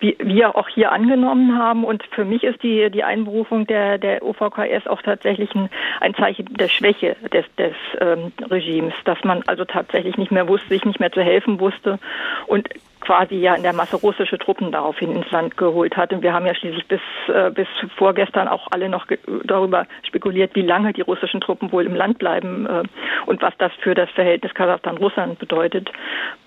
wie 0.00 0.16
wir 0.18 0.56
auch 0.56 0.68
hier 0.68 0.92
angenommen 0.92 1.58
haben. 1.58 1.84
Und 1.84 2.02
für 2.10 2.24
mich 2.24 2.44
ist 2.44 2.62
die, 2.62 2.90
die 2.90 3.04
Einberufung 3.04 3.66
der, 3.66 3.98
der 3.98 4.22
OVKS 4.22 4.86
auch 4.86 5.02
tatsächlich 5.02 5.54
ein, 5.54 5.68
ein 6.00 6.14
Zeichen 6.14 6.46
der 6.54 6.68
Schwäche 6.68 7.16
des, 7.32 7.44
des 7.56 7.74
ähm, 8.00 8.32
Regimes, 8.50 8.94
dass 9.04 9.22
man 9.24 9.42
also 9.46 9.64
tatsächlich 9.64 10.16
nicht 10.16 10.32
mehr 10.32 10.48
wusste, 10.48 10.68
sich 10.68 10.84
nicht 10.84 11.00
mehr 11.00 11.12
zu 11.12 11.22
helfen 11.22 11.60
wusste 11.60 11.98
und 12.46 12.68
quasi 13.04 13.36
ja 13.36 13.54
in 13.54 13.62
der 13.62 13.72
Masse 13.72 13.96
russische 13.96 14.38
Truppen 14.38 14.72
daraufhin 14.72 15.12
ins 15.12 15.30
Land 15.30 15.56
geholt 15.56 15.96
hat. 15.96 16.12
Und 16.12 16.22
wir 16.22 16.32
haben 16.32 16.46
ja 16.46 16.54
schließlich 16.54 16.86
bis, 16.88 17.00
äh, 17.28 17.50
bis 17.50 17.68
vorgestern 17.96 18.48
auch 18.48 18.66
alle 18.70 18.88
noch 18.88 19.06
darüber 19.44 19.86
spekuliert, 20.06 20.54
wie 20.54 20.62
lange 20.62 20.92
die 20.92 21.02
russischen 21.02 21.40
Truppen 21.40 21.70
wohl 21.72 21.86
im 21.86 21.94
Land 21.94 22.18
bleiben 22.18 22.66
äh, 22.66 22.82
und 23.26 23.42
was 23.42 23.54
das 23.58 23.72
für 23.80 23.94
das 23.94 24.10
Verhältnis 24.10 24.54
Kasachstan-Russland 24.54 25.38
bedeutet. 25.38 25.90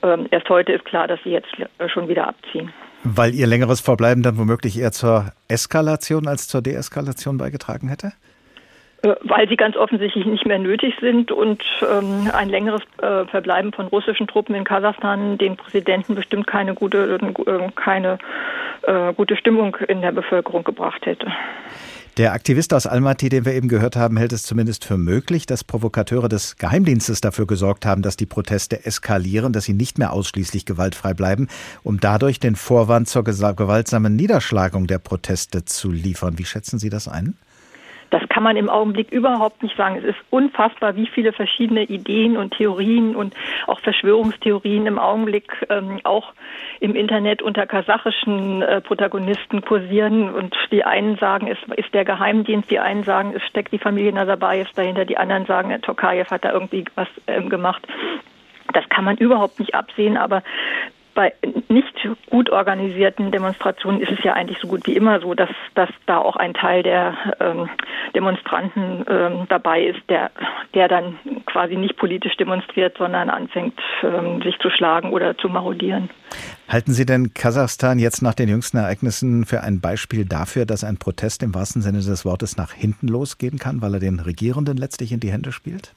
Ähm, 0.04 0.28
erst 0.32 0.50
heute 0.50 0.74
ist 0.74 0.86
klar, 0.86 1.08
dass 1.08 1.20
sie 1.24 1.32
jetzt 1.32 1.50
äh, 1.78 1.90
schon 1.90 2.08
wieder 2.08 2.28
abziehen. 2.28 2.74
Weil 3.04 3.34
ihr 3.34 3.48
längeres 3.48 3.80
Verbleiben 3.80 4.24
dann 4.24 4.38
womöglich 4.38 4.80
eher 4.80 4.92
zur 4.92 5.32
Eskalation 5.48 6.28
als 6.28 6.48
zur 6.48 6.62
Deeskalation 6.62 7.38
beigetragen 7.38 7.88
hätte? 7.88 8.12
Äh, 9.04 9.16
weil 9.22 9.48
sie 9.48 9.58
ganz 9.58 9.76
offensichtlich 9.76 10.26
nicht 10.26 10.48
mehr 10.48 10.58
nötig 10.58 10.96
sind 11.00 11.32
und 11.32 11.64
ähm, 11.88 12.32
ein 12.34 12.50
längeres 12.50 12.82
äh, 13.00 13.26
Verbleiben 13.26 13.72
von 13.72 13.86
russischen 13.88 14.26
Truppen 14.26 14.56
in 14.56 14.64
Kasachstan 14.64 15.38
den 15.38 15.56
Präsidenten 15.56 16.16
bestimmt 16.16 16.48
keine 16.48 16.74
gute, 16.74 17.20
äh, 17.22 17.72
keine 17.76 18.18
äh, 18.82 19.14
gute 19.14 19.36
Stimmung 19.36 19.76
in 19.88 20.02
der 20.02 20.12
Bevölkerung 20.12 20.64
gebracht 20.64 21.06
hätte. 21.06 21.28
Der 22.18 22.34
Aktivist 22.34 22.74
aus 22.74 22.88
Almaty, 22.88 23.30
den 23.30 23.46
wir 23.46 23.54
eben 23.54 23.68
gehört 23.68 23.96
haben, 23.96 24.18
hält 24.18 24.34
es 24.34 24.42
zumindest 24.42 24.84
für 24.84 24.98
möglich, 24.98 25.46
dass 25.46 25.64
Provokateure 25.64 26.28
des 26.28 26.56
Geheimdienstes 26.56 27.22
dafür 27.22 27.46
gesorgt 27.46 27.86
haben, 27.86 28.02
dass 28.02 28.18
die 28.18 28.26
Proteste 28.26 28.84
eskalieren, 28.84 29.54
dass 29.54 29.66
sie 29.66 29.76
nicht 29.76 30.00
mehr 30.00 30.12
ausschließlich 30.12 30.66
gewaltfrei 30.66 31.14
bleiben, 31.14 31.48
um 31.84 32.00
dadurch 32.00 32.40
den 32.40 32.56
Vorwand 32.56 33.08
zur 33.08 33.24
gewaltsamen 33.24 34.16
Niederschlagung 34.16 34.88
der 34.88 34.98
Proteste 34.98 35.66
zu 35.66 35.92
liefern. 35.92 36.40
Wie 36.40 36.46
schätzen 36.46 36.80
Sie 36.80 36.90
das 36.90 37.08
ein? 37.08 37.36
Das 38.10 38.28
kann 38.30 38.44
man 38.44 38.56
im 38.56 38.70
Augenblick 38.70 39.12
überhaupt 39.12 39.64
nicht 39.64 39.76
sagen. 39.76 39.98
Es 39.98 40.04
ist 40.04 40.20
unfassbar, 40.30 40.96
wie 40.96 41.08
viele 41.08 41.34
verschiedene 41.34 41.84
Ideen 41.84 42.38
und 42.38 42.56
Theorien 42.56 43.16
und 43.16 43.34
auch 43.68 43.80
Verschwörungstheorien 43.82 44.86
im 44.86 45.00
Augenblick 45.00 45.52
ähm, 45.70 46.00
auch 46.04 46.34
im 46.80 46.96
Internet 46.96 47.42
unter 47.42 47.66
kasachischen 47.66 48.62
äh, 48.62 48.82
Protagonisten 48.82 49.62
kursieren. 49.62 50.34
Und 50.34 50.56
die 50.72 50.84
einen 50.84 51.18
sagen, 51.18 51.48
es 51.48 51.58
ist 51.76 51.94
der 51.94 52.06
Geheimdienst, 52.06 52.72
die 52.72 52.80
einen 52.80 53.04
sagen, 53.04 53.34
es 53.36 53.44
steckt 53.44 53.74
die 53.74 53.80
Familie 53.80 54.14
Nazarbayev 54.14 54.72
dahinter, 54.74 55.06
die 55.06 55.18
anderen 55.18 55.46
sagen, 55.46 55.76
Tokayev 55.82 56.32
hat 56.32 56.46
da 56.46 56.52
irgendwie 56.54 56.86
was 56.96 57.08
ähm, 57.28 57.50
gemacht. 57.50 57.86
Das 58.74 58.88
kann 58.90 59.06
man 59.06 59.18
überhaupt 59.18 59.60
nicht 59.60 59.76
absehen, 59.76 60.18
aber 60.18 60.44
bei 61.18 61.34
nicht 61.68 61.96
gut 62.30 62.52
organisierten 62.52 63.32
Demonstrationen 63.32 64.02
ist 64.02 64.12
es 64.12 64.24
ja 64.24 64.34
eigentlich 64.34 64.60
so 64.60 64.68
gut 64.68 64.86
wie 64.86 64.96
immer 64.96 65.20
so, 65.20 65.34
dass, 65.34 65.50
dass 65.74 65.90
da 66.06 66.20
auch 66.20 66.36
ein 66.36 66.54
Teil 66.54 66.84
der 66.84 67.18
ähm, 67.40 67.68
Demonstranten 68.14 69.04
ähm, 69.10 69.48
dabei 69.50 69.86
ist, 69.86 70.00
der, 70.10 70.30
der 70.76 70.88
dann 70.88 71.18
quasi 71.48 71.76
nicht 71.76 71.98
politisch 71.98 72.38
demonstriert, 72.38 72.98
sondern 73.00 73.32
anfängt, 73.32 73.74
ähm, 74.04 74.44
sich 74.44 74.60
zu 74.60 74.70
schlagen 74.70 75.12
oder 75.12 75.36
zu 75.36 75.50
marodieren. 75.50 76.12
Halten 76.70 76.92
Sie 76.94 77.08
denn 77.08 77.34
Kasachstan 77.34 77.98
jetzt 77.98 78.22
nach 78.22 78.36
den 78.36 78.48
jüngsten 78.48 78.78
Ereignissen 78.78 79.46
für 79.46 79.62
ein 79.62 79.82
Beispiel 79.82 80.24
dafür, 80.24 80.68
dass 80.68 80.84
ein 80.84 80.98
Protest 80.98 81.42
im 81.42 81.56
wahrsten 81.56 81.82
Sinne 81.82 81.98
des 81.98 82.26
Wortes 82.26 82.58
nach 82.58 82.74
hinten 82.74 83.08
losgehen 83.08 83.58
kann, 83.58 83.82
weil 83.82 83.96
er 83.96 84.00
den 84.00 84.20
Regierenden 84.20 84.78
letztlich 84.78 85.12
in 85.12 85.20
die 85.20 85.32
Hände 85.32 85.52
spielt? 85.52 85.96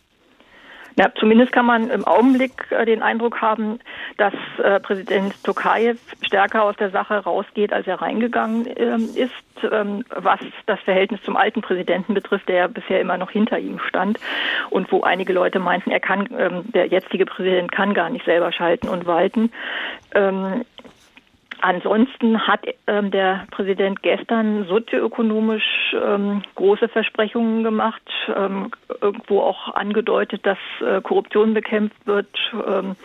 Ja, 1.00 1.10
zumindest 1.18 1.52
kann 1.52 1.64
man 1.64 1.88
im 1.88 2.04
Augenblick 2.04 2.52
äh, 2.68 2.84
den 2.84 3.00
Eindruck 3.00 3.40
haben, 3.40 3.78
dass 4.18 4.34
äh, 4.62 4.78
Präsident 4.80 5.32
Tokayev 5.44 5.98
stärker 6.20 6.62
aus 6.62 6.76
der 6.76 6.90
Sache 6.90 7.14
rausgeht, 7.14 7.72
als 7.72 7.86
er 7.86 8.02
reingegangen 8.02 8.66
äh, 8.66 8.96
ist, 9.18 9.32
ähm, 9.72 10.04
was 10.14 10.40
das 10.66 10.78
Verhältnis 10.80 11.22
zum 11.22 11.38
alten 11.38 11.62
Präsidenten 11.62 12.12
betrifft, 12.12 12.50
der 12.50 12.56
ja 12.56 12.66
bisher 12.66 13.00
immer 13.00 13.16
noch 13.16 13.30
hinter 13.30 13.58
ihm 13.58 13.78
stand 13.78 14.20
und 14.68 14.92
wo 14.92 15.00
einige 15.00 15.32
Leute 15.32 15.58
meinten, 15.58 15.90
er 15.90 16.00
kann, 16.00 16.28
ähm, 16.36 16.70
der 16.70 16.88
jetzige 16.88 17.24
Präsident 17.24 17.72
kann 17.72 17.94
gar 17.94 18.10
nicht 18.10 18.26
selber 18.26 18.52
schalten 18.52 18.90
und 18.90 19.06
walten. 19.06 19.52
Ansonsten 21.62 22.46
hat 22.46 22.64
ähm, 22.86 23.10
der 23.10 23.46
Präsident 23.50 24.02
gestern 24.02 24.66
sozioökonomisch 24.66 25.94
ähm, 25.94 26.42
große 26.54 26.88
Versprechungen 26.88 27.62
gemacht, 27.64 28.02
ähm, 28.34 28.70
irgendwo 29.00 29.40
auch 29.40 29.74
angedeutet, 29.74 30.46
dass 30.46 30.58
äh, 30.80 31.00
Korruption 31.02 31.52
bekämpft 31.52 32.06
wird, 32.06 32.28
ähm, 32.66 32.96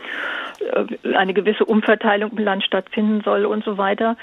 äh, 0.72 1.16
eine 1.16 1.34
gewisse 1.34 1.66
Umverteilung 1.66 2.32
im 2.32 2.44
Land 2.44 2.64
stattfinden 2.64 3.22
soll 3.22 3.46
und 3.46 3.66
so 3.66 3.78
weiter. 3.78 4.16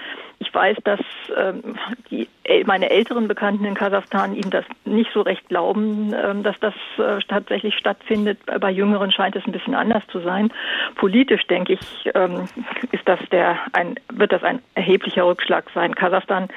Ich 0.43 0.53
weiß, 0.53 0.77
dass 0.83 0.99
ähm, 1.37 1.77
die, 2.11 2.29
meine 2.67 2.91
älteren 2.91 3.29
Bekannten 3.29 3.65
in 3.65 3.75
Kasachstan 3.75 4.35
ihm 4.35 4.51
das 4.51 4.65
nicht 4.85 5.13
so 5.15 5.21
recht 5.21 5.49
glauben, 5.49 6.13
ähm, 6.13 6.43
dass 6.43 6.59
das 6.59 6.75
äh, 6.99 7.21
tatsächlich 7.29 7.77
stattfindet. 7.77 8.41
Bei 8.61 8.73
Jüngeren 8.73 9.13
scheint 9.13 9.37
es 9.37 9.47
ein 9.47 9.53
bisschen 9.53 9.77
anders 9.77 10.03
zu 10.09 10.19
sein. 10.19 10.53
Politisch 10.97 11.47
denke 11.47 11.75
ich, 11.75 12.11
ähm, 12.15 12.49
ist 12.91 13.07
das 13.09 13.21
der 13.31 13.57
ein 13.73 13.95
wird 14.13 14.33
das 14.33 14.43
ein 14.43 14.61
erheblicher 14.75 15.25
Rückschlag 15.25 15.67
sein. 15.73 15.95
Kasachstan 15.95 16.49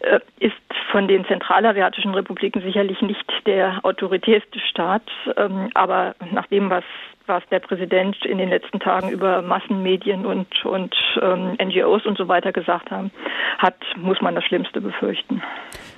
äh, 0.00 0.18
ist 0.40 0.56
von 0.90 1.06
den 1.06 1.24
zentralasiatischen 1.24 2.12
Republiken 2.12 2.62
sicherlich 2.62 3.00
nicht 3.00 3.24
der 3.46 3.78
autoritätste 3.84 4.58
Staat, 4.58 5.08
ähm, 5.36 5.70
aber 5.74 6.16
nach 6.32 6.46
dem, 6.46 6.68
was 6.68 6.84
was 7.30 7.42
der 7.50 7.60
Präsident 7.60 8.16
in 8.26 8.38
den 8.38 8.48
letzten 8.48 8.80
Tagen 8.80 9.08
über 9.10 9.40
Massenmedien 9.40 10.26
und, 10.26 10.48
und 10.64 10.94
ähm, 11.22 11.56
NGOs 11.62 12.04
und 12.04 12.18
so 12.18 12.28
weiter 12.28 12.52
gesagt 12.52 12.90
haben, 12.90 13.10
hat, 13.58 13.76
muss 13.96 14.20
man 14.20 14.34
das 14.34 14.44
Schlimmste 14.44 14.80
befürchten. 14.80 15.42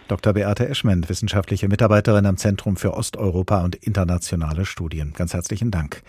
Dr. 0.08 0.34
Beate 0.34 0.68
Eschment, 0.68 1.08
wissenschaftliche 1.08 1.68
Mitarbeiterin 1.68 2.26
am 2.26 2.36
Zentrum 2.36 2.76
für 2.76 2.92
Osteuropa 2.94 3.64
und 3.64 3.74
internationale 3.76 4.66
Studien. 4.66 5.14
Ganz 5.16 5.32
herzlichen 5.32 5.70
Dank. 5.70 6.02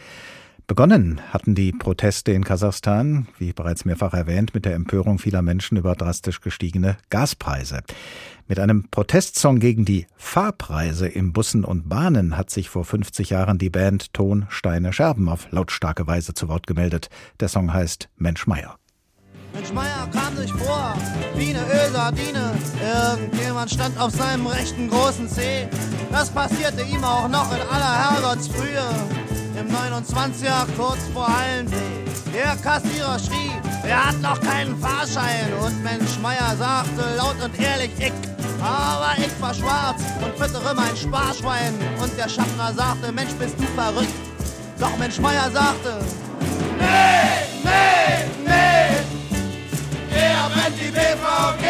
Begonnen 0.65 1.19
hatten 1.31 1.55
die 1.55 1.73
Proteste 1.73 2.31
in 2.31 2.45
Kasachstan, 2.45 3.27
wie 3.37 3.51
bereits 3.51 3.83
mehrfach 3.83 4.13
erwähnt, 4.13 4.53
mit 4.53 4.63
der 4.63 4.75
Empörung 4.75 5.19
vieler 5.19 5.41
Menschen 5.41 5.77
über 5.77 5.93
drastisch 5.93 6.39
gestiegene 6.39 6.97
Gaspreise. 7.09 7.81
Mit 8.47 8.59
einem 8.59 8.87
Protestsong 8.89 9.59
gegen 9.59 9.83
die 9.83 10.07
Fahrpreise 10.15 11.07
in 11.07 11.33
Bussen 11.33 11.65
und 11.65 11.89
Bahnen 11.89 12.37
hat 12.37 12.49
sich 12.49 12.69
vor 12.69 12.85
50 12.85 13.31
Jahren 13.31 13.57
die 13.57 13.69
Band 13.69 14.13
Ton, 14.13 14.45
Steine, 14.47 14.93
Scherben 14.93 15.27
auf 15.27 15.51
lautstarke 15.51 16.07
Weise 16.07 16.33
zu 16.33 16.47
Wort 16.47 16.65
gemeldet. 16.65 17.09
Der 17.41 17.49
Song 17.49 17.73
heißt 17.73 18.07
Mensch 18.15 18.47
Meier. 18.47 18.77
Mensch 19.53 19.73
Meier 19.73 20.09
kam 20.13 20.35
sich 20.37 20.51
vor 20.53 20.95
wie 21.35 21.49
eine 21.49 21.65
Ölsardine. 21.65 22.53
Irgendjemand 22.81 23.69
stand 23.69 23.99
auf 23.99 24.11
seinem 24.11 24.47
rechten 24.47 24.89
großen 24.89 25.27
Zeh. 25.27 25.67
Das 26.09 26.29
passierte 26.29 26.83
ihm 26.83 27.03
auch 27.03 27.27
noch 27.27 27.53
in 27.53 27.61
aller 27.61 28.11
Herrgottsfrühe 28.11 29.42
im 29.59 29.67
29er 29.67 30.65
kurz 30.77 30.99
vor 31.13 31.27
Hallensee. 31.27 31.75
Der 32.33 32.55
Kassierer 32.63 33.19
schrie, 33.19 33.51
er 33.87 34.07
hat 34.07 34.19
noch 34.21 34.39
keinen 34.41 34.75
Fahrschein 34.79 35.53
und 35.63 35.83
Mensch 35.83 36.17
Meier 36.21 36.55
sagte 36.57 37.15
laut 37.17 37.35
und 37.43 37.59
ehrlich, 37.59 37.91
ich, 37.99 38.13
aber 38.61 39.13
ich 39.17 39.41
war 39.41 39.53
schwarz 39.53 40.01
und 40.23 40.35
füttere 40.37 40.73
mein 40.73 40.95
Sparschwein 40.95 41.73
und 42.01 42.17
der 42.17 42.29
Schaffner 42.29 42.73
sagte, 42.73 43.11
Mensch, 43.11 43.33
bist 43.33 43.55
du 43.59 43.65
verrückt? 43.75 44.13
Doch 44.79 44.97
Mensch 44.97 45.19
Meier 45.19 45.51
sagte, 45.51 45.99
nee, 46.79 47.45
nee, 47.63 48.25
nee, 48.45 48.95
er 50.15 50.49
brennt 50.49 50.77
die 50.79 50.91
BVG. 50.91 51.65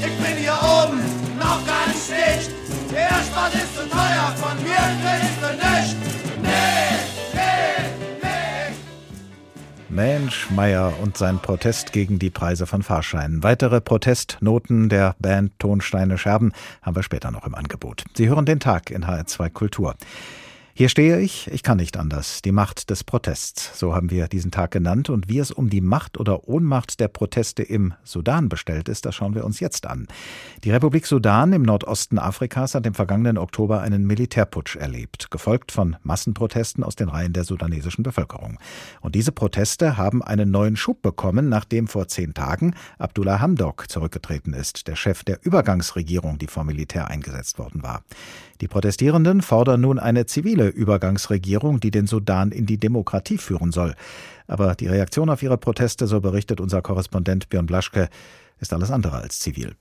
Ich 0.00 0.24
bin 0.24 0.36
hier 0.36 0.58
oben 0.62 1.00
noch 1.38 1.64
ganz 1.66 2.08
dicht 2.08 2.67
der 2.90 3.08
Sport 3.08 3.54
ist 3.54 3.74
zu 3.76 3.88
teuer, 3.88 4.34
von 4.36 4.62
mir 4.62 4.76
kriegst 5.02 5.38
du 5.42 5.48
nicht. 5.56 5.96
Nee, 6.42 6.48
nee, 7.34 7.40
nee. 8.22 8.74
Mensch 9.88 10.50
Meier 10.50 10.94
und 11.02 11.16
sein 11.16 11.38
Protest 11.38 11.92
gegen 11.92 12.18
die 12.18 12.30
Preise 12.30 12.66
von 12.66 12.82
Fahrscheinen. 12.82 13.42
Weitere 13.42 13.80
Protestnoten 13.80 14.88
der 14.88 15.16
Band 15.18 15.58
Tonsteine 15.58 16.18
Scherben 16.18 16.52
haben 16.82 16.96
wir 16.96 17.02
später 17.02 17.30
noch 17.30 17.46
im 17.46 17.54
Angebot. 17.54 18.04
Sie 18.14 18.28
hören 18.28 18.46
den 18.46 18.60
Tag 18.60 18.90
in 18.90 19.04
HR2 19.04 19.50
Kultur. 19.50 19.94
Hier 20.78 20.88
stehe 20.88 21.18
ich, 21.18 21.50
ich 21.50 21.64
kann 21.64 21.78
nicht 21.78 21.96
anders. 21.96 22.40
Die 22.40 22.52
Macht 22.52 22.88
des 22.88 23.02
Protests, 23.02 23.76
so 23.76 23.96
haben 23.96 24.12
wir 24.12 24.28
diesen 24.28 24.52
Tag 24.52 24.70
genannt. 24.70 25.10
Und 25.10 25.28
wie 25.28 25.40
es 25.40 25.50
um 25.50 25.70
die 25.70 25.80
Macht 25.80 26.20
oder 26.20 26.46
Ohnmacht 26.46 27.00
der 27.00 27.08
Proteste 27.08 27.64
im 27.64 27.94
Sudan 28.04 28.48
bestellt 28.48 28.88
ist, 28.88 29.04
das 29.04 29.16
schauen 29.16 29.34
wir 29.34 29.44
uns 29.44 29.58
jetzt 29.58 29.88
an. 29.88 30.06
Die 30.62 30.70
Republik 30.70 31.06
Sudan 31.06 31.52
im 31.52 31.62
Nordosten 31.62 32.20
Afrikas 32.20 32.76
hat 32.76 32.86
im 32.86 32.94
vergangenen 32.94 33.38
Oktober 33.38 33.80
einen 33.80 34.06
Militärputsch 34.06 34.76
erlebt, 34.76 35.32
gefolgt 35.32 35.72
von 35.72 35.96
Massenprotesten 36.04 36.84
aus 36.84 36.94
den 36.94 37.08
Reihen 37.08 37.32
der 37.32 37.42
sudanesischen 37.42 38.04
Bevölkerung. 38.04 38.60
Und 39.00 39.16
diese 39.16 39.32
Proteste 39.32 39.96
haben 39.96 40.22
einen 40.22 40.52
neuen 40.52 40.76
Schub 40.76 41.02
bekommen, 41.02 41.48
nachdem 41.48 41.88
vor 41.88 42.06
zehn 42.06 42.34
Tagen 42.34 42.76
Abdullah 43.00 43.40
Hamdok 43.40 43.90
zurückgetreten 43.90 44.52
ist, 44.52 44.86
der 44.86 44.94
Chef 44.94 45.24
der 45.24 45.44
Übergangsregierung, 45.44 46.38
die 46.38 46.46
vom 46.46 46.68
Militär 46.68 47.08
eingesetzt 47.08 47.58
worden 47.58 47.82
war. 47.82 48.04
Die 48.60 48.68
Protestierenden 48.68 49.40
fordern 49.40 49.80
nun 49.80 49.98
eine 49.98 50.26
zivile 50.26 50.68
Übergangsregierung, 50.68 51.78
die 51.78 51.92
den 51.92 52.06
Sudan 52.06 52.50
in 52.50 52.66
die 52.66 52.78
Demokratie 52.78 53.38
führen 53.38 53.70
soll. 53.70 53.94
Aber 54.48 54.74
die 54.74 54.88
Reaktion 54.88 55.30
auf 55.30 55.42
ihre 55.42 55.58
Proteste, 55.58 56.06
so 56.08 56.20
berichtet 56.20 56.60
unser 56.60 56.82
Korrespondent 56.82 57.48
Björn 57.50 57.66
Blaschke, 57.66 58.08
ist 58.58 58.72
alles 58.72 58.90
andere 58.90 59.18
als 59.18 59.38
zivil. 59.38 59.76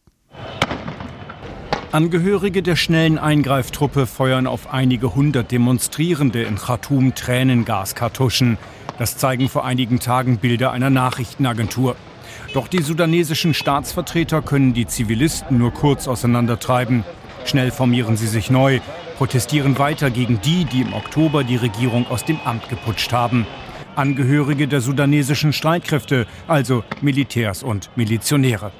Angehörige 1.91 2.61
der 2.61 2.75
schnellen 2.75 3.17
Eingreiftruppe 3.17 4.05
feuern 4.05 4.45
auf 4.45 4.71
einige 4.71 5.15
hundert 5.15 5.51
Demonstrierende 5.51 6.43
in 6.43 6.57
Khartoum 6.57 7.15
Tränengaskartuschen. 7.15 8.57
Das 8.99 9.17
zeigen 9.17 9.47
vor 9.47 9.65
einigen 9.65 9.99
Tagen 9.99 10.37
Bilder 10.37 10.71
einer 10.71 10.89
Nachrichtenagentur. 10.89 11.95
Doch 12.53 12.67
die 12.67 12.81
sudanesischen 12.81 13.53
Staatsvertreter 13.53 14.41
können 14.41 14.73
die 14.73 14.85
Zivilisten 14.85 15.57
nur 15.57 15.71
kurz 15.71 16.07
auseinandertreiben. 16.07 17.03
Schnell 17.47 17.71
formieren 17.71 18.17
sie 18.17 18.27
sich 18.27 18.49
neu, 18.49 18.81
protestieren 19.17 19.79
weiter 19.79 20.09
gegen 20.09 20.41
die, 20.41 20.65
die 20.65 20.81
im 20.81 20.93
Oktober 20.93 21.45
die 21.45 21.55
Regierung 21.55 22.05
aus 22.09 22.25
dem 22.25 22.39
Amt 22.43 22.67
geputscht 22.67 23.13
haben. 23.13 23.47
Angehörige 23.95 24.67
der 24.67 24.81
sudanesischen 24.81 25.53
Streitkräfte, 25.53 26.27
also 26.47 26.83
Militärs 27.01 27.63
und 27.63 27.89
Milizionäre. 27.95 28.71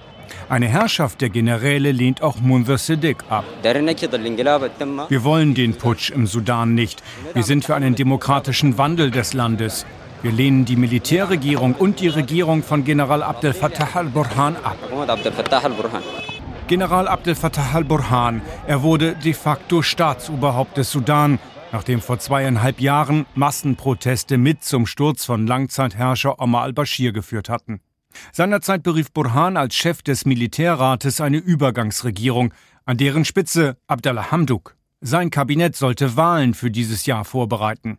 Eine 0.50 0.68
Herrschaft 0.68 1.22
der 1.22 1.30
Generäle 1.30 1.94
lehnt 1.94 2.22
auch 2.22 2.42
Munzir 2.42 2.78
Siddiq 2.78 3.24
ab. 3.30 3.46
Wir 3.64 5.24
wollen 5.24 5.54
den 5.54 5.74
Putsch 5.76 6.10
im 6.12 6.28
Sudan 6.28 6.76
nicht. 6.76 7.02
Wir 7.34 7.44
sind 7.44 7.64
für 7.64 7.76
einen 7.76 7.96
demokratischen 7.96 8.78
Wandel 8.78 9.12
des 9.12 9.34
Landes. 9.34 9.86
Wir 10.24 10.34
lehnen 10.34 10.66
die 10.66 10.76
Militärregierung 10.76 11.74
und 11.74 12.02
die 12.02 12.10
Regierung 12.10 12.64
von 12.64 12.84
General 12.84 13.24
Abdel 13.24 13.54
Fattah 13.54 13.90
al-Burhan 13.94 14.58
ab. 14.58 14.78
General 16.68 17.08
Abdel 17.08 17.36
Fattah 17.36 17.72
al-Burhan, 17.74 18.42
er 18.68 18.84
wurde 18.84 19.16
de 19.16 19.34
facto 19.34 19.82
Staatsoberhaupt 19.82 20.76
des 20.76 20.92
Sudan, 20.92 21.40
nachdem 21.72 22.02
vor 22.02 22.20
zweieinhalb 22.20 22.82
Jahren 22.82 23.26
Massenproteste 23.36 24.38
mit 24.38 24.66
zum 24.66 24.86
Sturz 24.86 25.24
von 25.24 25.48
Langzeitherrscher 25.48 26.42
Omar 26.42 26.64
al-Bashir 26.64 27.14
geführt 27.14 27.48
hatten. 27.48 27.80
Seinerzeit 28.34 28.84
berief 28.84 29.14
Burhan 29.14 29.56
als 29.56 29.76
Chef 29.76 30.02
des 30.02 30.26
Militärrates 30.26 31.22
eine 31.22 31.38
Übergangsregierung, 31.38 32.54
an 32.84 32.98
deren 32.98 33.24
Spitze 33.24 33.78
Abdallah 33.88 34.32
Hamduk. 34.32 34.76
Sein 35.00 35.30
Kabinett 35.30 35.78
sollte 35.78 36.18
Wahlen 36.18 36.54
für 36.54 36.70
dieses 36.70 37.06
Jahr 37.06 37.24
vorbereiten. 37.24 37.98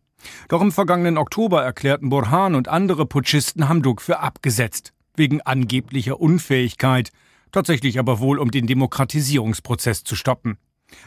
Doch 0.49 0.61
im 0.61 0.73
vergangenen 0.73 1.17
Oktober 1.17 1.63
erklärten 1.63 2.11
Burhan 2.11 2.55
und 2.55 2.69
andere 2.69 3.07
Putschisten 3.07 3.67
Hamduk 3.67 4.03
für 4.03 4.19
abgesetzt, 4.19 4.93
wegen 5.17 5.41
angeblicher 5.41 6.21
Unfähigkeit, 6.21 7.13
tatsächlich 7.53 7.99
aber 7.99 8.21
wohl 8.21 8.39
um 8.39 8.51
den 8.51 8.67
Demokratisierungsprozess 8.67 10.05
zu 10.05 10.17
stoppen. 10.17 10.59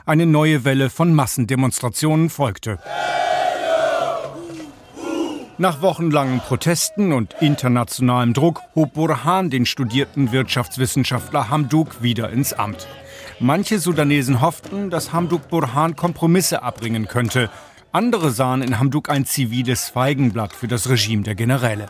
Eine 0.05 0.25
neue 0.25 0.63
Welle 0.63 0.89
von 0.89 1.13
Massendemonstrationen 1.13 2.29
folgte. 2.29 2.79
Nach 5.57 5.81
wochenlangen 5.81 6.39
Protesten 6.39 7.13
und 7.13 7.35
internationalem 7.39 8.33
Druck 8.33 8.61
hob 8.73 8.93
Burhan 8.93 9.51
den 9.51 9.67
studierten 9.67 10.31
Wirtschaftswissenschaftler 10.31 11.49
Hamduk 11.49 12.01
wieder 12.01 12.31
ins 12.31 12.53
Amt. 12.53 12.87
Manche 13.39 13.77
Sudanesen 13.77 14.41
hofften, 14.41 14.89
dass 14.89 15.13
Hamduk 15.13 15.49
Burhan 15.49 15.95
Kompromisse 15.95 16.63
abbringen 16.63 17.07
könnte. 17.07 17.51
Andere 17.91 18.31
sahen 18.31 18.61
in 18.61 18.79
Hamduk 18.79 19.09
ein 19.09 19.25
ziviles 19.25 19.89
Feigenblatt 19.89 20.53
für 20.53 20.67
das 20.67 20.89
Regime 20.89 21.23
der 21.23 21.35
Generäle. 21.35 21.89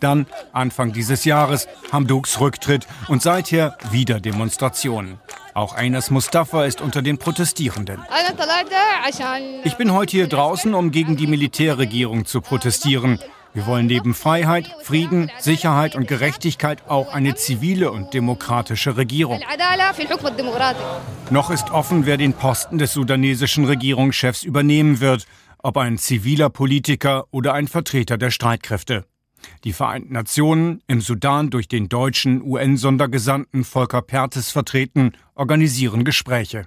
Dann, 0.00 0.26
Anfang 0.52 0.92
dieses 0.92 1.24
Jahres, 1.24 1.68
Hamduks 1.92 2.40
Rücktritt 2.40 2.86
und 3.08 3.22
seither 3.22 3.76
wieder 3.90 4.20
Demonstrationen. 4.20 5.18
Auch 5.54 5.74
Einas 5.74 6.10
Mustafa 6.10 6.64
ist 6.66 6.80
unter 6.80 7.02
den 7.02 7.18
Protestierenden. 7.18 8.00
Ich 9.64 9.76
bin 9.76 9.92
heute 9.92 10.12
hier 10.12 10.28
draußen, 10.28 10.72
um 10.72 10.92
gegen 10.92 11.16
die 11.16 11.26
Militärregierung 11.26 12.26
zu 12.26 12.40
protestieren. 12.40 13.18
Wir 13.54 13.66
wollen 13.66 13.86
neben 13.86 14.14
Freiheit, 14.14 14.70
Frieden, 14.84 15.32
Sicherheit 15.40 15.96
und 15.96 16.06
Gerechtigkeit 16.06 16.88
auch 16.88 17.12
eine 17.12 17.34
zivile 17.34 17.90
und 17.90 18.14
demokratische 18.14 18.96
Regierung. 18.96 19.40
Noch 21.30 21.50
ist 21.50 21.70
offen, 21.70 22.06
wer 22.06 22.18
den 22.18 22.34
Posten 22.34 22.78
des 22.78 22.92
sudanesischen 22.92 23.64
Regierungschefs 23.64 24.44
übernehmen 24.44 25.00
wird, 25.00 25.26
ob 25.60 25.76
ein 25.76 25.98
ziviler 25.98 26.50
Politiker 26.50 27.24
oder 27.32 27.54
ein 27.54 27.66
Vertreter 27.66 28.16
der 28.16 28.30
Streitkräfte. 28.30 29.07
Die 29.64 29.72
Vereinten 29.72 30.12
Nationen, 30.12 30.82
im 30.86 31.00
Sudan 31.00 31.50
durch 31.50 31.68
den 31.68 31.88
deutschen 31.88 32.42
UN-Sondergesandten 32.42 33.64
Volker 33.64 34.02
Pertes 34.02 34.50
vertreten, 34.50 35.12
organisieren 35.38 36.04
Gespräche. 36.04 36.66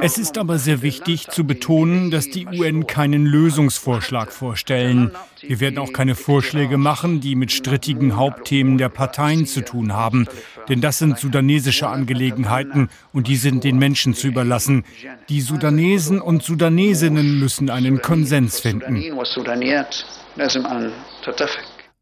Es 0.00 0.18
ist 0.18 0.38
aber 0.38 0.58
sehr 0.58 0.82
wichtig 0.82 1.28
zu 1.28 1.44
betonen, 1.44 2.10
dass 2.10 2.28
die 2.28 2.46
UN 2.46 2.86
keinen 2.86 3.24
Lösungsvorschlag 3.26 4.30
vorstellen. 4.30 5.10
Wir 5.40 5.60
werden 5.60 5.78
auch 5.78 5.92
keine 5.92 6.14
Vorschläge 6.14 6.76
machen, 6.76 7.20
die 7.20 7.34
mit 7.34 7.52
strittigen 7.52 8.16
Hauptthemen 8.16 8.76
der 8.76 8.90
Parteien 8.90 9.46
zu 9.46 9.64
tun 9.64 9.94
haben. 9.94 10.28
Denn 10.68 10.82
das 10.82 10.98
sind 10.98 11.18
sudanesische 11.18 11.88
Angelegenheiten 11.88 12.90
und 13.12 13.26
die 13.26 13.36
sind 13.36 13.64
den 13.64 13.78
Menschen 13.78 14.14
zu 14.14 14.28
überlassen. 14.28 14.84
Die 15.30 15.40
Sudanesen 15.40 16.20
und 16.20 16.42
Sudanesinnen 16.42 17.40
müssen 17.40 17.70
einen 17.70 18.02
Konsens 18.02 18.60
finden. 18.60 19.02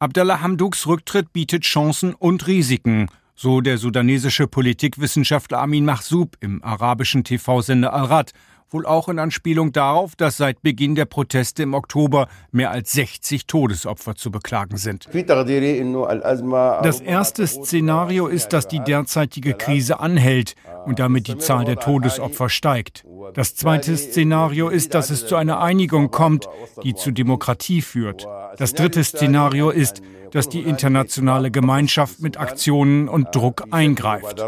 Abdallah 0.01 0.41
Hamduks 0.41 0.87
Rücktritt 0.87 1.33
bietet 1.33 1.63
Chancen 1.63 2.15
und 2.15 2.47
Risiken, 2.47 3.09
so 3.41 3.61
der 3.61 3.79
sudanesische 3.79 4.49
Politikwissenschaftler 4.49 5.61
Amin 5.61 5.85
Mahsoub 5.85 6.37
im 6.41 6.61
arabischen 6.65 7.23
TV-Sender 7.23 7.93
Al-Rad 7.93 8.33
wohl 8.71 8.87
auch 8.87 9.09
in 9.09 9.19
Anspielung 9.19 9.73
darauf, 9.73 10.17
dass 10.17 10.37
seit 10.37 10.63
Beginn 10.63 10.95
der 10.95 11.05
Proteste 11.05 11.63
im 11.63 11.75
Oktober 11.75 12.29
mehr 12.51 12.71
als 12.71 12.93
60 12.93 13.47
Todesopfer 13.47 14.15
zu 14.15 14.31
beklagen 14.31 14.77
sind. 14.77 15.09
Das 16.83 17.01
erste 17.01 17.47
Szenario 17.47 18.27
ist, 18.27 18.53
dass 18.53 18.69
die 18.69 18.81
derzeitige 18.81 19.55
Krise 19.55 20.01
anhält 20.01 20.55
und 20.87 20.99
damit 20.99 21.29
die 21.29 21.39
Zahl 21.39 21.65
der 21.65 21.77
Todesopfer 21.77 22.49
steigt. 22.49 23.05
Das 23.35 23.55
zweite 23.55 23.97
Szenario 23.97 24.69
ist, 24.69 24.95
dass 24.95 25.11
es 25.11 25.27
zu 25.27 25.37
einer 25.37 25.61
Einigung 25.61 26.11
kommt, 26.11 26.49
die 26.83 26.95
zu 26.95 27.11
Demokratie 27.11 27.83
führt. 27.83 28.27
Das 28.57 28.73
dritte 28.73 29.05
Szenario 29.05 29.71
ist, 29.71 30.03
dass 30.31 30.49
die 30.49 30.61
internationale 30.61 31.51
Gemeinschaft 31.51 32.21
mit 32.21 32.39
Aktionen 32.39 33.09
und 33.09 33.35
Druck 33.35 33.65
eingreift. 33.71 34.39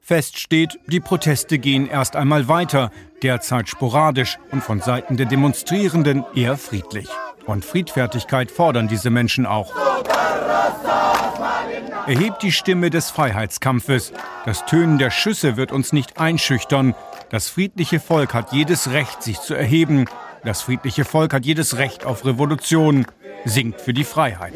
Fest 0.00 0.38
steht, 0.38 0.78
die 0.86 1.00
Proteste 1.00 1.58
gehen 1.58 1.88
erst 1.88 2.16
einmal 2.16 2.48
weiter, 2.48 2.90
derzeit 3.22 3.68
sporadisch 3.68 4.38
und 4.50 4.62
von 4.62 4.80
Seiten 4.80 5.16
der 5.16 5.26
Demonstrierenden 5.26 6.24
eher 6.34 6.56
friedlich. 6.56 7.08
Und 7.46 7.64
Friedfertigkeit 7.64 8.50
fordern 8.50 8.88
diese 8.88 9.10
Menschen 9.10 9.46
auch. 9.46 9.72
Erhebt 12.06 12.42
die 12.42 12.52
Stimme 12.52 12.90
des 12.90 13.10
Freiheitskampfes. 13.10 14.12
Das 14.44 14.66
Tönen 14.66 14.98
der 14.98 15.10
Schüsse 15.10 15.56
wird 15.56 15.70
uns 15.70 15.92
nicht 15.92 16.18
einschüchtern. 16.18 16.94
Das 17.30 17.48
friedliche 17.48 18.00
Volk 18.00 18.34
hat 18.34 18.52
jedes 18.52 18.90
Recht, 18.90 19.22
sich 19.22 19.40
zu 19.40 19.54
erheben. 19.54 20.06
Das 20.44 20.62
friedliche 20.62 21.04
Volk 21.04 21.34
hat 21.34 21.44
jedes 21.44 21.76
Recht 21.76 22.04
auf 22.04 22.24
Revolution. 22.24 23.06
Singt 23.44 23.80
für 23.80 23.92
die 23.92 24.04
Freiheit. 24.04 24.54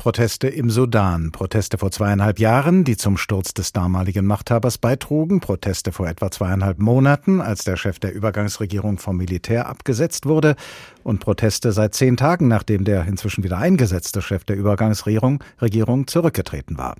Proteste 0.00 0.48
im 0.48 0.70
Sudan. 0.70 1.30
Proteste 1.30 1.76
vor 1.76 1.90
zweieinhalb 1.90 2.38
Jahren, 2.38 2.84
die 2.84 2.96
zum 2.96 3.18
Sturz 3.18 3.52
des 3.52 3.74
damaligen 3.74 4.24
Machthabers 4.24 4.78
beitrugen. 4.78 5.40
Proteste 5.40 5.92
vor 5.92 6.08
etwa 6.08 6.30
zweieinhalb 6.30 6.78
Monaten, 6.78 7.42
als 7.42 7.64
der 7.64 7.76
Chef 7.76 7.98
der 7.98 8.14
Übergangsregierung 8.14 8.96
vom 8.96 9.18
Militär 9.18 9.66
abgesetzt 9.66 10.24
wurde. 10.24 10.56
Und 11.02 11.20
Proteste 11.20 11.72
seit 11.72 11.94
zehn 11.94 12.16
Tagen, 12.16 12.48
nachdem 12.48 12.84
der 12.84 13.04
inzwischen 13.04 13.44
wieder 13.44 13.58
eingesetzte 13.58 14.22
Chef 14.22 14.44
der 14.44 14.56
Übergangsregierung 14.56 15.44
Regierung 15.60 16.06
zurückgetreten 16.06 16.78
war. 16.78 16.96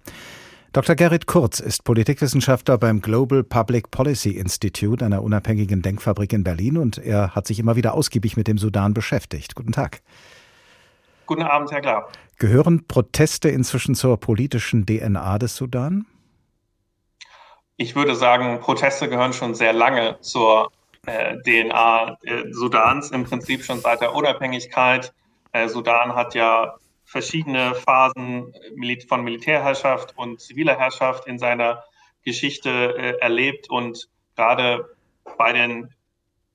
Dr. 0.74 0.94
Gerrit 0.94 1.24
Kurz 1.24 1.58
ist 1.58 1.84
Politikwissenschaftler 1.84 2.76
beim 2.76 3.00
Global 3.00 3.42
Public 3.42 3.90
Policy 3.90 4.32
Institute, 4.32 5.02
einer 5.02 5.22
unabhängigen 5.22 5.80
Denkfabrik 5.80 6.34
in 6.34 6.44
Berlin, 6.44 6.76
und 6.76 6.98
er 6.98 7.34
hat 7.34 7.46
sich 7.46 7.60
immer 7.60 7.76
wieder 7.76 7.94
ausgiebig 7.94 8.36
mit 8.36 8.46
dem 8.46 8.58
Sudan 8.58 8.92
beschäftigt. 8.92 9.54
Guten 9.54 9.72
Tag. 9.72 10.02
Guten 11.30 11.44
Abend, 11.44 11.70
Herr 11.70 11.80
Klar. 11.80 12.10
Gehören 12.40 12.88
Proteste 12.88 13.50
inzwischen 13.50 13.94
zur 13.94 14.18
politischen 14.18 14.84
DNA 14.84 15.38
des 15.38 15.54
Sudan? 15.54 16.04
Ich 17.76 17.94
würde 17.94 18.16
sagen, 18.16 18.58
Proteste 18.58 19.08
gehören 19.08 19.32
schon 19.32 19.54
sehr 19.54 19.72
lange 19.72 20.18
zur 20.22 20.72
äh, 21.06 21.36
DNA 21.42 22.18
äh, 22.24 22.50
Sudans, 22.50 23.12
im 23.12 23.22
Prinzip 23.22 23.62
schon 23.62 23.78
seit 23.78 24.00
der 24.00 24.12
Unabhängigkeit. 24.12 25.14
Äh, 25.52 25.68
Sudan 25.68 26.16
hat 26.16 26.34
ja 26.34 26.74
verschiedene 27.04 27.76
Phasen 27.76 28.52
von 29.06 29.22
Militärherrschaft 29.22 30.18
und 30.18 30.40
ziviler 30.40 30.76
Herrschaft 30.76 31.28
in 31.28 31.38
seiner 31.38 31.84
Geschichte 32.24 32.70
äh, 32.70 33.18
erlebt 33.20 33.70
und 33.70 34.08
gerade 34.34 34.96
bei 35.38 35.52
den 35.52 35.94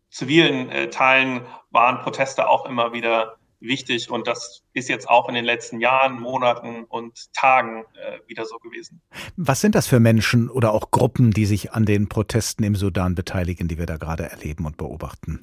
zivilen 0.10 0.70
äh, 0.70 0.90
Teilen 0.90 1.46
waren 1.72 2.00
Proteste 2.00 2.50
auch 2.50 2.66
immer 2.66 2.92
wieder 2.92 3.38
wichtig 3.60 4.10
und 4.10 4.28
das 4.28 4.64
ist 4.74 4.90
jetzt 4.90 5.10
auch 5.10 5.30
in 5.30 5.36
den 5.36 5.46
letzten 5.46 5.80
Jahren, 5.80 6.20
Monaten 6.20 6.84
und 6.86 7.34
Tagen 7.34 7.86
äh, 7.96 8.20
wieder 8.28 8.46
so 8.46 8.58
gewesen. 8.58 9.02
Was 9.36 9.62
sind 9.62 9.76
das 9.76 9.88
für 9.88 10.00
Menschen 10.00 10.50
oder 10.50 10.74
auch 10.74 10.92
Gruppen, 10.92 11.32
die 11.32 11.46
sich 11.46 11.72
an 11.74 11.86
den 11.86 12.10
Protesten 12.10 12.64
im 12.64 12.76
Sudan 12.76 13.16
beteiligen, 13.16 13.68
die 13.68 13.78
wir 13.78 13.86
da 13.86 13.98
gerade 13.98 14.30
erleben 14.30 14.66
und 14.66 14.78
beobachten? 14.78 15.40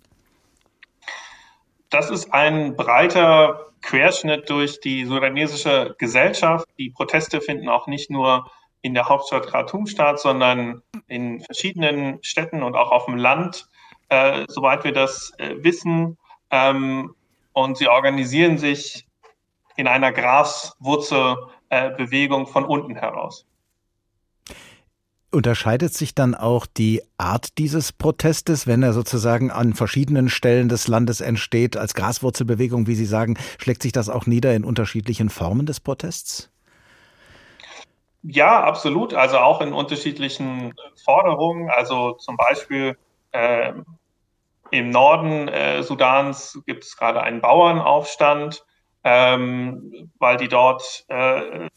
Das 1.90 2.10
ist 2.10 2.32
ein 2.32 2.74
breiter 2.76 3.72
Querschnitt 3.82 4.48
durch 4.48 4.80
die 4.80 5.04
sudanesische 5.04 5.94
Gesellschaft. 5.98 6.66
Die 6.78 6.90
Proteste 6.90 7.40
finden 7.40 7.68
auch 7.68 7.86
nicht 7.86 8.10
nur 8.10 8.50
in 8.80 8.94
der 8.94 9.08
Hauptstadt 9.08 9.46
Khartoum 9.46 9.86
statt, 9.86 10.18
sondern 10.18 10.82
in 11.06 11.40
verschiedenen 11.40 12.18
Städten 12.22 12.62
und 12.62 12.74
auch 12.74 12.90
auf 12.90 13.06
dem 13.06 13.16
Land, 13.16 13.68
äh, 14.08 14.44
soweit 14.48 14.84
wir 14.84 14.92
das 14.92 15.32
äh, 15.38 15.56
wissen. 15.58 16.18
Ähm, 16.50 17.14
und 17.52 17.76
sie 17.76 17.88
organisieren 17.88 18.58
sich 18.58 19.06
in 19.76 19.86
einer 19.86 20.10
Graswurzelbewegung 20.12 22.46
von 22.46 22.64
unten 22.64 22.96
heraus. 22.96 23.46
Unterscheidet 25.30 25.92
sich 25.94 26.14
dann 26.14 26.34
auch 26.34 26.66
die 26.66 27.02
Art 27.16 27.56
dieses 27.56 27.92
Protestes, 27.92 28.66
wenn 28.66 28.82
er 28.82 28.92
sozusagen 28.92 29.50
an 29.50 29.72
verschiedenen 29.72 30.28
Stellen 30.28 30.68
des 30.68 30.88
Landes 30.88 31.22
entsteht, 31.22 31.78
als 31.78 31.94
Graswurzelbewegung, 31.94 32.86
wie 32.86 32.94
Sie 32.94 33.06
sagen, 33.06 33.38
schlägt 33.58 33.82
sich 33.82 33.92
das 33.92 34.10
auch 34.10 34.26
nieder 34.26 34.54
in 34.54 34.64
unterschiedlichen 34.64 35.30
Formen 35.30 35.64
des 35.64 35.80
Protests? 35.80 36.50
Ja, 38.22 38.62
absolut. 38.62 39.14
Also 39.14 39.38
auch 39.38 39.62
in 39.62 39.72
unterschiedlichen 39.72 40.74
Forderungen. 41.02 41.70
Also 41.70 42.12
zum 42.12 42.36
Beispiel 42.36 42.98
äh, 43.32 43.72
im 44.72 44.88
Norden 44.88 45.48
äh, 45.48 45.82
Sudans 45.82 46.58
gibt 46.66 46.84
es 46.84 46.96
gerade 46.96 47.22
einen 47.22 47.42
Bauernaufstand, 47.42 48.64
ähm, 49.04 50.10
weil 50.18 50.38
die 50.38 50.48
dort 50.48 51.04
äh, 51.08 51.68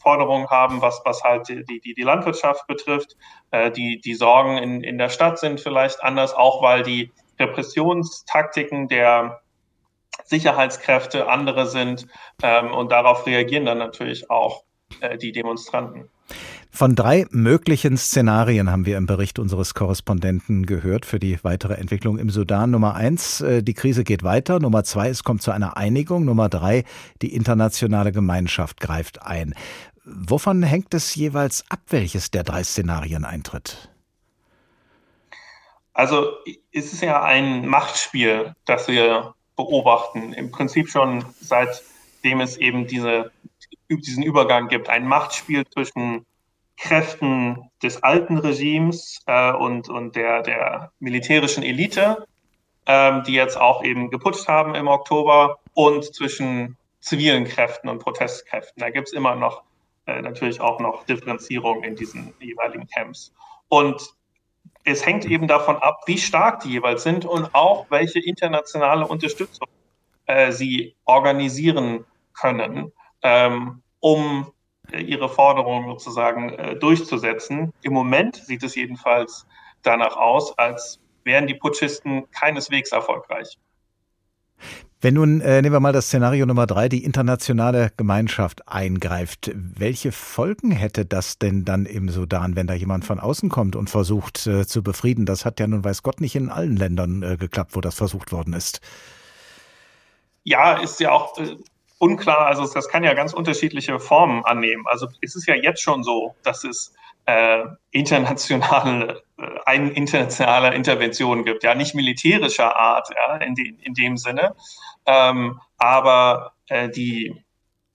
Forderungen 0.00 0.48
haben, 0.48 0.80
was, 0.80 1.02
was 1.04 1.24
halt 1.24 1.48
die, 1.48 1.64
die, 1.64 1.94
die 1.94 2.02
Landwirtschaft 2.02 2.68
betrifft. 2.68 3.16
Äh, 3.50 3.72
die, 3.72 4.00
die 4.00 4.14
Sorgen 4.14 4.58
in, 4.58 4.84
in 4.84 4.96
der 4.96 5.08
Stadt 5.08 5.40
sind 5.40 5.60
vielleicht 5.60 6.04
anders, 6.04 6.34
auch 6.34 6.62
weil 6.62 6.84
die 6.84 7.10
Repressionstaktiken 7.40 8.86
der 8.86 9.40
Sicherheitskräfte 10.24 11.28
andere 11.28 11.66
sind. 11.66 12.06
Ähm, 12.44 12.72
und 12.72 12.92
darauf 12.92 13.26
reagieren 13.26 13.66
dann 13.66 13.78
natürlich 13.78 14.30
auch 14.30 14.62
äh, 15.00 15.18
die 15.18 15.32
Demonstranten. 15.32 16.08
Von 16.76 16.94
drei 16.94 17.24
möglichen 17.30 17.96
Szenarien 17.96 18.70
haben 18.70 18.84
wir 18.84 18.98
im 18.98 19.06
Bericht 19.06 19.38
unseres 19.38 19.72
Korrespondenten 19.72 20.66
gehört 20.66 21.06
für 21.06 21.18
die 21.18 21.42
weitere 21.42 21.72
Entwicklung 21.72 22.18
im 22.18 22.28
Sudan. 22.28 22.70
Nummer 22.70 22.94
eins, 22.94 23.40
äh, 23.40 23.62
die 23.62 23.72
Krise 23.72 24.04
geht 24.04 24.22
weiter. 24.22 24.60
Nummer 24.60 24.84
zwei, 24.84 25.08
es 25.08 25.24
kommt 25.24 25.40
zu 25.40 25.52
einer 25.52 25.78
Einigung. 25.78 26.26
Nummer 26.26 26.50
drei, 26.50 26.84
die 27.22 27.34
internationale 27.34 28.12
Gemeinschaft 28.12 28.78
greift 28.78 29.22
ein. 29.22 29.54
Wovon 30.04 30.62
hängt 30.62 30.92
es 30.92 31.14
jeweils 31.14 31.64
ab, 31.70 31.80
welches 31.88 32.30
der 32.30 32.44
drei 32.44 32.62
Szenarien 32.62 33.24
eintritt? 33.24 33.90
Also 35.94 36.32
es 36.72 36.92
ist 36.92 37.00
ja 37.00 37.22
ein 37.22 37.66
Machtspiel, 37.66 38.54
das 38.66 38.86
wir 38.86 39.34
beobachten. 39.56 40.34
Im 40.34 40.50
Prinzip 40.50 40.90
schon 40.90 41.24
seitdem 41.40 42.42
es 42.42 42.58
eben 42.58 42.86
diese, 42.86 43.32
diesen 43.88 44.22
Übergang 44.22 44.68
gibt. 44.68 44.90
Ein 44.90 45.06
Machtspiel 45.06 45.64
zwischen 45.68 46.26
Kräften 46.76 47.70
des 47.82 48.02
alten 48.02 48.38
Regimes 48.38 49.22
äh, 49.26 49.52
und, 49.52 49.88
und 49.88 50.16
der, 50.16 50.42
der 50.42 50.92
militärischen 50.98 51.62
Elite, 51.62 52.26
ähm, 52.86 53.22
die 53.24 53.32
jetzt 53.32 53.56
auch 53.56 53.82
eben 53.82 54.10
geputscht 54.10 54.46
haben 54.48 54.74
im 54.74 54.88
Oktober, 54.88 55.58
und 55.74 56.14
zwischen 56.14 56.76
zivilen 57.00 57.44
Kräften 57.44 57.88
und 57.88 57.98
Protestkräften. 57.98 58.80
Da 58.80 58.90
gibt 58.90 59.08
es 59.08 59.12
immer 59.12 59.36
noch 59.36 59.62
äh, 60.06 60.22
natürlich 60.22 60.60
auch 60.60 60.80
noch 60.80 61.04
Differenzierung 61.04 61.82
in 61.82 61.96
diesen 61.96 62.32
jeweiligen 62.40 62.86
Camps. 62.86 63.32
Und 63.68 64.14
es 64.84 65.04
hängt 65.04 65.24
eben 65.24 65.48
davon 65.48 65.76
ab, 65.76 66.02
wie 66.06 66.18
stark 66.18 66.60
die 66.60 66.70
jeweils 66.70 67.02
sind 67.02 67.24
und 67.24 67.54
auch 67.54 67.86
welche 67.90 68.20
internationale 68.20 69.06
Unterstützung 69.06 69.68
äh, 70.26 70.52
sie 70.52 70.94
organisieren 71.04 72.04
können, 72.32 72.92
ähm, 73.22 73.82
um 74.00 74.52
ihre 74.92 75.28
Forderungen 75.28 75.88
sozusagen 75.88 76.50
äh, 76.50 76.76
durchzusetzen. 76.76 77.72
Im 77.82 77.92
Moment 77.92 78.36
sieht 78.36 78.62
es 78.62 78.74
jedenfalls 78.74 79.46
danach 79.82 80.16
aus, 80.16 80.56
als 80.58 81.00
wären 81.24 81.46
die 81.46 81.54
Putschisten 81.54 82.30
keineswegs 82.30 82.92
erfolgreich. 82.92 83.58
Wenn 85.00 85.14
nun, 85.14 85.40
äh, 85.42 85.60
nehmen 85.60 85.74
wir 85.74 85.80
mal 85.80 85.92
das 85.92 86.06
Szenario 86.06 86.46
Nummer 86.46 86.66
drei, 86.66 86.88
die 86.88 87.04
internationale 87.04 87.92
Gemeinschaft 87.98 88.66
eingreift, 88.66 89.52
welche 89.54 90.10
Folgen 90.10 90.70
hätte 90.70 91.04
das 91.04 91.38
denn 91.38 91.66
dann 91.66 91.84
im 91.84 92.08
Sudan, 92.08 92.56
wenn 92.56 92.66
da 92.66 92.74
jemand 92.74 93.04
von 93.04 93.20
außen 93.20 93.50
kommt 93.50 93.76
und 93.76 93.90
versucht 93.90 94.46
äh, 94.46 94.66
zu 94.66 94.82
befrieden? 94.82 95.26
Das 95.26 95.44
hat 95.44 95.60
ja 95.60 95.66
nun 95.66 95.84
weiß 95.84 96.02
Gott 96.02 96.22
nicht 96.22 96.34
in 96.34 96.48
allen 96.48 96.76
Ländern 96.76 97.22
äh, 97.22 97.36
geklappt, 97.36 97.76
wo 97.76 97.82
das 97.82 97.94
versucht 97.94 98.32
worden 98.32 98.54
ist. 98.54 98.80
Ja, 100.44 100.78
ist 100.78 100.98
ja 100.98 101.12
auch 101.12 101.36
äh, 101.38 101.56
unklar. 101.98 102.46
Also 102.46 102.66
das 102.66 102.88
kann 102.88 103.04
ja 103.04 103.14
ganz 103.14 103.32
unterschiedliche 103.32 103.98
Formen 103.98 104.44
annehmen. 104.44 104.84
Also 104.86 105.08
es 105.20 105.34
ist 105.36 105.46
ja 105.46 105.54
jetzt 105.54 105.80
schon 105.80 106.02
so, 106.02 106.34
dass 106.42 106.64
es 106.64 106.94
äh, 107.26 107.64
internationale, 107.90 109.22
äh, 109.38 109.42
ein 109.64 109.90
internationale 109.90 110.74
Intervention 110.74 111.44
gibt, 111.44 111.64
ja, 111.64 111.74
nicht 111.74 111.94
militärischer 111.94 112.76
Art, 112.76 113.08
ja, 113.14 113.36
in, 113.38 113.54
de, 113.54 113.74
in 113.82 113.94
dem 113.94 114.16
Sinne. 114.16 114.54
Ähm, 115.06 115.60
aber 115.78 116.52
äh, 116.68 116.88
die 116.88 117.44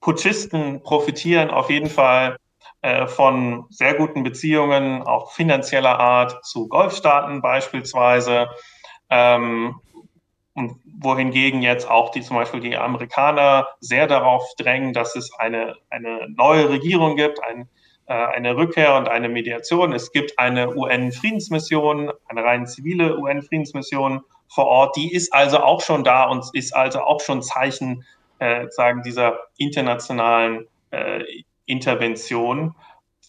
Putschisten 0.00 0.82
profitieren 0.82 1.50
auf 1.50 1.70
jeden 1.70 1.88
Fall 1.88 2.36
äh, 2.82 3.06
von 3.06 3.66
sehr 3.70 3.94
guten 3.94 4.22
Beziehungen, 4.22 5.02
auch 5.02 5.32
finanzieller 5.32 5.98
Art 5.98 6.44
zu 6.44 6.68
Golfstaaten 6.68 7.40
beispielsweise. 7.40 8.48
Ähm, 9.08 9.76
und 10.54 10.76
wohingegen 10.84 11.62
jetzt 11.62 11.88
auch 11.88 12.10
die 12.10 12.20
zum 12.20 12.36
Beispiel 12.36 12.60
die 12.60 12.76
Amerikaner 12.76 13.68
sehr 13.80 14.06
darauf 14.06 14.44
drängen, 14.58 14.92
dass 14.92 15.16
es 15.16 15.32
eine, 15.38 15.76
eine 15.88 16.28
neue 16.28 16.68
Regierung 16.68 17.16
gibt, 17.16 17.42
ein, 17.42 17.68
äh, 18.06 18.12
eine 18.12 18.56
Rückkehr 18.56 18.96
und 18.96 19.08
eine 19.08 19.28
Mediation. 19.28 19.92
Es 19.92 20.12
gibt 20.12 20.38
eine 20.38 20.76
UN-Friedensmission, 20.76 22.12
eine 22.28 22.44
rein 22.44 22.66
zivile 22.66 23.18
UN-Friedensmission 23.18 24.22
vor 24.48 24.66
Ort. 24.66 24.96
Die 24.96 25.12
ist 25.12 25.32
also 25.32 25.60
auch 25.60 25.80
schon 25.80 26.04
da 26.04 26.24
und 26.24 26.44
ist 26.52 26.76
also 26.76 27.00
auch 27.00 27.20
schon 27.20 27.42
Zeichen 27.42 28.04
äh, 28.38 28.66
sagen 28.70 29.02
dieser 29.02 29.38
internationalen 29.56 30.66
äh, 30.90 31.24
Intervention. 31.64 32.74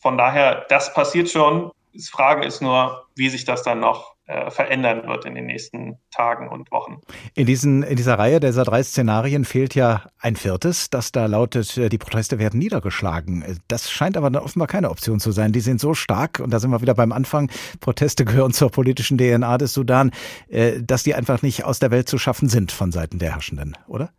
Von 0.01 0.17
daher, 0.17 0.65
das 0.67 0.93
passiert 0.93 1.29
schon. 1.29 1.71
Die 1.93 2.01
Frage 2.01 2.45
ist 2.45 2.61
nur, 2.61 3.07
wie 3.15 3.29
sich 3.29 3.45
das 3.45 3.63
dann 3.63 3.79
noch 3.79 4.12
äh, 4.25 4.49
verändern 4.49 5.07
wird 5.07 5.25
in 5.25 5.35
den 5.35 5.47
nächsten 5.47 5.97
Tagen 6.09 6.47
und 6.47 6.71
Wochen. 6.71 7.01
In, 7.35 7.45
diesen, 7.45 7.83
in 7.83 7.97
dieser 7.97 8.17
Reihe 8.17 8.39
dieser 8.39 8.63
drei 8.63 8.81
Szenarien 8.81 9.43
fehlt 9.43 9.75
ja 9.75 10.03
ein 10.19 10.37
viertes, 10.37 10.89
das 10.89 11.11
da 11.11 11.25
lautet, 11.25 11.77
äh, 11.77 11.89
die 11.89 11.97
Proteste 11.97 12.39
werden 12.39 12.57
niedergeschlagen. 12.57 13.59
Das 13.67 13.91
scheint 13.91 14.15
aber 14.15 14.41
offenbar 14.41 14.67
keine 14.67 14.91
Option 14.91 15.19
zu 15.19 15.31
sein. 15.31 15.51
Die 15.51 15.59
sind 15.59 15.81
so 15.81 15.93
stark, 15.93 16.39
und 16.39 16.51
da 16.53 16.59
sind 16.59 16.71
wir 16.71 16.81
wieder 16.81 16.93
beim 16.93 17.11
Anfang, 17.11 17.51
Proteste 17.81 18.23
gehören 18.23 18.53
zur 18.53 18.71
politischen 18.71 19.17
DNA 19.17 19.57
des 19.57 19.73
Sudan, 19.73 20.11
äh, 20.47 20.81
dass 20.81 21.03
die 21.03 21.15
einfach 21.15 21.41
nicht 21.41 21.65
aus 21.65 21.79
der 21.79 21.91
Welt 21.91 22.07
zu 22.07 22.17
schaffen 22.17 22.47
sind 22.47 22.71
von 22.71 22.93
Seiten 22.93 23.19
der 23.19 23.33
Herrschenden, 23.33 23.77
oder? 23.87 24.11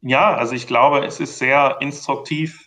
Ja, 0.00 0.34
also 0.34 0.54
ich 0.54 0.66
glaube, 0.66 1.04
es 1.04 1.20
ist 1.20 1.38
sehr 1.38 1.78
instruktiv 1.80 2.62
äh, 2.62 2.65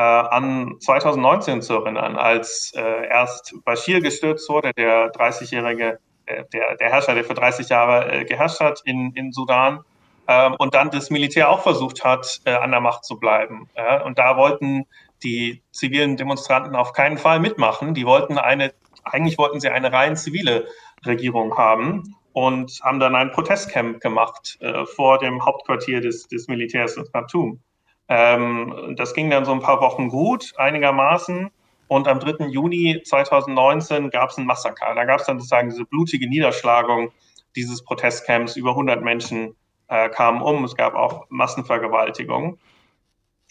an 0.00 0.76
2019 0.80 1.62
zu 1.62 1.74
erinnern, 1.74 2.16
als 2.16 2.72
äh, 2.76 3.06
erst 3.08 3.54
Bashir 3.64 4.00
gestürzt 4.00 4.48
wurde, 4.48 4.72
der 4.76 5.12
30-jährige, 5.12 5.98
äh, 6.26 6.44
der, 6.52 6.76
der 6.76 6.90
Herrscher, 6.90 7.14
der 7.14 7.24
für 7.24 7.34
30 7.34 7.68
Jahre 7.68 8.12
äh, 8.12 8.24
geherrscht 8.24 8.60
hat 8.60 8.82
in, 8.84 9.12
in 9.14 9.32
Sudan. 9.32 9.80
Ähm, 10.26 10.54
und 10.58 10.74
dann 10.74 10.90
das 10.90 11.10
Militär 11.10 11.48
auch 11.48 11.62
versucht 11.62 12.04
hat, 12.04 12.40
äh, 12.44 12.52
an 12.52 12.70
der 12.70 12.80
Macht 12.80 13.04
zu 13.04 13.18
bleiben. 13.18 13.68
Und 14.04 14.18
da 14.18 14.36
wollten 14.36 14.86
die 15.22 15.62
zivilen 15.72 16.16
Demonstranten 16.16 16.76
auf 16.76 16.92
keinen 16.92 17.18
Fall 17.18 17.40
mitmachen. 17.40 17.94
Die 17.94 18.06
wollten 18.06 18.38
eine, 18.38 18.72
eigentlich 19.04 19.38
wollten 19.38 19.60
sie 19.60 19.68
eine 19.68 19.92
rein 19.92 20.16
zivile 20.16 20.68
Regierung 21.06 21.56
haben 21.56 22.14
und 22.32 22.80
haben 22.82 23.00
dann 23.00 23.14
ein 23.14 23.32
Protestcamp 23.32 24.00
gemacht 24.00 24.58
äh, 24.60 24.84
vor 24.86 25.18
dem 25.18 25.44
Hauptquartier 25.44 26.00
des, 26.00 26.28
des 26.28 26.46
Militärs 26.46 26.96
in 26.96 27.04
Khartoum. 27.10 27.60
Ähm, 28.08 28.94
das 28.96 29.14
ging 29.14 29.30
dann 29.30 29.44
so 29.44 29.52
ein 29.52 29.60
paar 29.60 29.80
Wochen 29.80 30.08
gut, 30.08 30.54
einigermaßen. 30.56 31.50
Und 31.88 32.06
am 32.06 32.20
3. 32.20 32.46
Juni 32.46 33.02
2019 33.04 34.10
gab 34.10 34.30
es 34.30 34.38
ein 34.38 34.46
Massaker. 34.46 34.94
Da 34.94 35.04
gab 35.04 35.20
es 35.20 35.26
dann 35.26 35.38
sozusagen 35.38 35.70
diese 35.70 35.84
blutige 35.84 36.28
Niederschlagung 36.28 37.12
dieses 37.56 37.82
Protestcamps. 37.82 38.56
Über 38.56 38.70
100 38.70 39.02
Menschen 39.02 39.54
äh, 39.88 40.08
kamen 40.10 40.42
um. 40.42 40.64
Es 40.64 40.76
gab 40.76 40.94
auch 40.94 41.26
Massenvergewaltigungen. 41.30 42.58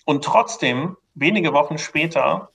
Und 0.05 0.23
trotzdem, 0.23 0.97
wenige 1.15 1.53
Wochen 1.53 1.77
später, 1.77 2.51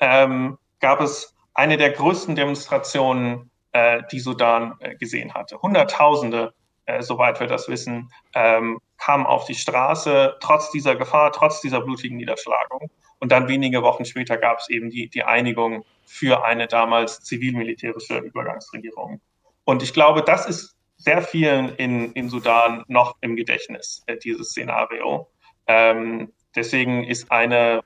ähm, 0.00 0.58
gab 0.80 1.00
es 1.00 1.34
eine 1.54 1.76
der 1.76 1.90
größten 1.90 2.34
Demonstrationen, 2.34 3.50
äh, 3.72 4.02
die 4.10 4.20
Sudan 4.20 4.74
äh, 4.80 4.96
gesehen 4.96 5.34
hatte. 5.34 5.60
Hunderttausende 5.62 6.52
äh, 6.90 7.02
soweit 7.02 7.40
wir 7.40 7.46
das 7.46 7.68
wissen, 7.68 8.10
ähm, 8.34 8.80
kamen 8.98 9.26
auf 9.26 9.44
die 9.44 9.54
Straße, 9.54 10.36
trotz 10.40 10.70
dieser 10.70 10.96
Gefahr, 10.96 11.32
trotz 11.32 11.60
dieser 11.60 11.80
blutigen 11.80 12.16
Niederschlagung. 12.16 12.90
Und 13.18 13.32
dann 13.32 13.48
wenige 13.48 13.82
Wochen 13.82 14.04
später 14.04 14.36
gab 14.36 14.58
es 14.58 14.68
eben 14.68 14.90
die, 14.90 15.08
die 15.08 15.22
Einigung 15.22 15.84
für 16.04 16.44
eine 16.44 16.66
damals 16.66 17.20
zivil-militärische 17.20 18.18
Übergangsregierung. 18.18 19.20
Und 19.64 19.82
ich 19.82 19.92
glaube, 19.92 20.22
das 20.22 20.46
ist 20.46 20.76
sehr 20.96 21.22
vielen 21.22 21.74
in, 21.76 22.12
in 22.12 22.28
Sudan 22.28 22.84
noch 22.88 23.16
im 23.20 23.36
Gedächtnis, 23.36 24.02
äh, 24.06 24.16
dieses 24.16 24.50
Szenario. 24.50 25.30
Ähm, 25.66 26.32
deswegen 26.54 27.04
ist 27.04 27.30
eine 27.30 27.82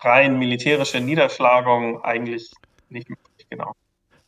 rein 0.00 0.38
militärische 0.38 1.00
Niederschlagung 1.00 2.02
eigentlich 2.02 2.52
nicht 2.88 3.08
möglich, 3.08 3.46
genau. 3.50 3.72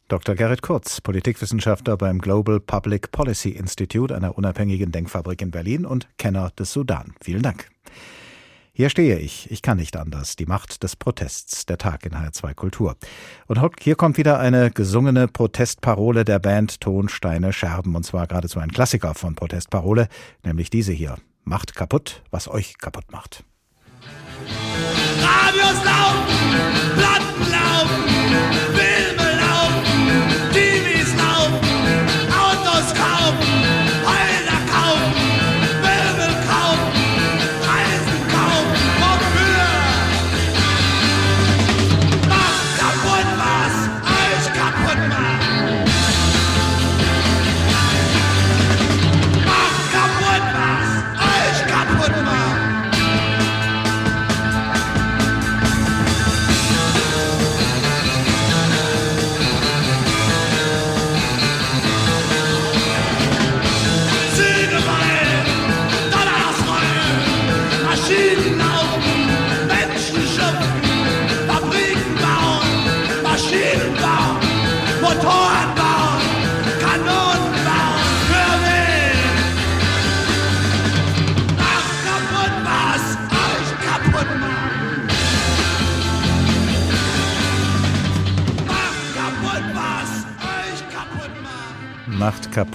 Dr. 0.09 0.35
Gerrit 0.35 0.63
Kurz, 0.63 1.03
Politikwissenschaftler 1.03 1.99
beim 1.99 2.19
Global 2.19 2.61
Public 2.61 3.13
Policy 3.13 3.51
Institute, 3.51 4.17
einer 4.17 4.39
unabhängigen 4.39 4.91
Denkfabrik 4.91 5.43
in 5.43 5.51
Berlin 5.51 5.85
und 5.85 6.09
Kenner 6.17 6.51
des 6.59 6.73
Sudan. 6.73 7.13
Vielen 7.21 7.43
Dank. 7.43 7.69
Hier 8.73 8.89
stehe 8.89 9.19
ich, 9.19 9.51
ich 9.51 9.61
kann 9.61 9.77
nicht 9.77 9.99
anders. 9.99 10.37
Die 10.37 10.47
Macht 10.47 10.83
des 10.83 10.97
Protests, 10.97 11.67
der 11.67 11.77
Tag 11.77 12.07
in 12.07 12.13
HR2 12.13 12.55
Kultur. 12.55 12.97
Und 13.49 13.61
hier 13.81 13.97
kommt 13.97 14.17
wieder 14.17 14.39
eine 14.39 14.71
gesungene 14.71 15.29
Protestparole 15.29 16.25
der 16.25 16.39
Band 16.39 16.81
Tonsteine 16.81 17.53
Scherben. 17.53 17.95
Und 17.95 18.05
zwar 18.05 18.27
geradezu 18.27 18.61
ein 18.61 18.73
Klassiker 18.73 19.15
von 19.15 19.35
Protestparole, 19.35 20.09
nämlich 20.43 20.71
diese 20.71 20.93
hier. 20.93 21.17
Macht 21.45 21.75
kaputt, 21.75 22.23
was 22.31 22.49
euch 22.49 22.79
kaputt 22.79 23.13
macht. 23.13 23.45
Radios 25.21 25.85
laufen, 25.85 26.98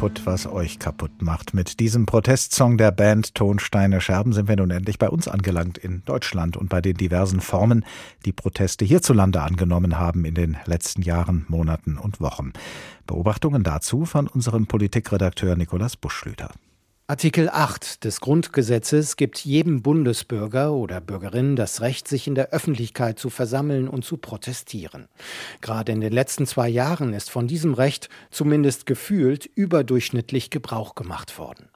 kaputt, 0.04 0.26
was 0.26 0.48
euch 0.48 0.80
kaputt 0.80 1.22
macht. 1.22 1.54
Mit 1.54 1.80
diesem 1.80 2.06
Protestsong 2.06 2.78
der 2.78 2.92
Band 2.92 3.36
Tonsteine 3.36 4.02
Scherben 4.02 4.34
sind 4.34 4.50
wir 4.50 4.58
nun 4.58 4.70
endlich 4.70 5.00
bei 5.00 5.08
uns 5.08 5.30
angelangt 5.30 5.78
in 5.78 6.04
Deutschland 6.04 6.58
und 6.58 6.68
bei 6.68 6.82
den 6.82 6.98
diversen 6.98 7.40
Formen, 7.40 7.86
die 8.26 8.34
Proteste 8.34 8.84
hierzulande 8.84 9.42
angenommen 9.42 9.98
haben 9.98 10.26
in 10.26 10.36
den 10.36 10.58
letzten 10.66 11.04
Jahren, 11.04 11.46
Monaten 11.48 11.98
und 11.98 12.20
Wochen. 12.20 12.52
Beobachtungen 13.08 13.64
dazu 13.64 14.04
von 14.04 14.28
unserem 14.28 14.68
Politikredakteur 14.68 15.56
Nikolaus 15.56 15.96
Buschlüter. 15.96 16.50
Artikel 17.06 17.50
8 17.50 18.06
des 18.06 18.22
Grundgesetzes 18.22 19.18
gibt 19.18 19.40
jedem 19.40 19.82
Bundesbürger 19.82 20.72
oder 20.72 21.02
Bürgerin 21.02 21.58
das 21.58 21.82
Recht, 21.82 22.08
sich 22.08 22.28
in 22.28 22.36
der 22.36 22.52
Öffentlichkeit 22.52 23.20
zu 23.20 23.30
versammeln 23.30 23.90
und 23.90 24.06
zu 24.06 24.16
protestieren. 24.16 25.10
Gerade 25.60 25.92
in 25.92 26.00
den 26.00 26.14
letzten 26.14 26.48
zwei 26.48 26.70
Jahren 26.70 27.14
ist 27.14 27.30
von 27.30 27.46
diesem 27.46 27.74
Recht 27.74 28.08
zumindest 28.32 28.86
gefühlt 28.86 29.46
überdurchschnittlich 29.46 30.50
Gebrauch 30.50 30.96
gemacht 30.96 31.38
worden. 31.38 31.68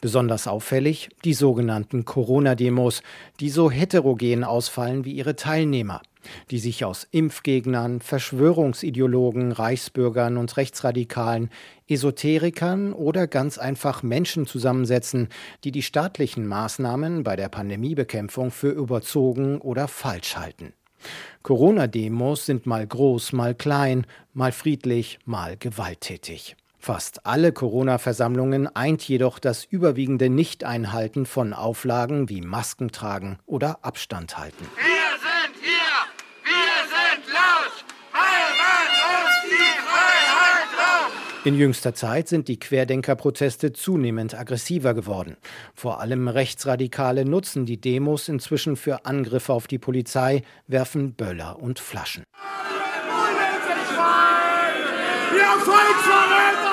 Besonders 0.00 0.46
auffällig 0.46 1.10
die 1.26 1.34
sogenannten 1.34 2.06
Corona-Demos, 2.06 3.02
die 3.38 3.50
so 3.50 3.70
heterogen 3.70 4.44
ausfallen 4.44 5.04
wie 5.04 5.12
ihre 5.12 5.36
Teilnehmer 5.36 6.00
die 6.50 6.58
sich 6.58 6.84
aus 6.84 7.06
Impfgegnern, 7.10 8.00
Verschwörungsideologen, 8.00 9.52
Reichsbürgern 9.52 10.36
und 10.36 10.56
Rechtsradikalen, 10.56 11.50
Esoterikern 11.88 12.92
oder 12.92 13.26
ganz 13.26 13.58
einfach 13.58 14.02
Menschen 14.02 14.46
zusammensetzen, 14.46 15.28
die 15.64 15.72
die 15.72 15.82
staatlichen 15.82 16.46
Maßnahmen 16.46 17.24
bei 17.24 17.36
der 17.36 17.48
Pandemiebekämpfung 17.48 18.50
für 18.50 18.70
überzogen 18.70 19.60
oder 19.60 19.88
falsch 19.88 20.36
halten. 20.36 20.72
Corona-Demos 21.42 22.46
sind 22.46 22.66
mal 22.66 22.86
groß, 22.86 23.32
mal 23.32 23.54
klein, 23.54 24.06
mal 24.34 24.52
friedlich, 24.52 25.18
mal 25.24 25.56
gewalttätig. 25.56 26.56
Fast 26.78 27.26
alle 27.26 27.52
Corona-Versammlungen 27.52 28.74
eint 28.74 29.06
jedoch 29.06 29.38
das 29.38 29.64
überwiegende 29.64 30.30
Nicht-Einhalten 30.30 31.26
von 31.26 31.52
Auflagen 31.52 32.30
wie 32.30 32.40
Masken 32.40 32.90
tragen 32.90 33.38
oder 33.44 33.84
Abstand 33.84 34.38
halten. 34.38 34.66
Wir 34.76 35.29
In 41.42 41.54
jüngster 41.56 41.94
Zeit 41.94 42.28
sind 42.28 42.48
die 42.48 42.58
Querdenker-Proteste 42.58 43.72
zunehmend 43.72 44.38
aggressiver 44.38 44.92
geworden. 44.92 45.38
Vor 45.74 46.00
allem 46.00 46.28
Rechtsradikale 46.28 47.24
nutzen 47.24 47.64
die 47.64 47.80
Demos 47.80 48.28
inzwischen 48.28 48.76
für 48.76 49.06
Angriffe 49.06 49.54
auf 49.54 49.66
die 49.66 49.78
Polizei, 49.78 50.42
werfen 50.66 51.14
Böller 51.14 51.58
und 51.58 51.78
Flaschen. 51.78 52.24
Ihr 55.32 55.64
Volksverräter! 55.64 56.69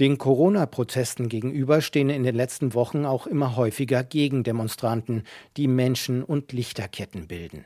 Den 0.00 0.18
Corona-Protesten 0.18 1.28
gegenüber 1.28 1.80
stehen 1.80 2.10
in 2.10 2.24
den 2.24 2.34
letzten 2.34 2.74
Wochen 2.74 3.06
auch 3.06 3.28
immer 3.28 3.54
häufiger 3.54 4.02
Gegendemonstranten, 4.02 5.22
die 5.56 5.68
Menschen- 5.68 6.24
und 6.24 6.52
Lichterketten 6.52 7.28
bilden. 7.28 7.64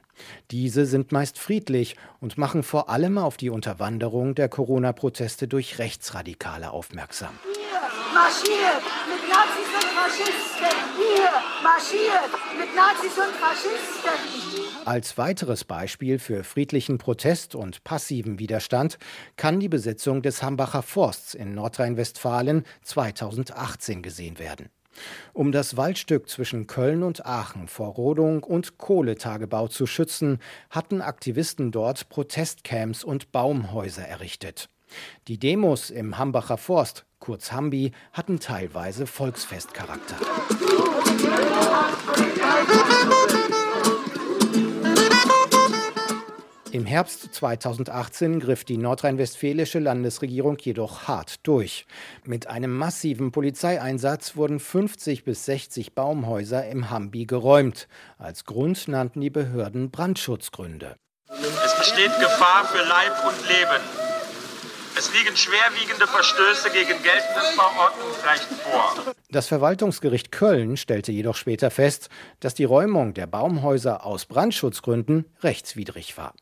Diese 0.50 0.84
sind 0.84 1.10
meist 1.10 1.38
friedlich 1.38 1.96
und 2.20 2.36
machen 2.36 2.62
vor 2.62 2.90
allem 2.90 3.16
auf 3.16 3.38
die 3.38 3.48
Unterwanderung 3.48 4.34
der 4.34 4.50
Corona-Proteste 4.50 5.48
durch 5.48 5.78
Rechtsradikale 5.78 6.70
aufmerksam. 6.70 7.32
marschiert 8.12 8.84
mit 9.08 9.28
Nazis 9.28 9.72
und 9.74 9.90
Faschisten. 9.96 10.78
Hier 10.96 11.30
marschiert 11.62 12.37
Nazis 12.78 13.18
und 13.18 13.34
Faschisten. 13.34 14.84
Als 14.84 15.18
weiteres 15.18 15.64
Beispiel 15.64 16.20
für 16.20 16.44
friedlichen 16.44 16.98
Protest 16.98 17.56
und 17.56 17.82
passiven 17.82 18.38
Widerstand 18.38 18.98
kann 19.36 19.58
die 19.58 19.68
Besetzung 19.68 20.22
des 20.22 20.44
Hambacher 20.44 20.82
Forsts 20.82 21.34
in 21.34 21.54
Nordrhein-Westfalen 21.54 22.64
2018 22.82 24.00
gesehen 24.02 24.38
werden. 24.38 24.68
Um 25.32 25.50
das 25.50 25.76
Waldstück 25.76 26.28
zwischen 26.28 26.68
Köln 26.68 27.02
und 27.02 27.26
Aachen 27.26 27.66
vor 27.66 27.88
Rodung 27.88 28.44
und 28.44 28.78
Kohletagebau 28.78 29.66
zu 29.66 29.86
schützen, 29.86 30.38
hatten 30.70 31.02
Aktivisten 31.02 31.72
dort 31.72 32.08
Protestcamps 32.08 33.02
und 33.02 33.32
Baumhäuser 33.32 34.06
errichtet. 34.06 34.68
Die 35.26 35.38
Demos 35.38 35.90
im 35.90 36.16
Hambacher 36.16 36.58
Forst, 36.58 37.06
kurz 37.18 37.50
Hambi, 37.50 37.90
hatten 38.12 38.38
teilweise 38.38 39.08
Volksfestcharakter. 39.08 40.16
Im 46.70 46.86
Herbst 46.86 47.34
2018 47.34 48.40
griff 48.40 48.64
die 48.64 48.76
nordrhein-westfälische 48.76 49.78
Landesregierung 49.78 50.58
jedoch 50.60 51.08
hart 51.08 51.46
durch. 51.46 51.86
Mit 52.24 52.46
einem 52.46 52.76
massiven 52.76 53.32
Polizeieinsatz 53.32 54.36
wurden 54.36 54.60
50 54.60 55.24
bis 55.24 55.44
60 55.46 55.94
Baumhäuser 55.94 56.68
im 56.68 56.90
Hambi 56.90 57.24
geräumt. 57.24 57.88
Als 58.18 58.44
Grund 58.44 58.86
nannten 58.86 59.20
die 59.20 59.30
Behörden 59.30 59.90
Brandschutzgründe. 59.90 60.96
Es 61.28 61.76
besteht 61.78 62.16
Gefahr 62.20 62.64
für 62.66 62.86
Leib 62.86 63.24
und 63.26 63.48
Leben. 63.48 64.07
Es 64.98 65.12
liegen 65.14 65.36
schwerwiegende 65.36 66.08
Verstöße 66.08 66.70
gegen 66.70 67.00
geltendes 67.04 67.50
Verordnungsrecht 67.54 68.48
vor. 68.64 69.14
Das 69.30 69.46
Verwaltungsgericht 69.46 70.32
Köln 70.32 70.76
stellte 70.76 71.12
jedoch 71.12 71.36
später 71.36 71.70
fest, 71.70 72.08
dass 72.40 72.54
die 72.54 72.64
Räumung 72.64 73.14
der 73.14 73.28
Baumhäuser 73.28 74.04
aus 74.04 74.26
Brandschutzgründen 74.26 75.26
rechtswidrig 75.40 76.18
war. 76.18 76.34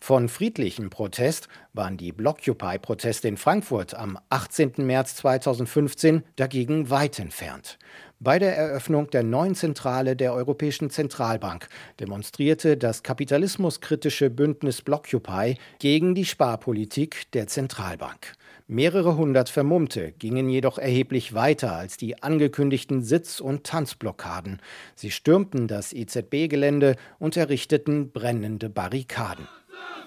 Von 0.00 0.28
friedlichem 0.28 0.90
Protest 0.90 1.48
waren 1.72 1.96
die 1.96 2.10
Blockupy-Proteste 2.10 3.28
in 3.28 3.36
Frankfurt 3.36 3.94
am 3.94 4.18
18. 4.28 4.72
März 4.78 5.14
2015 5.16 6.24
dagegen 6.34 6.90
weit 6.90 7.20
entfernt. 7.20 7.78
Bei 8.20 8.40
der 8.40 8.56
Eröffnung 8.56 9.10
der 9.10 9.22
neuen 9.22 9.54
Zentrale 9.54 10.16
der 10.16 10.34
Europäischen 10.34 10.90
Zentralbank 10.90 11.68
demonstrierte 12.00 12.76
das 12.76 13.04
kapitalismuskritische 13.04 14.28
Bündnis 14.28 14.82
Blockupy 14.82 15.56
gegen 15.78 16.16
die 16.16 16.24
Sparpolitik 16.24 17.30
der 17.32 17.46
Zentralbank. 17.46 18.34
Mehrere 18.66 19.16
hundert 19.16 19.50
Vermummte 19.50 20.10
gingen 20.18 20.48
jedoch 20.48 20.78
erheblich 20.78 21.32
weiter 21.32 21.76
als 21.76 21.96
die 21.96 22.20
angekündigten 22.20 23.04
Sitz- 23.04 23.38
und 23.38 23.62
Tanzblockaden. 23.62 24.60
Sie 24.96 25.12
stürmten 25.12 25.68
das 25.68 25.92
EZB-Gelände 25.92 26.96
und 27.20 27.36
errichteten 27.36 28.10
brennende 28.10 28.68
Barrikaden. 28.68 29.46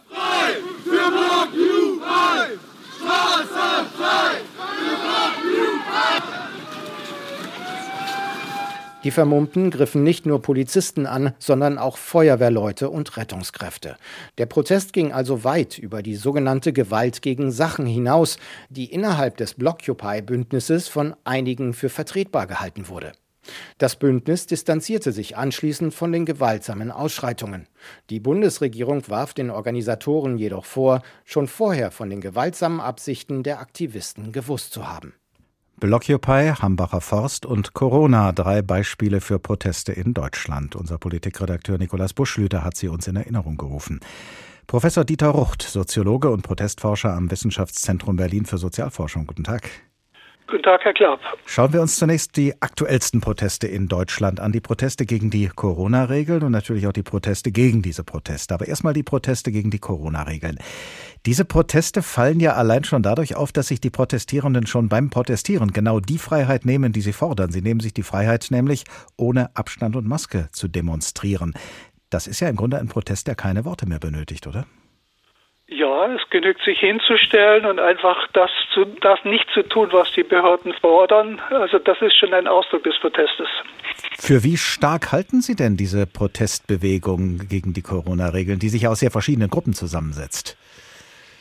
Frei 0.10 0.56
für 0.84 1.12
Blockupy! 1.12 2.60
Straße 2.98 3.86
frei! 3.98 4.42
Die 9.04 9.10
Vermummten 9.10 9.72
griffen 9.72 10.04
nicht 10.04 10.28
nur 10.28 10.44
Polizisten 10.44 11.08
an, 11.08 11.34
sondern 11.40 11.80
auch 11.80 11.98
Feuerwehrleute 11.98 12.90
und 12.90 13.18
Rettungskräfte. 13.18 13.98
Der 14.38 14.46
Protest 14.46 14.94
ging 14.94 15.12
also 15.12 15.44
weit 15.44 15.80
über 15.80 16.04
die 16.04 16.16
sogenannte 16.16 16.72
Gewalt 16.72 17.24
gegen 17.24 17.52
Sachen 17.52 17.88
hinaus, 17.88 18.38
die 18.70 18.86
innerhalb 18.86 19.38
des 19.38 19.56
Blockupy-Bündnisses 19.56 20.88
von 20.88 21.16
einigen 21.24 21.74
für 21.74 21.90
vertretbar 21.90 22.46
gehalten 22.46 22.90
wurde. 22.90 23.14
Das 23.80 23.96
Bündnis 23.96 24.46
distanzierte 24.46 25.12
sich 25.12 25.36
anschließend 25.36 25.96
von 25.96 26.12
den 26.12 26.26
gewaltsamen 26.26 26.92
Ausschreitungen. 26.92 27.68
Die 28.12 28.20
Bundesregierung 28.20 29.08
warf 29.10 29.34
den 29.34 29.50
Organisatoren 29.50 30.38
jedoch 30.38 30.66
vor, 30.66 31.02
schon 31.26 31.48
vorher 31.48 31.90
von 31.90 32.12
den 32.12 32.22
gewaltsamen 32.22 32.80
Absichten 32.80 33.42
der 33.42 33.60
Aktivisten 33.60 34.32
gewusst 34.32 34.74
zu 34.74 34.88
haben. 34.88 35.16
Blockupy, 35.82 36.54
Hambacher 36.62 37.02
Forst 37.02 37.44
und 37.44 37.74
Corona, 37.74 38.34
drei 38.34 38.62
Beispiele 38.62 39.20
für 39.20 39.40
Proteste 39.40 39.92
in 39.92 40.14
Deutschland. 40.14 40.76
Unser 40.76 41.00
Politikredakteur 41.00 41.80
Nikolaus 41.80 42.14
Buschlüter 42.14 42.64
hat 42.64 42.78
sie 42.78 42.88
uns 42.88 43.08
in 43.08 43.16
Erinnerung 43.16 43.58
gerufen. 43.58 44.00
Professor 44.68 45.04
Dieter 45.04 45.30
Rucht, 45.30 45.64
Soziologe 45.64 46.30
und 46.30 46.44
Protestforscher 46.44 47.12
am 47.12 47.32
Wissenschaftszentrum 47.32 48.16
Berlin 48.16 48.46
für 48.46 48.60
Sozialforschung. 48.60 49.26
Guten 49.26 49.44
Tag. 49.44 49.72
Guten 50.52 50.64
Tag, 50.64 50.84
Herr 50.84 50.94
Klapp. 50.94 51.22
Schauen 51.46 51.72
wir 51.72 51.82
uns 51.82 51.96
zunächst 51.96 52.36
die 52.36 52.62
aktuellsten 52.62 53.22
Proteste 53.22 53.68
in 53.68 53.88
Deutschland 53.88 54.42
an. 54.42 54.52
Die 54.52 54.60
Proteste 54.60 55.06
gegen 55.06 55.30
die 55.30 55.48
Corona-Regeln 55.48 56.44
und 56.44 56.52
natürlich 56.52 56.88
auch 56.88 56.92
die 56.92 57.04
Proteste 57.04 57.54
gegen 57.54 57.82
diese 57.82 58.04
Proteste. 58.04 58.54
Aber 58.54 58.68
erstmal 58.68 58.92
die 58.92 59.02
Proteste 59.02 59.54
gegen 59.54 59.72
die 59.72 59.80
Corona-Regeln. 59.80 60.60
Diese 61.26 61.46
Proteste 61.46 62.02
fallen 62.02 62.42
ja 62.42 62.56
allein 62.56 62.84
schon 62.84 63.02
dadurch 63.02 63.38
auf, 63.38 63.54
dass 63.54 63.70
sich 63.70 63.80
die 63.80 63.92
Protestierenden 63.92 64.68
schon 64.68 64.90
beim 64.90 65.10
Protestieren 65.10 65.72
genau 65.72 66.02
die 66.02 66.18
Freiheit 66.18 66.66
nehmen, 66.66 66.92
die 66.92 67.02
sie 67.02 67.14
fordern. 67.14 67.54
Sie 67.54 67.62
nehmen 67.62 67.80
sich 67.80 67.94
die 67.94 68.04
Freiheit 68.04 68.48
nämlich, 68.50 68.84
ohne 69.16 69.56
Abstand 69.56 69.96
und 69.96 70.06
Maske 70.06 70.50
zu 70.52 70.68
demonstrieren. 70.68 71.54
Das 72.10 72.28
ist 72.28 72.42
ja 72.42 72.50
im 72.50 72.58
Grunde 72.58 72.78
ein 72.78 72.90
Protest, 72.90 73.28
der 73.28 73.36
keine 73.36 73.64
Worte 73.64 73.88
mehr 73.88 74.00
benötigt, 74.00 74.48
oder? 74.48 74.66
Ja, 75.74 76.14
es 76.14 76.22
genügt 76.30 76.62
sich 76.66 76.80
hinzustellen 76.80 77.66
und 77.66 77.80
einfach 77.80 78.28
das, 78.34 78.50
zu, 78.74 78.84
das 79.00 79.24
nicht 79.24 79.50
zu 79.54 79.64
tun, 79.64 79.88
was 79.94 80.12
die 80.12 80.24
Behörden 80.24 80.74
fordern. 80.74 81.42
Also 81.50 81.80
das 81.80 82.02
ist 82.02 82.18
schon 82.18 82.34
ein 82.34 82.46
Ausdruck 82.46 82.84
des 82.84 83.00
Protestes. 83.00 83.48
Für 84.20 84.44
wie 84.44 84.58
stark 84.58 85.14
halten 85.14 85.40
Sie 85.40 85.56
denn 85.56 85.78
diese 85.78 86.06
Protestbewegung 86.06 87.48
gegen 87.48 87.72
die 87.72 87.84
Corona-Regeln, 87.84 88.60
die 88.60 88.68
sich 88.68 88.90
aus 88.90 89.00
sehr 89.00 89.12
verschiedenen 89.12 89.50
Gruppen 89.50 89.72
zusammensetzt? 89.72 90.58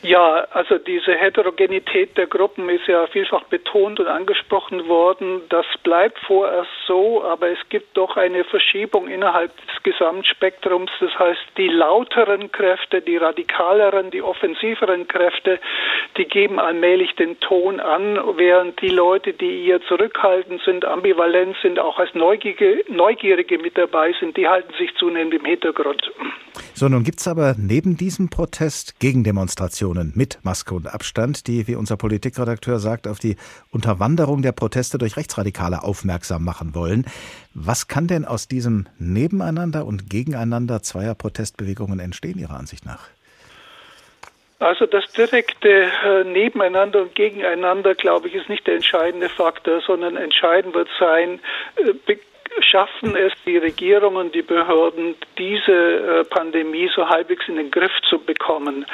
Ja, 0.02 0.46
also 0.52 0.78
diese 0.78 1.12
Heterogenität 1.14 2.16
der 2.16 2.26
Gruppen 2.26 2.70
ist 2.70 2.86
ja 2.86 3.06
vielfach 3.08 3.44
betont 3.44 4.00
und 4.00 4.06
angesprochen 4.06 4.88
worden. 4.88 5.42
Das 5.50 5.66
bleibt 5.82 6.18
vorerst 6.20 6.70
so, 6.86 7.22
aber 7.22 7.48
es 7.50 7.58
gibt 7.68 7.98
doch 7.98 8.16
eine 8.16 8.44
Verschiebung 8.44 9.08
innerhalb 9.08 9.54
des 9.66 9.82
Gesamtspektrums. 9.82 10.90
Das 11.00 11.18
heißt, 11.18 11.40
die 11.58 11.68
lauteren 11.68 12.50
Kräfte, 12.50 13.02
die 13.02 13.18
radikaleren, 13.18 14.10
die 14.10 14.22
offensiveren 14.22 15.06
Kräfte, 15.06 15.60
die 16.16 16.24
geben 16.24 16.58
allmählich 16.58 17.14
den 17.16 17.38
Ton 17.40 17.78
an, 17.78 18.18
während 18.36 18.80
die 18.80 18.88
Leute, 18.88 19.34
die 19.34 19.66
eher 19.66 19.82
zurückhaltend 19.82 20.62
sind, 20.64 20.86
ambivalent 20.86 21.56
sind, 21.60 21.78
auch 21.78 21.98
als 21.98 22.14
Neugierige, 22.14 22.84
Neugierige 22.88 23.58
mit 23.58 23.76
dabei 23.76 24.14
sind, 24.18 24.38
die 24.38 24.48
halten 24.48 24.72
sich 24.78 24.94
zunehmend 24.96 25.34
im 25.34 25.44
Hintergrund. 25.44 26.10
So, 26.72 26.88
nun 26.88 27.04
gibt 27.04 27.20
es 27.20 27.28
aber 27.28 27.54
neben 27.58 27.98
diesem 27.98 28.30
Protest 28.30 28.98
Gegendemonstrationen 29.00 29.89
mit 29.94 30.38
Maske 30.42 30.74
und 30.74 30.92
Abstand, 30.92 31.46
die, 31.46 31.66
wie 31.66 31.74
unser 31.74 31.96
Politikredakteur 31.96 32.78
sagt, 32.78 33.06
auf 33.06 33.18
die 33.18 33.36
Unterwanderung 33.70 34.42
der 34.42 34.52
Proteste 34.52 34.98
durch 34.98 35.16
Rechtsradikale 35.16 35.82
aufmerksam 35.82 36.44
machen 36.44 36.74
wollen. 36.74 37.06
Was 37.54 37.88
kann 37.88 38.06
denn 38.06 38.24
aus 38.24 38.48
diesem 38.48 38.86
Nebeneinander 38.98 39.84
und 39.86 40.08
Gegeneinander 40.08 40.82
zweier 40.82 41.14
Protestbewegungen 41.14 42.00
entstehen, 42.00 42.38
Ihrer 42.38 42.58
Ansicht 42.58 42.86
nach? 42.86 43.08
Also 44.60 44.84
das 44.84 45.10
direkte 45.12 45.90
äh, 46.04 46.24
Nebeneinander 46.24 47.00
und 47.02 47.14
Gegeneinander, 47.14 47.94
glaube 47.94 48.28
ich, 48.28 48.34
ist 48.34 48.50
nicht 48.50 48.66
der 48.66 48.74
entscheidende 48.74 49.30
Faktor, 49.30 49.80
sondern 49.80 50.18
entscheidend 50.18 50.74
wird 50.74 50.88
sein, 50.98 51.40
äh, 51.76 51.94
schaffen 52.60 53.16
es 53.16 53.32
die 53.46 53.56
Regierungen, 53.56 54.32
die 54.32 54.42
Behörden, 54.42 55.14
diese 55.38 55.72
äh, 55.72 56.24
Pandemie 56.24 56.90
so 56.94 57.08
halbwegs 57.08 57.48
in 57.48 57.56
den 57.56 57.70
Griff 57.70 57.92
zu 58.08 58.18
bekommen. 58.18 58.86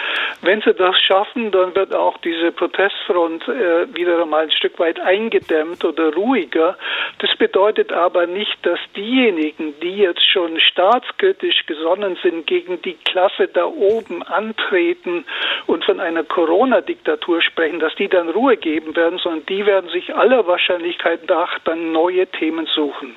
Wenn 0.43 0.61
sie 0.61 0.75
das 0.75 0.99
schaffen, 1.01 1.51
dann 1.51 1.75
wird 1.75 1.95
auch 1.95 2.19
diese 2.19 2.53
Protestfront 2.53 3.47
äh, 3.49 3.95
wieder 3.95 4.23
einmal 4.23 4.45
ein 4.45 4.51
Stück 4.51 4.79
weit 4.79 5.01
eingedämmt 5.01 5.85
oder 5.85 6.13
ruhiger. 6.15 6.77
Das 7.19 7.35
bedeutet 7.37 7.93
aber 7.93 8.27
nicht, 8.27 8.57
dass 8.63 8.79
diejenigen, 8.95 9.79
die 9.81 9.97
jetzt 9.97 10.25
schon 10.31 10.61
staatskritisch 10.61 11.67
gesonnen 11.67 12.17
sind, 12.23 12.47
gegen 12.47 12.81
die 12.83 12.97
Klasse 13.05 13.49
da 13.49 13.65
oben 13.67 14.23
antreten 14.23 15.25
und 15.67 15.85
von 15.85 16.01
einer 16.01 16.25
Corona-Diktatur 16.25 17.43
sprechen, 17.43 17.81
dass 17.81 17.95
die 17.95 18.09
dann 18.09 18.29
Ruhe 18.29 18.57
geben 18.57 18.95
werden, 18.97 19.19
sondern 19.19 19.47
die 19.47 19.65
werden 19.67 19.91
sich 19.91 20.15
aller 20.15 20.47
Wahrscheinlichkeit 20.47 21.29
nach 21.29 21.59
dann 21.61 21.93
neue 21.93 22.27
Themen 22.27 22.67
suchen. 22.67 23.15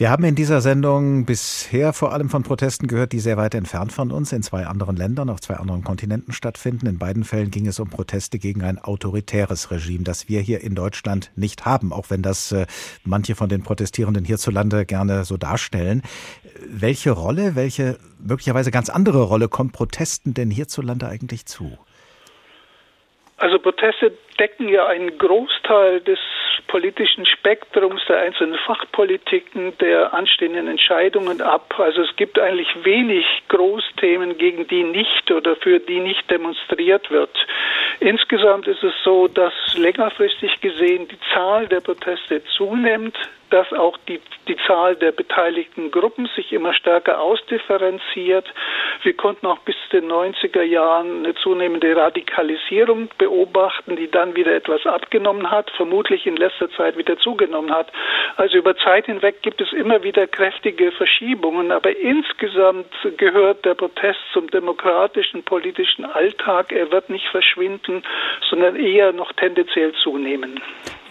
Wir 0.00 0.10
haben 0.10 0.24
in 0.24 0.34
dieser 0.34 0.62
Sendung 0.62 1.26
bisher 1.26 1.92
vor 1.92 2.14
allem 2.14 2.30
von 2.30 2.42
Protesten 2.42 2.86
gehört, 2.86 3.12
die 3.12 3.20
sehr 3.20 3.36
weit 3.36 3.54
entfernt 3.54 3.92
von 3.92 4.10
uns 4.10 4.32
in 4.32 4.42
zwei 4.42 4.66
anderen 4.66 4.96
Ländern, 4.96 5.28
auf 5.28 5.42
zwei 5.42 5.56
anderen 5.56 5.84
Kontinenten 5.84 6.32
stattfinden. 6.32 6.86
In 6.86 6.96
beiden 6.96 7.22
Fällen 7.22 7.50
ging 7.50 7.66
es 7.66 7.78
um 7.78 7.90
Proteste 7.90 8.38
gegen 8.38 8.62
ein 8.62 8.78
autoritäres 8.78 9.70
Regime, 9.70 10.02
das 10.02 10.26
wir 10.26 10.40
hier 10.40 10.62
in 10.62 10.74
Deutschland 10.74 11.30
nicht 11.36 11.66
haben, 11.66 11.92
auch 11.92 12.08
wenn 12.08 12.22
das 12.22 12.50
äh, 12.50 12.64
manche 13.04 13.34
von 13.34 13.50
den 13.50 13.62
Protestierenden 13.62 14.24
hierzulande 14.24 14.86
gerne 14.86 15.26
so 15.26 15.36
darstellen. 15.36 16.00
Welche 16.66 17.10
Rolle, 17.10 17.54
welche 17.54 17.98
möglicherweise 18.20 18.70
ganz 18.70 18.88
andere 18.88 19.24
Rolle 19.24 19.48
kommt 19.48 19.74
Protesten 19.74 20.32
denn 20.32 20.50
hierzulande 20.50 21.08
eigentlich 21.08 21.44
zu? 21.44 21.76
Also 23.40 23.58
Proteste 23.58 24.12
decken 24.38 24.68
ja 24.68 24.86
einen 24.86 25.16
Großteil 25.16 26.02
des 26.02 26.18
politischen 26.66 27.24
Spektrums 27.24 28.02
der 28.06 28.18
einzelnen 28.18 28.58
Fachpolitiken, 28.66 29.76
der 29.78 30.12
anstehenden 30.12 30.68
Entscheidungen 30.68 31.40
ab. 31.40 31.74
Also 31.78 32.02
es 32.02 32.14
gibt 32.16 32.38
eigentlich 32.38 32.68
wenig 32.84 33.24
Großthemen, 33.48 34.36
gegen 34.36 34.68
die 34.68 34.82
nicht 34.82 35.30
oder 35.30 35.56
für 35.56 35.80
die 35.80 36.00
nicht 36.00 36.30
demonstriert 36.30 37.10
wird. 37.10 37.34
Insgesamt 38.00 38.66
ist 38.66 38.84
es 38.84 38.92
so, 39.04 39.26
dass 39.26 39.54
längerfristig 39.74 40.60
gesehen 40.60 41.08
die 41.08 41.18
Zahl 41.32 41.66
der 41.66 41.80
Proteste 41.80 42.44
zunimmt 42.44 43.16
dass 43.50 43.72
auch 43.72 43.96
die, 44.08 44.20
die 44.48 44.56
Zahl 44.66 44.96
der 44.96 45.12
beteiligten 45.12 45.90
Gruppen 45.90 46.28
sich 46.34 46.52
immer 46.52 46.72
stärker 46.72 47.20
ausdifferenziert. 47.20 48.46
Wir 49.02 49.14
konnten 49.14 49.46
auch 49.46 49.58
bis 49.60 49.76
den 49.92 50.10
90er 50.10 50.62
Jahren 50.62 51.24
eine 51.24 51.34
zunehmende 51.34 51.94
Radikalisierung 51.94 53.08
beobachten, 53.18 53.96
die 53.96 54.10
dann 54.10 54.36
wieder 54.36 54.54
etwas 54.54 54.86
abgenommen 54.86 55.50
hat, 55.50 55.70
vermutlich 55.72 56.26
in 56.26 56.36
letzter 56.36 56.70
Zeit 56.70 56.96
wieder 56.96 57.18
zugenommen 57.18 57.72
hat. 57.72 57.92
Also 58.36 58.58
über 58.58 58.76
Zeit 58.76 59.06
hinweg 59.06 59.42
gibt 59.42 59.60
es 59.60 59.72
immer 59.72 60.02
wieder 60.02 60.26
kräftige 60.26 60.92
Verschiebungen, 60.92 61.72
aber 61.72 61.96
insgesamt 61.96 62.86
gehört 63.16 63.64
der 63.64 63.74
Protest 63.74 64.20
zum 64.32 64.50
demokratischen 64.50 65.42
politischen 65.42 66.04
Alltag. 66.04 66.72
Er 66.72 66.90
wird 66.90 67.10
nicht 67.10 67.26
verschwinden, 67.28 68.02
sondern 68.48 68.76
eher 68.76 69.12
noch 69.12 69.32
tendenziell 69.32 69.92
zunehmen. 69.92 70.60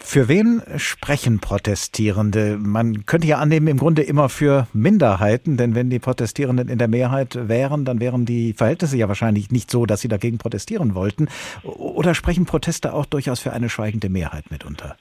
Für 0.01 0.27
wen 0.27 0.61
sprechen 0.77 1.39
Protestierende? 1.39 2.57
Man 2.57 3.05
könnte 3.05 3.27
ja 3.27 3.37
annehmen, 3.37 3.67
im 3.67 3.77
Grunde 3.77 4.01
immer 4.01 4.27
für 4.29 4.67
Minderheiten, 4.73 5.55
denn 5.57 5.75
wenn 5.75 5.89
die 5.89 5.99
Protestierenden 5.99 6.67
in 6.67 6.79
der 6.79 6.87
Mehrheit 6.87 7.47
wären, 7.47 7.85
dann 7.85 7.99
wären 7.99 8.25
die 8.25 8.53
Verhältnisse 8.53 8.97
ja 8.97 9.07
wahrscheinlich 9.07 9.51
nicht 9.51 9.69
so, 9.69 9.85
dass 9.85 10.01
sie 10.01 10.07
dagegen 10.07 10.39
protestieren 10.39 10.95
wollten. 10.95 11.27
Oder 11.63 12.15
sprechen 12.15 12.45
Proteste 12.45 12.93
auch 12.93 13.05
durchaus 13.05 13.39
für 13.39 13.53
eine 13.53 13.69
schweigende 13.69 14.09
Mehrheit 14.09 14.49
mitunter? 14.49 14.97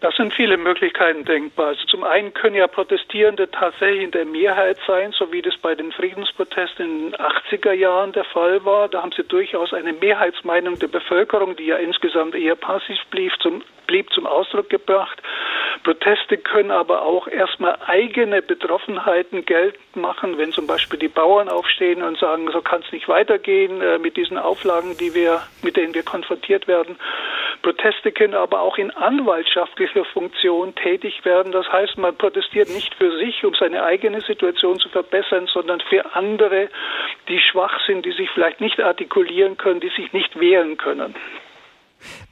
Das 0.00 0.16
sind 0.16 0.32
viele 0.32 0.56
Möglichkeiten 0.56 1.26
denkbar. 1.26 1.68
Also 1.68 1.84
zum 1.84 2.04
einen 2.04 2.32
können 2.32 2.56
ja 2.56 2.66
Protestierende 2.66 3.50
tatsächlich 3.50 4.04
in 4.04 4.10
der 4.10 4.24
Mehrheit 4.24 4.78
sein, 4.86 5.12
so 5.12 5.30
wie 5.30 5.42
das 5.42 5.56
bei 5.58 5.74
den 5.74 5.92
Friedensprotesten 5.92 6.86
in 6.86 7.10
den 7.10 7.20
80er 7.20 7.72
Jahren 7.72 8.12
der 8.12 8.24
Fall 8.24 8.64
war. 8.64 8.88
Da 8.88 9.02
haben 9.02 9.12
sie 9.12 9.24
durchaus 9.24 9.74
eine 9.74 9.92
Mehrheitsmeinung 9.92 10.78
der 10.78 10.88
Bevölkerung, 10.88 11.54
die 11.54 11.66
ja 11.66 11.76
insgesamt 11.76 12.34
eher 12.34 12.56
passiv 12.56 12.98
blieb, 13.10 13.32
zum, 13.42 13.62
blieb 13.86 14.10
zum 14.14 14.26
Ausdruck 14.26 14.70
gebracht. 14.70 15.20
Proteste 15.84 16.38
können 16.38 16.70
aber 16.70 17.02
auch 17.02 17.28
erstmal 17.28 17.76
eigene 17.86 18.40
Betroffenheiten 18.40 19.44
geltend 19.44 19.96
machen, 19.96 20.38
wenn 20.38 20.52
zum 20.52 20.66
Beispiel 20.66 20.98
die 20.98 21.08
Bauern 21.08 21.48
aufstehen 21.48 22.02
und 22.02 22.18
sagen, 22.18 22.48
so 22.52 22.62
kann 22.62 22.82
es 22.86 22.92
nicht 22.92 23.08
weitergehen 23.08 23.80
äh, 23.82 23.98
mit 23.98 24.16
diesen 24.16 24.38
Auflagen, 24.38 24.96
die 24.98 25.14
wir, 25.14 25.42
mit 25.62 25.76
denen 25.76 25.94
wir 25.94 26.02
konfrontiert 26.02 26.68
werden. 26.68 26.96
Proteste 27.62 28.12
können 28.12 28.34
aber 28.34 28.60
auch 28.62 28.78
in 28.78 28.90
anwaltschaftlicher 29.90 30.04
Funktion 30.12 30.74
tätig 30.74 31.24
werden. 31.24 31.52
Das 31.52 31.66
heißt, 31.70 31.98
man 31.98 32.16
protestiert 32.16 32.68
nicht 32.70 32.94
für 32.94 33.16
sich, 33.18 33.44
um 33.44 33.54
seine 33.58 33.82
eigene 33.82 34.20
Situation 34.20 34.78
zu 34.78 34.88
verbessern, 34.88 35.46
sondern 35.52 35.80
für 35.88 36.14
andere, 36.14 36.68
die 37.28 37.38
schwach 37.38 37.78
sind, 37.86 38.04
die 38.04 38.12
sich 38.12 38.28
vielleicht 38.34 38.60
nicht 38.60 38.80
artikulieren 38.80 39.56
können, 39.56 39.80
die 39.80 39.90
sich 39.96 40.12
nicht 40.12 40.38
wehren 40.38 40.76
können. 40.76 41.14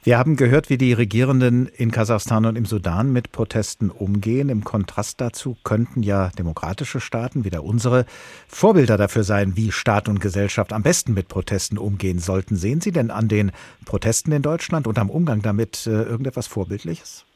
Wir 0.01 0.17
haben 0.17 0.35
gehört, 0.35 0.71
wie 0.71 0.79
die 0.79 0.93
Regierenden 0.93 1.67
in 1.67 1.91
Kasachstan 1.91 2.47
und 2.47 2.55
im 2.55 2.65
Sudan 2.65 3.13
mit 3.13 3.31
Protesten 3.31 3.91
umgehen. 3.91 4.49
Im 4.49 4.63
Kontrast 4.63 5.21
dazu 5.21 5.57
könnten 5.63 6.01
ja 6.01 6.31
demokratische 6.39 6.99
Staaten 6.99 7.45
wie 7.45 7.51
der 7.51 7.63
unsere 7.63 8.05
Vorbilder 8.47 8.97
dafür 8.97 9.23
sein, 9.23 9.55
wie 9.57 9.71
Staat 9.71 10.09
und 10.09 10.21
Gesellschaft 10.21 10.73
am 10.73 10.81
besten 10.81 11.13
mit 11.13 11.27
Protesten 11.27 11.77
umgehen 11.77 12.17
sollten. 12.17 12.55
Sehen 12.55 12.81
Sie 12.81 12.91
denn 12.91 13.11
an 13.11 13.27
den 13.27 13.51
Protesten 13.85 14.31
in 14.31 14.41
Deutschland 14.41 14.87
und 14.87 14.97
am 14.97 15.11
Umgang 15.11 15.43
damit 15.43 15.85
äh, 15.85 15.91
irgendetwas 15.91 16.47
Vorbildliches? 16.47 17.28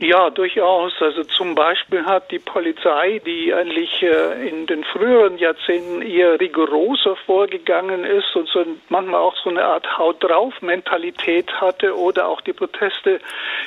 Ja, 0.00 0.30
durchaus. 0.30 0.92
Also 1.00 1.24
zum 1.24 1.56
Beispiel 1.56 2.04
hat 2.04 2.30
die 2.30 2.38
Polizei, 2.38 3.20
die 3.26 3.52
eigentlich 3.52 4.00
äh, 4.00 4.48
in 4.48 4.66
den 4.68 4.84
früheren 4.84 5.38
Jahrzehnten 5.38 6.02
eher 6.02 6.38
rigoroser 6.38 7.16
vorgegangen 7.26 8.04
ist 8.04 8.36
und 8.36 8.48
so 8.48 8.64
manchmal 8.90 9.20
auch 9.20 9.34
so 9.42 9.50
eine 9.50 9.64
Art 9.64 9.98
Haut 9.98 10.22
drauf 10.22 10.54
Mentalität 10.62 11.52
hatte 11.60 11.98
oder 11.98 12.28
auch 12.28 12.40
die 12.42 12.52
Proteste 12.52 13.18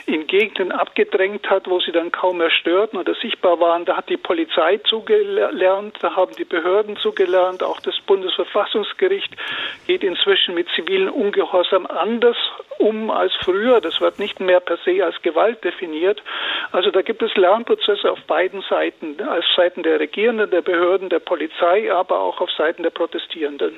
in 0.06 0.26
Gegenden 0.26 0.72
abgedrängt 0.72 1.50
hat, 1.50 1.70
wo 1.70 1.82
sie 1.82 1.92
dann 1.92 2.14
kaum 2.14 2.38
mehr 2.38 2.50
störten 2.50 2.98
oder 2.98 3.14
sichtbar 3.16 3.60
waren, 3.60 3.84
da 3.84 3.98
hat 3.98 4.08
die 4.08 4.16
Polizei 4.16 4.78
zugelernt, 4.86 5.98
da 6.00 6.16
haben 6.16 6.34
die 6.38 6.46
Behörden 6.46 6.96
zugelernt, 6.96 7.62
auch 7.62 7.82
das 7.82 8.00
Bundesverfassungsgericht 8.08 9.36
geht 9.86 10.02
inzwischen 10.02 10.56
mit 10.56 10.70
zivilen 10.78 11.10
Ungehorsam 11.10 11.86
anders 11.88 12.38
um 12.82 13.12
als 13.12 13.34
früher. 13.44 13.80
Das 13.80 14.02
wird 14.02 14.20
nicht 14.20 14.40
mehr 14.40 14.60
per 14.60 14.78
se 14.78 15.04
als 15.04 15.22
Gewalt 15.22 15.64
definiert. 15.64 16.21
Also 16.72 16.90
da 16.90 17.02
gibt 17.02 17.22
es 17.22 17.36
Lernprozesse 17.36 18.10
auf 18.10 18.20
beiden 18.28 18.62
Seiten, 18.70 19.20
auf 19.22 19.44
Seiten 19.58 19.84
der 19.84 20.00
Regierenden, 20.00 20.50
der 20.52 20.62
Behörden, 20.62 21.10
der 21.10 21.20
Polizei, 21.20 21.92
aber 21.92 22.20
auch 22.20 22.40
auf 22.40 22.50
Seiten 22.58 22.84
der 22.84 22.92
Protestierenden. 22.92 23.74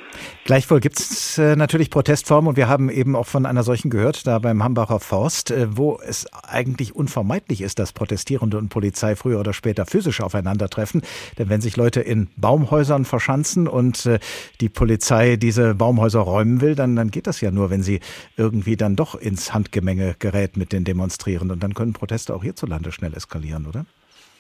Gleichwohl 0.46 0.80
gibt 0.80 1.00
es 1.00 1.38
äh, 1.40 1.56
natürlich 1.56 1.90
Protestformen 1.90 2.50
und 2.50 2.58
wir 2.58 2.68
haben 2.68 2.90
eben 2.90 3.16
auch 3.16 3.26
von 3.26 3.48
einer 3.48 3.64
solchen 3.64 3.90
gehört, 3.90 4.28
da 4.28 4.38
beim 4.38 4.64
Hambacher 4.64 5.00
Forst, 5.00 5.50
äh, 5.50 5.66
wo 5.76 6.00
es 6.06 6.28
eigentlich 6.44 6.96
unvermeidlich 6.96 7.62
ist, 7.62 7.80
dass 7.80 7.94
Protestierende 7.94 8.58
und 8.58 8.70
Polizei 8.70 9.16
früher 9.16 9.40
oder 9.40 9.54
später 9.54 9.86
physisch 9.86 10.22
aufeinandertreffen. 10.22 11.02
Denn 11.40 11.50
wenn 11.50 11.62
sich 11.62 11.78
Leute 11.78 12.02
in 12.02 12.30
Baumhäusern 12.38 13.06
verschanzen 13.06 13.68
und 13.68 14.06
äh, 14.06 14.20
die 14.62 14.70
Polizei 14.70 15.36
diese 15.38 15.74
Baumhäuser 15.74 16.20
räumen 16.20 16.62
will, 16.62 16.76
dann, 16.76 16.96
dann 16.96 17.10
geht 17.10 17.26
das 17.26 17.42
ja 17.42 17.50
nur, 17.50 17.72
wenn 17.72 17.82
sie 17.82 18.02
irgendwie 18.38 18.78
dann 18.78 18.96
doch 18.96 19.16
ins 19.16 19.54
Handgemenge 19.54 20.16
gerät 20.20 20.58
mit 20.58 20.74
den 20.74 20.84
Demonstrierenden. 20.84 21.56
Und 21.56 21.64
dann 21.64 21.74
können 21.74 21.94
Proteste 21.94 22.33
auch 22.34 22.44
hierzulande 22.44 22.92
schnell 22.92 23.14
eskalieren, 23.14 23.68
oder? 23.68 23.86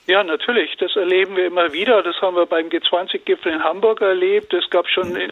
Ja, 0.06 0.22
natürlich. 0.22 0.76
Das 0.78 0.96
erleben 0.98 1.38
wir 1.38 1.48
immer 1.48 1.72
wieder. 1.72 2.04
Das 2.04 2.22
haben 2.22 2.36
wir 2.36 2.46
beim 2.46 2.68
G20-Gipfel 2.68 3.54
in 3.54 3.64
Hamburg 3.64 4.02
erlebt. 4.02 4.54
Es 4.54 4.70
gab 4.70 4.88
schon 4.90 5.16
äh, 5.16 5.30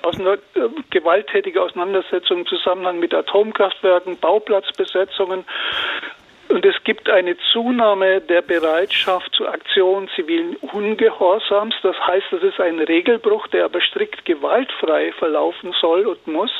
gewalttätige 0.89 1.62
Auseinandersetzungen 1.62 2.41
im 2.41 2.47
Zusammenhang 2.47 2.99
mit 2.99 3.14
Atomkraftwerken, 3.14 4.18
Bauplatzbesetzungen. 4.18 5.43
Und 6.52 6.66
es 6.66 6.76
gibt 6.84 7.10
eine 7.10 7.38
Zunahme 7.54 8.20
der 8.20 8.41
Bereitschaft 8.41 9.34
zu 9.34 9.47
Aktionen 9.47 10.10
zivilen 10.16 10.58
Ungehorsams. 10.58 11.74
Das 11.82 11.95
heißt, 12.06 12.26
das 12.32 12.43
ist 12.43 12.60
ein 12.60 12.80
Regelbruch, 12.80 13.47
der 13.47 13.66
aber 13.66 13.80
strikt 13.80 14.26
gewaltfrei 14.26 15.14
verlaufen 15.14 15.74
soll 15.80 16.06
und 16.06 16.28
muss. 16.28 16.52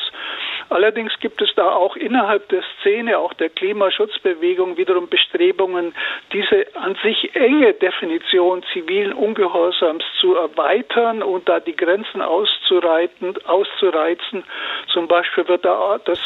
Allerdings 0.70 1.12
gibt 1.20 1.42
es 1.42 1.50
da 1.54 1.70
auch 1.72 1.96
innerhalb 1.96 2.48
der 2.48 2.62
Szene, 2.80 3.18
auch 3.18 3.34
der 3.34 3.50
Klimaschutzbewegung, 3.50 4.78
wiederum 4.78 5.08
Bestrebungen, 5.08 5.94
diese 6.32 6.66
an 6.74 6.96
sich 7.02 7.34
enge 7.34 7.74
Definition 7.74 8.62
zivilen 8.72 9.12
Ungehorsams 9.12 10.02
zu 10.18 10.34
erweitern 10.34 11.22
und 11.22 11.46
da 11.46 11.60
die 11.60 11.76
Grenzen 11.76 12.22
auszureiten, 12.22 13.34
auszureizen. 13.44 14.44
Zum 14.90 15.08
Beispiel 15.08 15.46
wird 15.48 15.66
da 15.66 15.98
das 16.04 16.18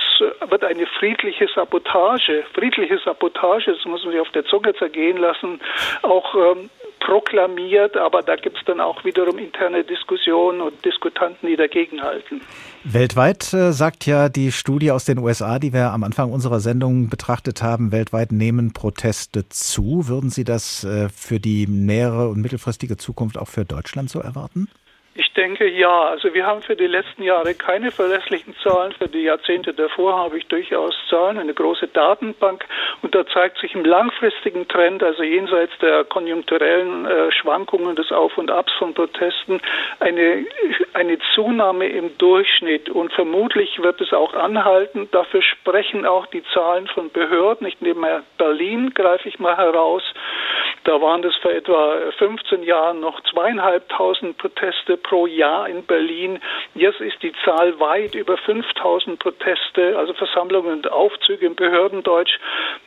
wird 0.48 0.62
eine 0.62 0.86
friedliche 0.86 1.48
Sabotage, 1.54 2.44
friedliche 2.54 2.98
Sabotage, 2.98 3.55
das 3.64 3.84
muss 3.84 4.04
man 4.04 4.12
sich 4.12 4.20
auf 4.20 4.30
der 4.30 4.44
Zunge 4.44 4.74
zergehen 4.74 5.16
lassen, 5.16 5.60
auch 6.02 6.34
ähm, 6.34 6.70
proklamiert, 7.00 7.96
aber 7.96 8.22
da 8.22 8.36
gibt 8.36 8.58
es 8.58 8.64
dann 8.64 8.80
auch 8.80 9.04
wiederum 9.04 9.38
interne 9.38 9.84
Diskussionen 9.84 10.60
und 10.60 10.84
Diskutanten, 10.84 11.46
die 11.46 11.56
dagegenhalten. 11.56 12.40
Weltweit 12.84 13.52
äh, 13.52 13.72
sagt 13.72 14.06
ja 14.06 14.28
die 14.28 14.52
Studie 14.52 14.90
aus 14.90 15.04
den 15.04 15.18
USA, 15.18 15.58
die 15.58 15.72
wir 15.72 15.92
am 15.92 16.04
Anfang 16.04 16.32
unserer 16.32 16.60
Sendung 16.60 17.08
betrachtet 17.08 17.62
haben, 17.62 17.92
weltweit 17.92 18.32
nehmen 18.32 18.72
Proteste 18.72 19.48
zu. 19.48 20.08
Würden 20.08 20.30
Sie 20.30 20.44
das 20.44 20.84
äh, 20.84 21.08
für 21.08 21.38
die 21.38 21.66
nähere 21.68 22.28
und 22.28 22.40
mittelfristige 22.40 22.96
Zukunft 22.96 23.38
auch 23.38 23.48
für 23.48 23.64
Deutschland 23.64 24.10
so 24.10 24.20
erwarten? 24.20 24.68
Ich 25.14 25.25
denke 25.36 25.68
ja. 25.68 26.06
Also 26.06 26.32
wir 26.34 26.46
haben 26.46 26.62
für 26.62 26.76
die 26.76 26.86
letzten 26.86 27.22
Jahre 27.22 27.54
keine 27.54 27.90
verlässlichen 27.90 28.54
Zahlen. 28.62 28.92
Für 28.92 29.08
die 29.08 29.22
Jahrzehnte 29.22 29.74
davor 29.74 30.16
habe 30.16 30.38
ich 30.38 30.46
durchaus 30.46 30.94
Zahlen, 31.08 31.38
eine 31.38 31.54
große 31.54 31.88
Datenbank. 31.88 32.64
Und 33.02 33.14
da 33.14 33.26
zeigt 33.26 33.58
sich 33.58 33.74
im 33.74 33.84
langfristigen 33.84 34.66
Trend, 34.68 35.02
also 35.02 35.22
jenseits 35.22 35.76
der 35.78 36.04
konjunkturellen 36.04 37.06
äh, 37.06 37.32
Schwankungen 37.32 37.96
des 37.96 38.10
Auf 38.10 38.36
und 38.38 38.50
Abs 38.50 38.72
von 38.78 38.94
Protesten, 38.94 39.60
eine, 40.00 40.46
eine 40.94 41.18
Zunahme 41.34 41.88
im 41.88 42.16
Durchschnitt. 42.18 42.88
Und 42.88 43.12
vermutlich 43.12 43.80
wird 43.82 44.00
es 44.00 44.12
auch 44.12 44.34
anhalten. 44.34 45.08
Dafür 45.12 45.42
sprechen 45.42 46.06
auch 46.06 46.26
die 46.26 46.42
Zahlen 46.54 46.86
von 46.88 47.10
Behörden. 47.10 47.66
Ich 47.66 47.80
nehme 47.80 48.00
mal 48.00 48.22
Berlin, 48.38 48.92
greife 48.94 49.28
ich 49.28 49.38
mal 49.38 49.56
heraus. 49.56 50.02
Da 50.84 51.00
waren 51.00 51.24
es 51.24 51.34
vor 51.36 51.50
etwa 51.50 51.96
15 52.16 52.62
Jahren 52.62 53.00
noch 53.00 53.20
zweieinhalbtausend 53.22 54.38
Proteste 54.38 54.96
pro 54.96 55.25
Jahr 55.26 55.68
in 55.68 55.84
Berlin. 55.84 56.38
Jetzt 56.74 57.00
ist 57.00 57.22
die 57.22 57.32
Zahl 57.44 57.78
weit 57.80 58.14
über 58.14 58.36
5000 58.36 59.18
Proteste, 59.18 59.98
also 59.98 60.14
Versammlungen 60.14 60.72
und 60.72 60.90
Aufzüge 60.90 61.46
im 61.46 61.54
Behördendeutsch. 61.54 62.38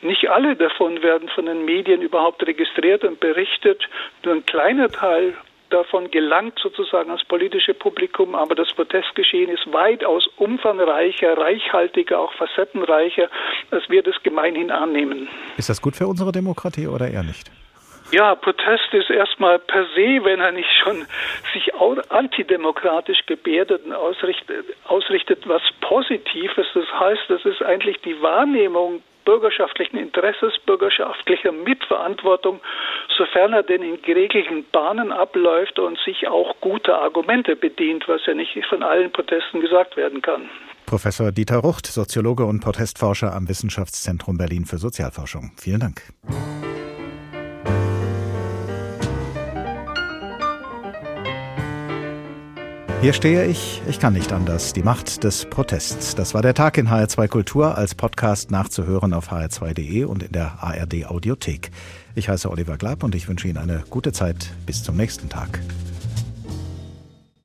Nicht 0.02 0.28
alle 0.30 0.56
davon 0.56 1.02
werden 1.02 1.28
von 1.28 1.46
den 1.46 1.64
Medien 1.64 2.02
überhaupt 2.02 2.46
registriert 2.46 3.04
und 3.04 3.20
berichtet. 3.20 3.82
Nur 4.24 4.34
ein 4.34 4.46
kleiner 4.46 4.88
Teil 4.88 5.34
davon 5.70 6.10
gelangt 6.10 6.58
sozusagen 6.62 7.10
ans 7.10 7.24
politische 7.24 7.74
Publikum, 7.74 8.34
aber 8.34 8.54
das 8.54 8.72
Protestgeschehen 8.74 9.50
ist 9.50 9.72
weitaus 9.72 10.26
umfangreicher, 10.36 11.38
reichhaltiger, 11.38 12.18
auch 12.18 12.32
facettenreicher, 12.34 13.28
als 13.70 13.88
wir 13.88 14.02
das 14.02 14.20
gemeinhin 14.22 14.70
annehmen. 14.70 15.28
Ist 15.56 15.68
das 15.68 15.80
gut 15.80 15.96
für 15.96 16.06
unsere 16.06 16.32
Demokratie 16.32 16.86
oder 16.86 17.08
eher 17.08 17.22
nicht? 17.22 17.50
Ja, 18.12 18.34
Protest 18.34 18.92
ist 18.92 19.08
erstmal 19.08 19.58
per 19.60 19.84
se, 19.94 20.24
wenn 20.24 20.40
er 20.40 20.50
nicht 20.50 20.70
schon 20.82 21.06
sich 21.52 21.72
antidemokratisch 22.08 23.24
gebärdet 23.26 23.84
und 23.84 23.92
ausrichtet, 23.92 24.66
ausrichtet 24.84 25.48
was 25.48 25.62
Positives. 25.80 26.66
Das 26.74 26.86
heißt, 26.98 27.22
das 27.28 27.44
ist 27.44 27.62
eigentlich 27.62 28.00
die 28.00 28.20
Wahrnehmung 28.20 29.02
bürgerschaftlichen 29.24 29.96
Interesses, 29.96 30.58
bürgerschaftlicher 30.66 31.52
Mitverantwortung, 31.52 32.60
sofern 33.16 33.52
er 33.52 33.62
denn 33.62 33.82
in 33.82 34.02
geregelten 34.02 34.64
Bahnen 34.72 35.12
abläuft 35.12 35.78
und 35.78 35.98
sich 36.00 36.26
auch 36.26 36.56
guter 36.60 37.00
Argumente 37.00 37.54
bedient, 37.54 38.08
was 38.08 38.26
ja 38.26 38.34
nicht 38.34 38.58
von 38.68 38.82
allen 38.82 39.12
Protesten 39.12 39.60
gesagt 39.60 39.96
werden 39.96 40.20
kann. 40.20 40.48
Professor 40.86 41.30
Dieter 41.30 41.58
Rucht, 41.58 41.86
Soziologe 41.86 42.44
und 42.44 42.60
Protestforscher 42.60 43.32
am 43.32 43.48
Wissenschaftszentrum 43.48 44.36
Berlin 44.36 44.64
für 44.64 44.78
Sozialforschung. 44.78 45.52
Vielen 45.56 45.78
Dank. 45.78 46.02
Hier 53.00 53.14
stehe 53.14 53.46
ich, 53.46 53.80
ich 53.88 53.98
kann 53.98 54.12
nicht 54.12 54.30
anders. 54.30 54.74
Die 54.74 54.82
Macht 54.82 55.24
des 55.24 55.46
Protests. 55.46 56.14
Das 56.14 56.34
war 56.34 56.42
der 56.42 56.52
Tag 56.52 56.76
in 56.76 56.90
HR2 56.90 57.28
Kultur 57.28 57.78
als 57.78 57.94
Podcast 57.94 58.50
nachzuhören 58.50 59.14
auf 59.14 59.32
hr2.de 59.32 60.04
und 60.04 60.22
in 60.22 60.32
der 60.32 60.62
ARD 60.62 61.06
Audiothek. 61.06 61.70
Ich 62.14 62.28
heiße 62.28 62.50
Oliver 62.50 62.76
Glab 62.76 63.02
und 63.02 63.14
ich 63.14 63.26
wünsche 63.26 63.48
Ihnen 63.48 63.56
eine 63.56 63.84
gute 63.88 64.12
Zeit. 64.12 64.50
Bis 64.66 64.82
zum 64.82 64.98
nächsten 64.98 65.30
Tag. 65.30 65.60